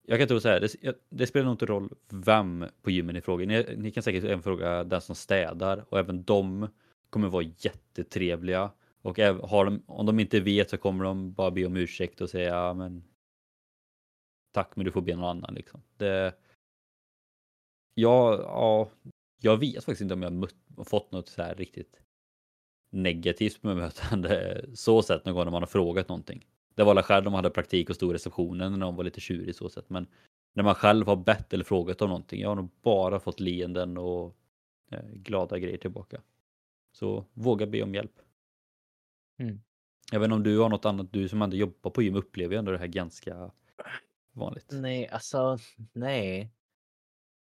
jag 0.06 0.18
kan 0.18 0.28
tro 0.28 0.40
så 0.40 0.48
här, 0.48 0.60
det, 0.60 0.98
det 1.08 1.26
spelar 1.26 1.44
nog 1.44 1.54
inte 1.54 1.66
roll 1.66 1.94
vem 2.08 2.66
på 2.82 2.90
gymmen 2.90 3.14
ni 3.14 3.20
frågar. 3.20 3.46
Ni, 3.46 3.76
ni 3.76 3.90
kan 3.90 4.02
säkert 4.02 4.24
även 4.24 4.42
fråga 4.42 4.84
den 4.84 5.00
som 5.00 5.14
städar 5.14 5.84
och 5.88 5.98
även 5.98 6.22
de 6.22 6.68
kommer 7.10 7.28
vara 7.28 7.44
jättetrevliga. 7.58 8.70
Och 9.02 9.18
har 9.18 9.64
de, 9.64 9.82
om 9.86 10.06
de 10.06 10.20
inte 10.20 10.40
vet 10.40 10.70
så 10.70 10.78
kommer 10.78 11.04
de 11.04 11.32
bara 11.32 11.50
be 11.50 11.66
om 11.66 11.76
ursäkt 11.76 12.20
och 12.20 12.30
säga 12.30 12.48
ja, 12.48 12.74
men 12.74 13.04
tack 14.52 14.76
men 14.76 14.84
du 14.84 14.92
får 14.92 15.00
be 15.00 15.16
någon 15.16 15.24
annan 15.24 15.54
liksom. 15.54 15.82
Det, 15.96 16.34
ja, 17.94 18.40
ja, 18.42 18.90
jag 19.40 19.56
vet 19.56 19.84
faktiskt 19.84 20.00
inte 20.00 20.14
om 20.14 20.22
jag 20.22 20.32
mött, 20.32 20.54
fått 20.84 21.12
något 21.12 21.28
så 21.28 21.42
här 21.42 21.54
riktigt 21.54 22.02
negativt 22.90 23.62
bemötande 23.62 24.64
så 24.74 25.02
sett 25.02 25.24
någon 25.24 25.34
gång 25.34 25.44
när 25.44 25.52
man 25.52 25.62
har 25.62 25.66
frågat 25.66 26.08
någonting. 26.08 26.46
Det 26.74 26.84
var 26.84 26.90
alla 26.90 27.02
själv 27.02 27.24
de 27.24 27.34
hade 27.34 27.50
praktik 27.50 27.90
och 27.90 27.96
stod 27.96 28.10
i 28.10 28.14
receptionen 28.14 28.72
när 28.72 28.86
de 28.86 28.96
var 28.96 29.04
lite 29.04 29.20
tjurig 29.20 29.54
så 29.54 29.68
sett. 29.68 29.90
Men 29.90 30.06
när 30.52 30.64
man 30.64 30.74
själv 30.74 31.06
har 31.06 31.16
bett 31.16 31.52
eller 31.52 31.64
frågat 31.64 32.02
om 32.02 32.08
någonting, 32.08 32.40
jag 32.40 32.48
har 32.48 32.56
nog 32.56 32.70
bara 32.82 33.20
fått 33.20 33.40
leenden 33.40 33.98
och 33.98 34.36
eh, 34.90 35.04
glada 35.12 35.58
grejer 35.58 35.76
tillbaka. 35.76 36.20
Så 36.92 37.24
våga 37.32 37.66
be 37.66 37.82
om 37.82 37.94
hjälp. 37.94 38.12
Mm. 39.40 39.60
Jag 40.12 40.20
vet 40.20 40.26
inte 40.26 40.34
om 40.34 40.42
du 40.42 40.58
har 40.58 40.68
något 40.68 40.84
annat, 40.84 41.12
du 41.12 41.28
som 41.28 41.42
ändå 41.42 41.56
jobbar 41.56 41.90
på 41.90 42.02
gym 42.02 42.16
upplever 42.16 42.54
ju 42.54 42.58
ändå 42.58 42.72
det 42.72 42.78
här 42.78 42.86
ganska 42.86 43.50
vanligt. 44.32 44.68
Nej, 44.72 45.08
alltså 45.08 45.58
nej. 45.92 46.50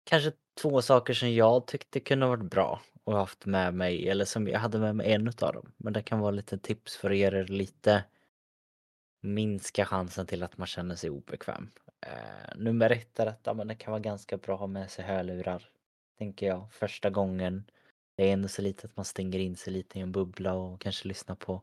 Kanske 0.04 0.32
två 0.62 0.82
saker 0.82 1.14
som 1.14 1.34
jag 1.34 1.66
tyckte 1.66 2.00
kunde 2.00 2.26
varit 2.26 2.50
bra 2.50 2.82
och 3.04 3.16
haft 3.16 3.46
med 3.46 3.74
mig, 3.74 4.08
eller 4.08 4.24
som 4.24 4.48
jag 4.48 4.58
hade 4.58 4.78
med 4.78 4.96
mig 4.96 5.12
en 5.12 5.28
utav 5.28 5.52
dem. 5.52 5.72
Men 5.76 5.92
det 5.92 6.02
kan 6.02 6.20
vara 6.20 6.30
lite 6.30 6.58
tips 6.58 6.96
för 6.96 7.10
det 7.10 7.44
lite 7.44 8.04
minska 9.20 9.84
chansen 9.84 10.26
till 10.26 10.42
att 10.42 10.58
man 10.58 10.66
känner 10.66 10.94
sig 10.94 11.10
obekväm. 11.10 11.70
Eh, 12.00 12.56
nummer 12.56 12.90
ett 12.90 13.20
är 13.20 13.26
att 13.26 13.56
men 13.56 13.68
det 13.68 13.74
kan 13.74 13.90
vara 13.90 14.00
ganska 14.00 14.36
bra 14.36 14.54
att 14.54 14.60
ha 14.60 14.66
med 14.66 14.90
sig 14.90 15.04
hörlurar. 15.04 15.68
Tänker 16.18 16.46
jag, 16.46 16.72
första 16.72 17.10
gången. 17.10 17.64
Det 18.16 18.28
är 18.28 18.32
ändå 18.32 18.48
så 18.48 18.62
lite 18.62 18.86
att 18.86 18.96
man 18.96 19.04
stänger 19.04 19.38
in 19.38 19.56
sig 19.56 19.72
lite 19.72 19.98
i 19.98 20.02
en 20.02 20.12
bubbla 20.12 20.54
och 20.54 20.80
kanske 20.80 21.08
lyssnar 21.08 21.36
på 21.36 21.62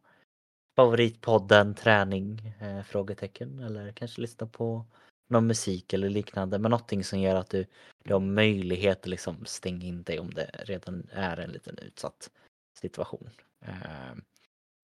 favoritpodden 0.75 1.75
träning? 1.75 2.53
Eh, 2.60 2.84
frågetecken 2.84 3.60
eller 3.60 3.91
kanske 3.91 4.21
lyssna 4.21 4.47
på 4.47 4.86
någon 5.29 5.47
musik 5.47 5.93
eller 5.93 6.10
liknande 6.10 6.60
men 6.60 6.71
någonting 6.71 7.03
som 7.03 7.19
gör 7.19 7.36
att 7.36 7.49
du, 7.49 7.65
du 8.03 8.13
har 8.13 8.19
möjlighet 8.19 8.99
att 8.99 9.07
liksom 9.07 9.45
stänga 9.45 9.86
in 9.86 10.03
dig 10.03 10.19
om 10.19 10.29
det 10.34 10.51
redan 10.65 11.07
är 11.12 11.38
en 11.38 11.49
liten 11.51 11.77
utsatt 11.77 12.29
situation. 12.79 13.29
Eh, 13.65 14.17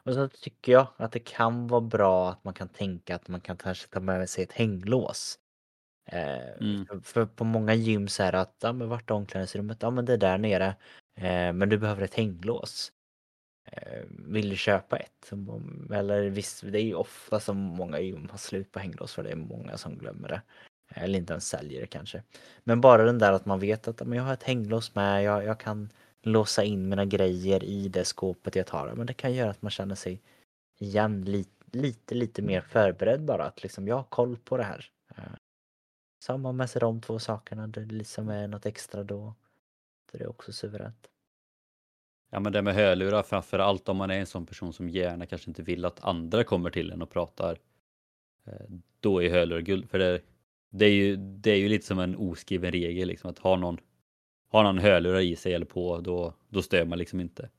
och 0.04 0.14
så 0.14 0.28
tycker 0.28 0.72
jag 0.72 0.88
att 0.98 1.12
det 1.12 1.20
kan 1.20 1.68
vara 1.68 1.82
bra 1.82 2.30
att 2.30 2.44
man 2.44 2.54
kan 2.54 2.70
tänka 2.70 3.16
att 3.16 3.28
man 3.28 3.42
kan 3.42 3.58
kanske 3.58 3.88
ta 3.88 4.00
med 4.00 4.30
sig 4.30 4.44
ett 4.44 4.54
hänglås. 4.54 5.40
Eh, 6.06 6.54
Mm. 6.60 7.02
för, 7.04 7.26
på 7.26 7.44
många 7.44 7.74
gym 7.74 8.08
så 8.08 8.24
är 8.24 8.32
det 8.32 8.40
att, 8.42 8.56
ja 8.60 8.74
men 8.74 8.90
vart 8.90 9.10
är 9.10 9.14
omklädningsrummet? 9.14 9.82
Ja 9.82 9.90
men 9.90 10.06
det 10.06 10.14
är 10.14 10.18
där 10.18 10.38
nere. 10.38 10.76
Eh, 11.16 11.54
men 11.54 11.70
du 11.70 11.78
behöver 11.78 12.02
ett 12.02 12.14
hänglås. 12.14 12.92
Eh, 13.72 14.04
vill 14.10 14.50
du 14.50 14.56
köpa 14.56 14.98
ett? 14.98 15.32
Eller 15.92 16.30
visst, 16.30 16.62
det 16.72 16.80
är 16.80 16.84
ju 16.84 16.96
ofta 16.96 17.40
som 17.40 17.58
många 17.58 17.98
har 17.98 18.38
slut 18.38 18.72
på 18.72 18.80
hänglås 18.80 19.14
för 19.14 19.24
det 19.24 19.30
är 19.30 19.36
många 19.36 19.78
som 19.78 19.98
glömmer 19.98 20.28
det. 20.28 20.42
Eller 20.90 21.20
inte 21.20 21.34
ens 21.34 21.48
säljer 21.48 21.82
det 21.82 21.88
kanske. 21.88 22.24
Men 22.64 22.82
bara 22.82 23.04
den 23.04 23.20
där 23.20 23.34
att 23.34 23.46
man 23.46 23.60
vet 23.60 23.88
att 23.88 24.08
men 24.08 24.18
jag 24.18 24.24
har 24.24 24.34
ett 24.34 24.44
hänglås 24.44 24.96
med, 24.96 25.24
jag, 25.24 25.44
jag 25.44 25.60
kan 25.60 25.90
låsa 26.22 26.64
in 26.64 26.90
mina 26.90 27.06
grejer 27.06 27.64
i 27.64 27.88
det 27.88 28.06
skåpet 28.06 28.56
jag 28.56 28.68
tar. 28.68 28.94
Men 28.96 29.08
det 29.08 29.14
kan 29.14 29.34
göra 29.34 29.50
att 29.50 29.62
man 29.62 29.72
känner 29.72 29.96
sig 29.96 30.22
igen 30.80 31.26
lite, 31.26 31.78
lite, 31.78 32.16
lite 32.16 32.42
mer 32.42 32.62
förberedd 32.62 33.26
bara. 33.26 33.46
Att 33.46 33.64
liksom 33.64 33.88
jag 33.88 33.96
har 33.96 34.04
koll 34.04 34.38
på 34.38 34.58
det 34.58 34.64
här. 34.64 34.86
Eh, 35.16 35.24
så 36.26 36.34
har 36.34 36.38
man 36.38 36.56
med 36.56 36.70
sig 36.70 36.80
de 36.80 37.02
två 37.02 37.20
sakerna, 37.20 37.68
det 37.68 37.86
liksom 37.86 38.30
är 38.30 38.48
något 38.48 38.66
extra 38.66 39.04
då. 39.04 39.34
Det 40.12 40.22
är 40.24 40.30
också 40.30 40.52
suveränt. 40.52 41.10
Ja 42.30 42.40
men 42.40 42.54
det 42.54 42.62
med 42.62 42.76
hörlurar 42.76 43.24
framför 43.24 43.60
allt 43.60 43.90
om 43.90 43.98
man 43.98 44.12
är 44.12 44.20
en 44.20 44.26
sån 44.26 44.46
person 44.46 44.74
som 44.74 44.90
gärna 44.90 45.26
kanske 45.26 45.50
inte 45.50 45.64
vill 45.64 45.86
att 45.86 46.04
andra 46.04 46.44
kommer 46.44 46.70
till 46.70 46.92
en 46.92 47.02
och 47.02 47.10
pratar. 47.10 47.58
eh, 48.46 48.54
Då 49.00 49.24
är 49.24 49.30
hörlurar 49.30 49.62
guld. 49.62 49.90
För 49.90 50.00
det, 50.00 50.22
det, 50.70 50.86
är 50.86 50.92
ju, 50.92 51.16
det 51.16 51.52
är 51.52 51.58
ju 51.58 51.70
lite 51.70 51.86
som 51.86 52.00
en 52.00 52.16
oskriven 52.16 52.72
regel 52.72 53.08
liksom 53.08 53.30
att 53.30 53.40
ha 53.40 53.56
någon 53.56 53.78
har 54.50 54.64
någon 54.64 54.78
hörlurar 54.78 55.20
i 55.20 55.36
sig 55.36 55.54
eller 55.54 55.66
på 55.66 56.00
då, 56.02 56.34
då 56.50 56.62
stör 56.62 56.86
man 56.86 57.00
liksom 57.00 57.20
inte. 57.20 57.50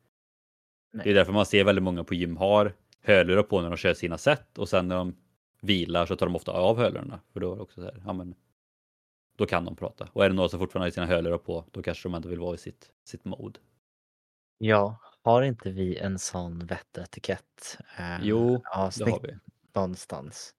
Nej. 0.92 1.04
Det 1.04 1.10
är 1.10 1.14
därför 1.14 1.32
man 1.32 1.46
ser 1.46 1.64
väldigt 1.64 1.82
många 1.82 2.04
på 2.04 2.14
gym 2.14 2.36
har 2.36 2.72
hörlurar 3.00 3.42
på 3.42 3.60
när 3.60 3.70
de 3.70 3.76
kör 3.76 3.94
sina 3.94 4.18
set 4.18 4.58
och 4.58 4.68
sen 4.68 4.88
när 4.88 4.96
de 4.96 5.16
vilar 5.60 6.06
så 6.06 6.16
tar 6.16 6.26
de 6.26 6.36
ofta 6.36 6.52
av 6.52 6.76
hörlurarna. 6.78 7.20
För 7.32 7.40
då 7.40 7.52
är 7.52 7.56
det 7.56 7.62
också 7.62 7.80
så 7.80 7.86
här, 7.86 8.02
ja 8.06 8.12
men 8.12 8.34
då 9.36 9.46
kan 9.46 9.64
de 9.64 9.76
prata. 9.76 10.08
Och 10.12 10.24
är 10.24 10.28
det 10.28 10.34
några 10.34 10.48
som 10.48 10.58
fortfarande 10.58 10.86
har 10.86 10.90
sina 10.90 11.06
hörlurar 11.06 11.38
på 11.38 11.64
då 11.70 11.82
kanske 11.82 12.08
de 12.08 12.14
ändå 12.14 12.28
vill 12.28 12.40
vara 12.40 12.54
i 12.54 12.58
sitt, 12.58 12.92
sitt 13.04 13.24
mode. 13.24 13.60
Ja, 14.58 14.96
har 15.22 15.42
inte 15.42 15.70
vi 15.70 15.96
en 15.98 16.18
sån 16.18 16.66
vettetikett? 16.66 17.78
Eh, 17.98 18.18
Jo, 18.22 18.52
det 18.56 18.68
avsnitt 18.68 19.08
har 19.08 19.20
vi. 19.20 19.38
någonstans? 19.74 20.54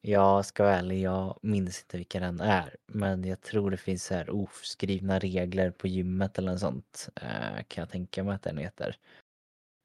Jag 0.00 0.44
ska 0.46 0.62
vara 0.62 0.74
ärlig, 0.76 1.00
jag 1.00 1.38
minns 1.42 1.80
inte 1.82 1.96
vilken 1.96 2.22
den 2.22 2.40
är. 2.40 2.76
Men 2.86 3.24
jag 3.24 3.40
tror 3.40 3.70
det 3.70 3.76
finns 3.76 4.04
så 4.04 4.14
här 4.14 4.30
oskrivna 4.30 5.18
regler 5.18 5.70
på 5.70 5.88
gymmet 5.88 6.38
eller 6.38 6.52
något 6.52 6.60
sånt. 6.60 7.08
Eh, 7.16 7.62
kan 7.68 7.82
jag 7.82 7.90
tänka 7.90 8.24
mig 8.24 8.34
att 8.34 8.42
den 8.42 8.58
heter. 8.58 8.96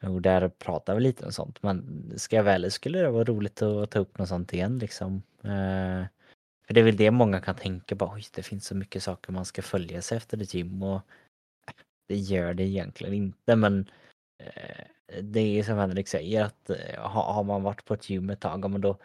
Och 0.03 0.21
där 0.21 0.49
pratar 0.49 0.95
vi 0.95 1.01
lite 1.01 1.25
om 1.25 1.31
sånt. 1.31 1.63
Men 1.63 2.03
ska 2.17 2.35
jag 2.35 2.43
vara 2.43 2.53
ärlig 2.55 2.73
skulle 2.73 2.99
det 2.99 3.09
vara 3.09 3.23
roligt 3.23 3.61
att 3.61 3.91
ta 3.91 3.99
upp 3.99 4.17
något 4.17 4.29
sånt 4.29 4.53
igen 4.53 4.79
liksom. 4.79 5.23
Eh, 5.43 6.05
för 6.67 6.73
det 6.73 6.79
är 6.79 6.83
väl 6.83 6.97
det 6.97 7.11
många 7.11 7.41
kan 7.41 7.55
tänka 7.55 7.95
på. 7.95 8.11
Oj, 8.15 8.25
det 8.35 8.43
finns 8.43 8.65
så 8.65 8.75
mycket 8.75 9.03
saker 9.03 9.31
man 9.31 9.45
ska 9.45 9.61
följa 9.61 10.01
sig 10.01 10.17
efter 10.17 10.41
ett 10.41 10.53
gym. 10.53 10.83
Och 10.83 11.01
det 12.09 12.15
gör 12.15 12.53
det 12.53 12.63
egentligen 12.63 13.13
inte 13.13 13.55
men 13.55 13.89
eh, 14.37 14.85
det 15.21 15.59
är 15.59 15.63
som 15.63 15.77
Henrik 15.77 16.07
säger 16.07 16.43
att 16.43 16.69
eh, 16.69 17.01
har 17.01 17.43
man 17.43 17.63
varit 17.63 17.85
på 17.85 17.93
ett 17.93 18.09
gym 18.09 18.29
ett 18.29 18.39
tag, 18.41 18.71
men 18.71 18.81
då, 18.81 18.97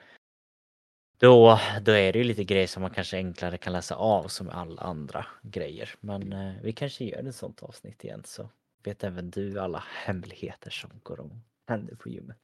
Då, 1.18 1.58
då 1.82 1.92
är 1.92 2.12
det 2.12 2.18
ju 2.18 2.24
lite 2.24 2.44
grejer 2.44 2.66
som 2.66 2.82
man 2.82 2.90
kanske 2.90 3.16
enklare 3.16 3.58
kan 3.58 3.72
läsa 3.72 3.94
av 3.94 4.28
som 4.28 4.48
alla 4.48 4.82
andra 4.82 5.26
grejer. 5.42 5.94
Men 6.00 6.32
eh, 6.32 6.54
vi 6.62 6.72
kanske 6.72 7.04
gör 7.04 7.28
ett 7.28 7.36
sånt 7.36 7.62
avsnitt 7.62 8.04
igen 8.04 8.22
så 8.24 8.48
vet 8.84 9.04
även 9.04 9.30
du 9.30 9.60
alla 9.60 9.84
hemligheter 10.06 10.70
som 10.70 10.90
går 11.02 11.20
om 11.20 11.42
händer 11.68 11.94
på 11.96 12.08
gymmet. 12.08 12.38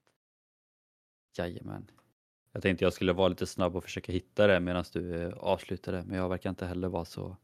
Jajamän. 1.39 1.91
Jag 2.53 2.63
tänkte 2.63 2.85
jag 2.85 2.93
skulle 2.93 3.13
vara 3.13 3.29
lite 3.29 3.47
snabb 3.47 3.77
och 3.77 3.85
försöka 3.85 4.13
hitta 4.13 4.47
det 4.47 4.61
medan 4.61 4.85
du 4.93 5.33
avslutade, 5.33 6.03
men 6.07 6.17
jag 6.17 6.29
verkar 6.29 6.51
inte 6.51 6.67
heller 6.67 6.89
vara 6.89 7.05
så, 7.05 7.37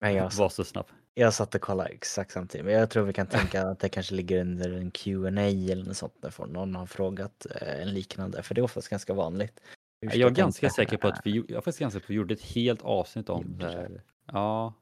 Men 0.00 0.14
jag, 0.14 0.32
satt, 0.32 0.52
så 0.52 0.64
snabb. 0.64 0.86
Jag 1.14 1.34
satt 1.34 1.54
och 1.54 1.60
kollade 1.60 1.90
exakt 1.90 2.32
samtidigt. 2.32 2.64
Men 2.64 2.74
jag 2.74 2.90
tror 2.90 3.04
vi 3.04 3.12
kan 3.12 3.26
tänka 3.26 3.62
att 3.62 3.78
det 3.80 3.88
kanske 3.88 4.14
ligger 4.14 4.40
under 4.40 4.72
en 4.72 4.90
Q&A 4.90 5.30
eller 5.30 5.84
något 5.84 5.96
sånt. 5.96 6.14
Där 6.22 6.46
någon 6.46 6.74
har 6.74 6.86
frågat 6.86 7.46
eh, 7.60 7.82
en 7.82 7.94
liknande. 7.94 8.42
För 8.42 8.54
det 8.54 8.60
är 8.60 8.62
oftast 8.62 8.88
ganska 8.88 9.14
vanligt. 9.14 9.60
Jag 10.00 10.14
är 10.14 10.30
ganska 10.30 10.70
säker 10.70 10.96
på 10.96 11.08
att 11.08 11.20
vi, 11.24 11.44
jag 11.48 11.68
är 11.68 11.80
ganska 11.80 12.00
på 12.00 12.04
att 12.04 12.10
vi 12.10 12.14
gjorde 12.14 12.34
ett 12.34 12.42
helt 12.42 12.82
avsnitt 12.82 13.28
om 13.28 13.58
det 13.58 13.66
här. 13.66 14.02
Ja, 14.26 14.74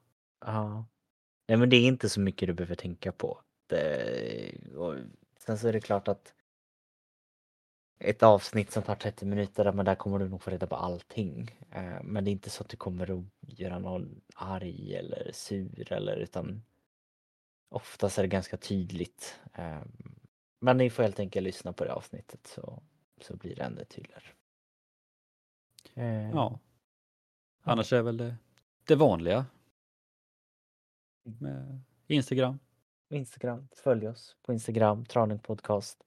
Ja. 0.47 0.87
Nej 1.49 1.59
men 1.59 1.71
det 1.71 1.77
är 1.77 1.87
inte 1.87 2.09
så 2.09 2.21
mycket 2.21 2.47
du 2.47 2.53
behöver 2.53 2.75
tänka 2.75 3.13
på. 3.13 3.41
Det, 3.67 4.55
och 4.77 4.95
sen 5.39 5.59
så 5.59 5.69
är 5.69 5.73
det 5.73 5.81
klart 5.81 6.09
att 6.09 6.35
ett 8.01 8.23
avsnitt 8.23 8.71
som 8.73 8.83
tar 8.83 8.95
30 8.95 9.27
minuter, 9.27 9.73
men 9.73 9.85
där 9.85 9.95
kommer 9.95 10.19
du 10.19 10.29
nog 10.29 10.43
få 10.43 10.51
reda 10.51 10.67
på 10.67 10.77
allting. 10.77 11.59
Eh, 11.71 12.03
Men 12.03 12.25
det 12.25 12.31
är 12.31 12.33
inte 12.33 12.51
så 12.51 12.63
att 12.63 12.69
du 12.69 12.77
kommer 12.77 13.19
att 13.19 13.25
göra 13.59 13.79
någon 13.79 14.21
arg 14.35 14.95
eller 14.95 15.31
sur 15.33 15.93
eller 15.93 16.17
utan 16.17 16.63
oftast 17.69 18.19
är 18.19 18.23
det 18.23 18.29
ganska 18.29 18.57
tydligt. 18.57 19.41
Eh, 19.55 19.83
Men 20.61 20.77
ni 20.77 20.91
får 20.91 21.03
helt 21.03 21.21
enkelt 21.21 21.45
lyssna 21.45 21.73
på 21.73 21.85
det 21.85 21.93
avsnittet 21.93 22.47
så, 22.47 22.83
så 23.21 23.37
blir 23.37 23.57
det 23.57 23.63
ännu 23.63 23.85
tydligare. 23.85 24.25
Eh, 25.95 26.31
ja. 26.31 26.59
Annars 27.63 27.93
är 27.93 28.03
väl 28.03 28.17
det, 28.17 28.37
det 28.85 28.97
vanliga. 28.97 29.47
Mm. 31.27 31.39
Med 31.39 31.81
Instagram. 32.07 32.59
Instagram, 33.09 33.69
följ 33.73 34.09
oss 34.09 34.37
på 34.43 34.53
Instagram, 34.53 35.05
Traning 35.05 35.39
Podcast. 35.39 36.05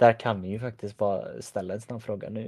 Där 0.00 0.12
kan 0.12 0.40
ni 0.42 0.50
ju 0.50 0.58
faktiskt 0.58 0.96
bara 0.96 1.42
ställa 1.42 1.74
en 1.74 1.80
snabb 1.80 2.02
fråga. 2.02 2.30
Nu, 2.30 2.44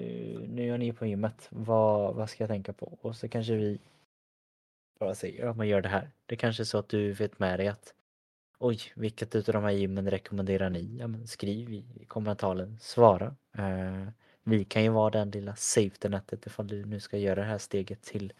nu 0.48 0.74
är 0.74 0.78
ni 0.78 0.92
på 0.92 1.06
gymmet. 1.06 1.48
Vad, 1.50 2.14
vad 2.14 2.30
ska 2.30 2.42
jag 2.42 2.50
tänka 2.50 2.72
på? 2.72 2.98
Och 3.00 3.16
så 3.16 3.28
kanske 3.28 3.54
vi 3.54 3.78
bara 5.00 5.14
säger 5.14 5.46
att 5.46 5.56
man 5.56 5.68
gör 5.68 5.82
det 5.82 5.88
här. 5.88 6.10
Det 6.26 6.36
kanske 6.36 6.62
är 6.62 6.64
så 6.64 6.78
att 6.78 6.88
du 6.88 7.12
vet 7.12 7.38
med 7.38 7.58
dig 7.58 7.68
att 7.68 7.94
oj, 8.58 8.78
vilket 8.94 9.34
utav 9.34 9.52
de 9.52 9.64
här 9.64 9.70
gymmen 9.70 10.10
rekommenderar 10.10 10.70
ni? 10.70 10.96
Ja, 11.00 11.06
men 11.06 11.26
skriv 11.26 11.72
i 11.72 12.04
kommentaren, 12.08 12.78
svara. 12.80 13.36
Eh, 13.58 14.08
vi 14.42 14.64
kan 14.64 14.82
ju 14.82 14.88
vara 14.88 15.10
den 15.10 15.30
lilla 15.30 15.56
safety 15.56 16.08
nätet 16.08 16.46
ifall 16.46 16.66
du 16.66 16.84
nu 16.84 17.00
ska 17.00 17.18
göra 17.18 17.40
det 17.40 17.46
här 17.46 17.58
steget 17.58 18.02
till 18.02 18.32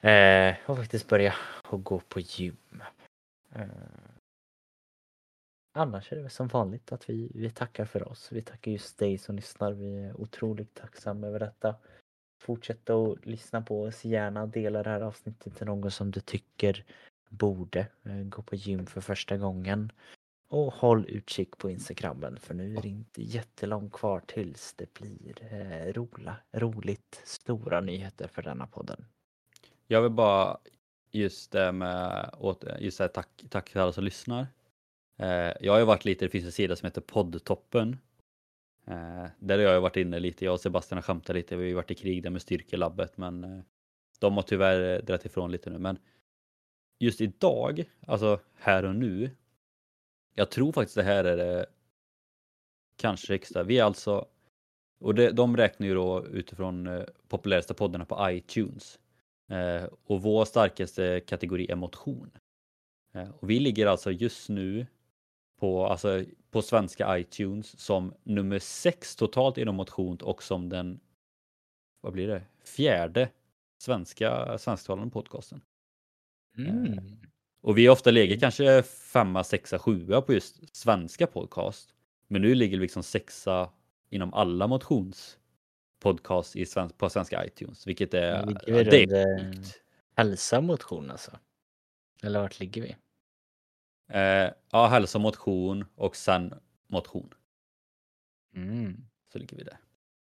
eh, 0.00 0.54
och 0.66 0.76
faktiskt 0.76 1.08
börja 1.08 1.34
och 1.68 1.84
gå 1.84 2.00
på 2.00 2.20
gym. 2.20 2.56
Eh, 3.54 3.64
Annars 5.76 6.12
är 6.12 6.16
det 6.16 6.22
väl 6.22 6.30
som 6.30 6.48
vanligt 6.48 6.92
att 6.92 7.10
vi, 7.10 7.30
vi 7.34 7.50
tackar 7.50 7.84
för 7.84 8.08
oss. 8.08 8.32
Vi 8.32 8.42
tackar 8.42 8.70
just 8.70 8.98
dig 8.98 9.18
som 9.18 9.36
lyssnar. 9.36 9.72
Vi 9.72 10.04
är 10.04 10.20
otroligt 10.20 10.74
tacksamma 10.74 11.26
över 11.26 11.38
detta. 11.38 11.74
Fortsätt 12.40 12.90
att 12.90 13.26
lyssna 13.26 13.62
på 13.62 13.82
oss. 13.82 14.04
Gärna 14.04 14.46
dela 14.46 14.82
det 14.82 14.90
här 14.90 15.00
avsnittet 15.00 15.56
till 15.56 15.66
någon 15.66 15.90
som 15.90 16.10
du 16.10 16.20
tycker 16.20 16.84
borde 17.28 17.80
eh, 18.02 18.22
gå 18.22 18.42
på 18.42 18.56
gym 18.56 18.86
för 18.86 19.00
första 19.00 19.36
gången. 19.36 19.92
Och 20.48 20.72
håll 20.72 21.06
utkik 21.08 21.58
på 21.58 21.70
Instagrammen 21.70 22.36
för 22.40 22.54
nu 22.54 22.76
är 22.76 22.82
det 22.82 22.88
inte 22.88 23.22
jättelångt 23.22 23.92
kvar 23.92 24.22
tills 24.26 24.74
det 24.74 24.94
blir 24.94 25.52
eh, 25.52 25.92
rola, 25.92 26.36
roligt 26.52 27.22
stora 27.24 27.80
nyheter 27.80 28.28
för 28.28 28.42
denna 28.42 28.66
podden. 28.66 29.06
Jag 29.86 30.02
vill 30.02 30.10
bara 30.10 30.58
just 31.10 31.52
det 31.52 31.72
med 31.72 32.30
just 32.78 32.98
det 32.98 33.04
här, 33.04 33.08
tack, 33.08 33.44
tack 33.48 33.70
till 33.70 33.80
alla 33.80 33.92
som 33.92 34.04
lyssnar. 34.04 34.46
Eh, 35.16 35.52
jag 35.60 35.72
har 35.72 35.78
ju 35.78 35.84
varit 35.84 36.04
lite, 36.04 36.24
det 36.24 36.28
finns 36.28 36.44
en 36.44 36.52
sida 36.52 36.76
som 36.76 36.86
heter 36.86 37.00
Poddtoppen. 37.00 37.98
Eh, 38.86 39.26
där 39.38 39.58
har 39.58 39.64
jag 39.64 39.80
varit 39.80 39.96
inne 39.96 40.18
lite, 40.18 40.44
jag 40.44 40.54
och 40.54 40.60
Sebastian 40.60 40.96
har 40.96 41.02
skämtat 41.02 41.36
lite, 41.36 41.56
vi 41.56 41.62
har 41.62 41.68
ju 41.68 41.74
varit 41.74 41.90
i 41.90 41.94
krig 41.94 42.22
där 42.22 42.30
med 42.30 42.42
Styrkelabbet 42.42 43.16
men 43.16 43.44
eh, 43.44 43.62
de 44.18 44.34
har 44.34 44.42
tyvärr 44.42 44.96
eh, 44.96 45.04
dragit 45.04 45.24
ifrån 45.24 45.52
lite 45.52 45.70
nu. 45.70 45.78
Men 45.78 45.98
just 46.98 47.20
idag, 47.20 47.84
alltså 48.06 48.40
här 48.54 48.84
och 48.84 48.96
nu, 48.96 49.30
jag 50.34 50.50
tror 50.50 50.72
faktiskt 50.72 50.96
det 50.96 51.02
här 51.02 51.24
är 51.24 51.36
det 51.36 51.66
kanske 52.96 53.32
högsta. 53.32 53.62
Vi 53.62 53.78
är 53.78 53.84
alltså, 53.84 54.28
och 55.00 55.14
det, 55.14 55.30
de 55.30 55.56
räknar 55.56 55.86
ju 55.86 55.94
då 55.94 56.26
utifrån 56.26 56.86
eh, 56.86 57.04
populäraste 57.28 57.74
poddarna 57.74 58.04
på 58.04 58.30
iTunes. 58.30 58.98
Eh, 59.50 59.84
och 60.04 60.22
vår 60.22 60.44
starkaste 60.44 61.20
kategori 61.20 61.70
är 61.70 61.76
motion. 61.76 62.30
Eh, 63.12 63.28
och 63.30 63.50
vi 63.50 63.60
ligger 63.60 63.86
alltså 63.86 64.10
just 64.10 64.48
nu 64.48 64.86
på, 65.56 65.86
alltså, 65.86 66.24
på 66.50 66.62
svenska 66.62 67.18
iTunes 67.18 67.80
som 67.80 68.14
nummer 68.22 68.58
sex 68.58 69.16
totalt 69.16 69.58
inom 69.58 69.76
motion 69.76 70.16
och 70.16 70.42
som 70.42 70.68
den, 70.68 71.00
vad 72.00 72.12
blir 72.12 72.28
det, 72.28 72.42
fjärde 72.64 73.28
svenska 73.78 74.58
svensktalande 74.58 75.10
podcasten. 75.10 75.60
Mm. 76.58 76.98
Och 77.60 77.78
vi 77.78 77.86
har 77.86 77.92
ofta 77.92 78.10
legat 78.10 78.40
kanske 78.40 78.82
femma, 78.82 79.44
sexa, 79.44 79.78
sjua 79.78 80.22
på 80.22 80.32
just 80.32 80.76
svenska 80.76 81.26
podcast. 81.26 81.94
Men 82.28 82.42
nu 82.42 82.54
ligger 82.54 82.76
vi 82.76 82.82
liksom 82.82 83.02
sexa 83.02 83.70
inom 84.10 84.34
alla 84.34 84.66
motionspodcast 84.66 86.56
i 86.56 86.66
svensk, 86.66 86.98
på 86.98 87.10
svenska 87.10 87.46
iTunes, 87.46 87.86
vilket 87.86 88.14
är, 88.14 88.46
Ligger 88.46 88.84
vi 88.84 88.84
det 88.84 89.02
är 89.02 89.38
eh. 89.44 89.60
Hälsa 90.16 90.60
motion 90.60 91.10
alltså? 91.10 91.30
Eller 92.22 92.40
vart 92.40 92.60
ligger 92.60 92.82
vi? 92.82 92.96
Eh, 94.08 94.50
ja, 94.72 94.86
hälsa, 94.86 95.18
motion 95.18 95.84
och 95.94 96.16
sen 96.16 96.54
motion. 96.88 97.34
Mm. 98.56 98.96
Så 99.32 99.38
ligger 99.38 99.56
vi 99.56 99.62
där. 99.62 99.78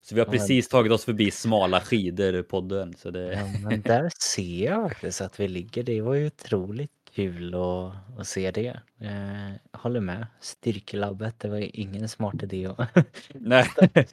Så 0.05 0.14
vi 0.14 0.20
har 0.20 0.27
precis 0.33 0.68
tagit 0.68 0.93
oss 0.93 1.05
förbi 1.05 1.31
smala 1.31 1.81
skidor 1.81 2.43
podden. 2.43 2.95
Så 2.97 3.11
det, 3.11 3.33
Ja, 3.33 3.68
men 3.68 3.81
där 3.83 4.11
ser 4.23 4.64
jag 4.64 4.89
faktiskt 4.91 5.20
att 5.20 5.41
vi 5.41 5.49
ligger. 5.49 5.83
Det 5.83 6.01
var 6.01 6.14
ju 6.14 6.27
otroligt 6.27 6.91
kul 7.12 7.55
att, 7.55 7.93
att 8.18 8.27
se 8.27 8.51
det. 8.51 8.81
Eh, 9.01 9.81
håller 9.81 10.01
med. 10.01 10.27
Styrkelabbet, 10.41 11.41
det 11.41 11.49
var 11.49 11.77
ingen 11.81 12.09
smart 12.09 12.43
idé. 12.43 12.66
att- 12.66 13.07
nej. 13.35 13.66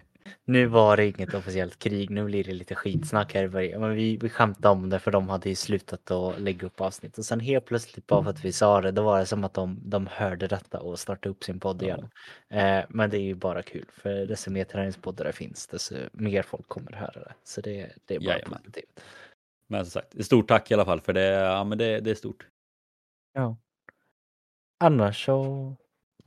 nu 0.46 0.66
var 0.66 0.98
det 0.98 1.06
inget 1.06 1.34
officiellt 1.34 1.80
krig, 1.80 2.10
nu 2.10 2.26
blir 2.26 2.44
det 2.44 2.54
lite 2.54 2.76
skitsnack 2.76 3.34
här 3.34 3.44
i 3.44 3.50
början. 3.50 3.82
Men 3.82 3.96
vi, 3.96 4.18
vi 4.18 4.30
skämtade 4.30 4.70
om 4.70 4.90
det 4.90 5.00
för 5.00 5.12
de 5.12 5.30
hade 5.30 5.50
ju 5.50 5.56
slutat 5.56 6.12
att 6.12 6.42
lägga 6.42 6.68
upp 6.68 6.82
avsnitt. 6.82 7.18
Och 7.18 7.26
sen 7.26 7.40
helt 7.40 7.66
plötsligt 7.66 8.08
bara 8.08 8.24
för 8.24 8.30
att 8.30 8.46
vi 8.46 8.52
sa 8.52 8.82
det, 8.82 8.92
då 8.92 9.04
var 9.04 9.20
det 9.20 9.26
som 9.26 9.44
att 9.44 9.54
de, 9.54 9.80
de 9.84 10.08
hörde 10.08 10.48
detta 10.48 10.80
och 10.80 11.00
startade 11.00 11.30
upp 11.30 11.44
sin 11.44 11.60
podd 11.60 11.84
igen. 11.84 12.10
Eh, 12.50 12.82
men 12.90 13.10
det 13.10 13.18
är 13.18 13.22
ju 13.22 13.36
bara 13.36 13.62
kul, 13.62 13.86
för 13.94 14.26
desto 14.26 14.52
mer 14.52 14.64
träningspoddar 14.64 15.26
det 15.26 15.34
finns, 15.34 15.68
desto 15.68 15.96
mer 16.14 16.42
folk 16.42 16.68
kommer 16.68 16.92
höra 16.92 17.12
det. 17.20 17.34
Så 17.44 17.62
det, 17.62 17.92
det 18.06 18.16
är 18.16 18.20
bara 18.20 18.30
Jajamän. 18.30 18.60
positivt. 18.60 19.02
Men 19.68 19.86
som 19.86 19.92
sagt, 19.92 20.26
stort 20.26 20.48
tack 20.48 20.72
i 20.72 20.74
alla 20.74 20.86
fall 20.86 21.02
för 21.02 21.14
det, 21.14 21.26
ja, 21.26 21.64
men 21.64 21.78
det, 21.78 22.00
det 22.00 22.12
är 22.12 22.16
stort. 22.16 22.48
Ja. 23.34 23.58
Annars 24.80 25.26
så 25.26 25.76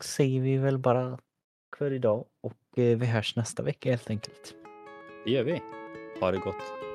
säger 0.01 0.41
vi 0.41 0.57
väl 0.57 0.79
bara 0.79 1.19
för 1.79 1.93
idag 1.93 2.27
och 2.41 2.53
Eh, 2.77 2.99
vi 2.99 3.07
hörs 3.07 3.37
nästa 3.37 3.63
vecka 3.63 3.91
helt 3.91 4.11
enkelt. 4.11 4.55
Det 5.25 5.31
gör 5.31 5.45
vi. 5.45 5.63
Ha 6.21 6.31
det 6.31 6.39
gott. 6.39 6.92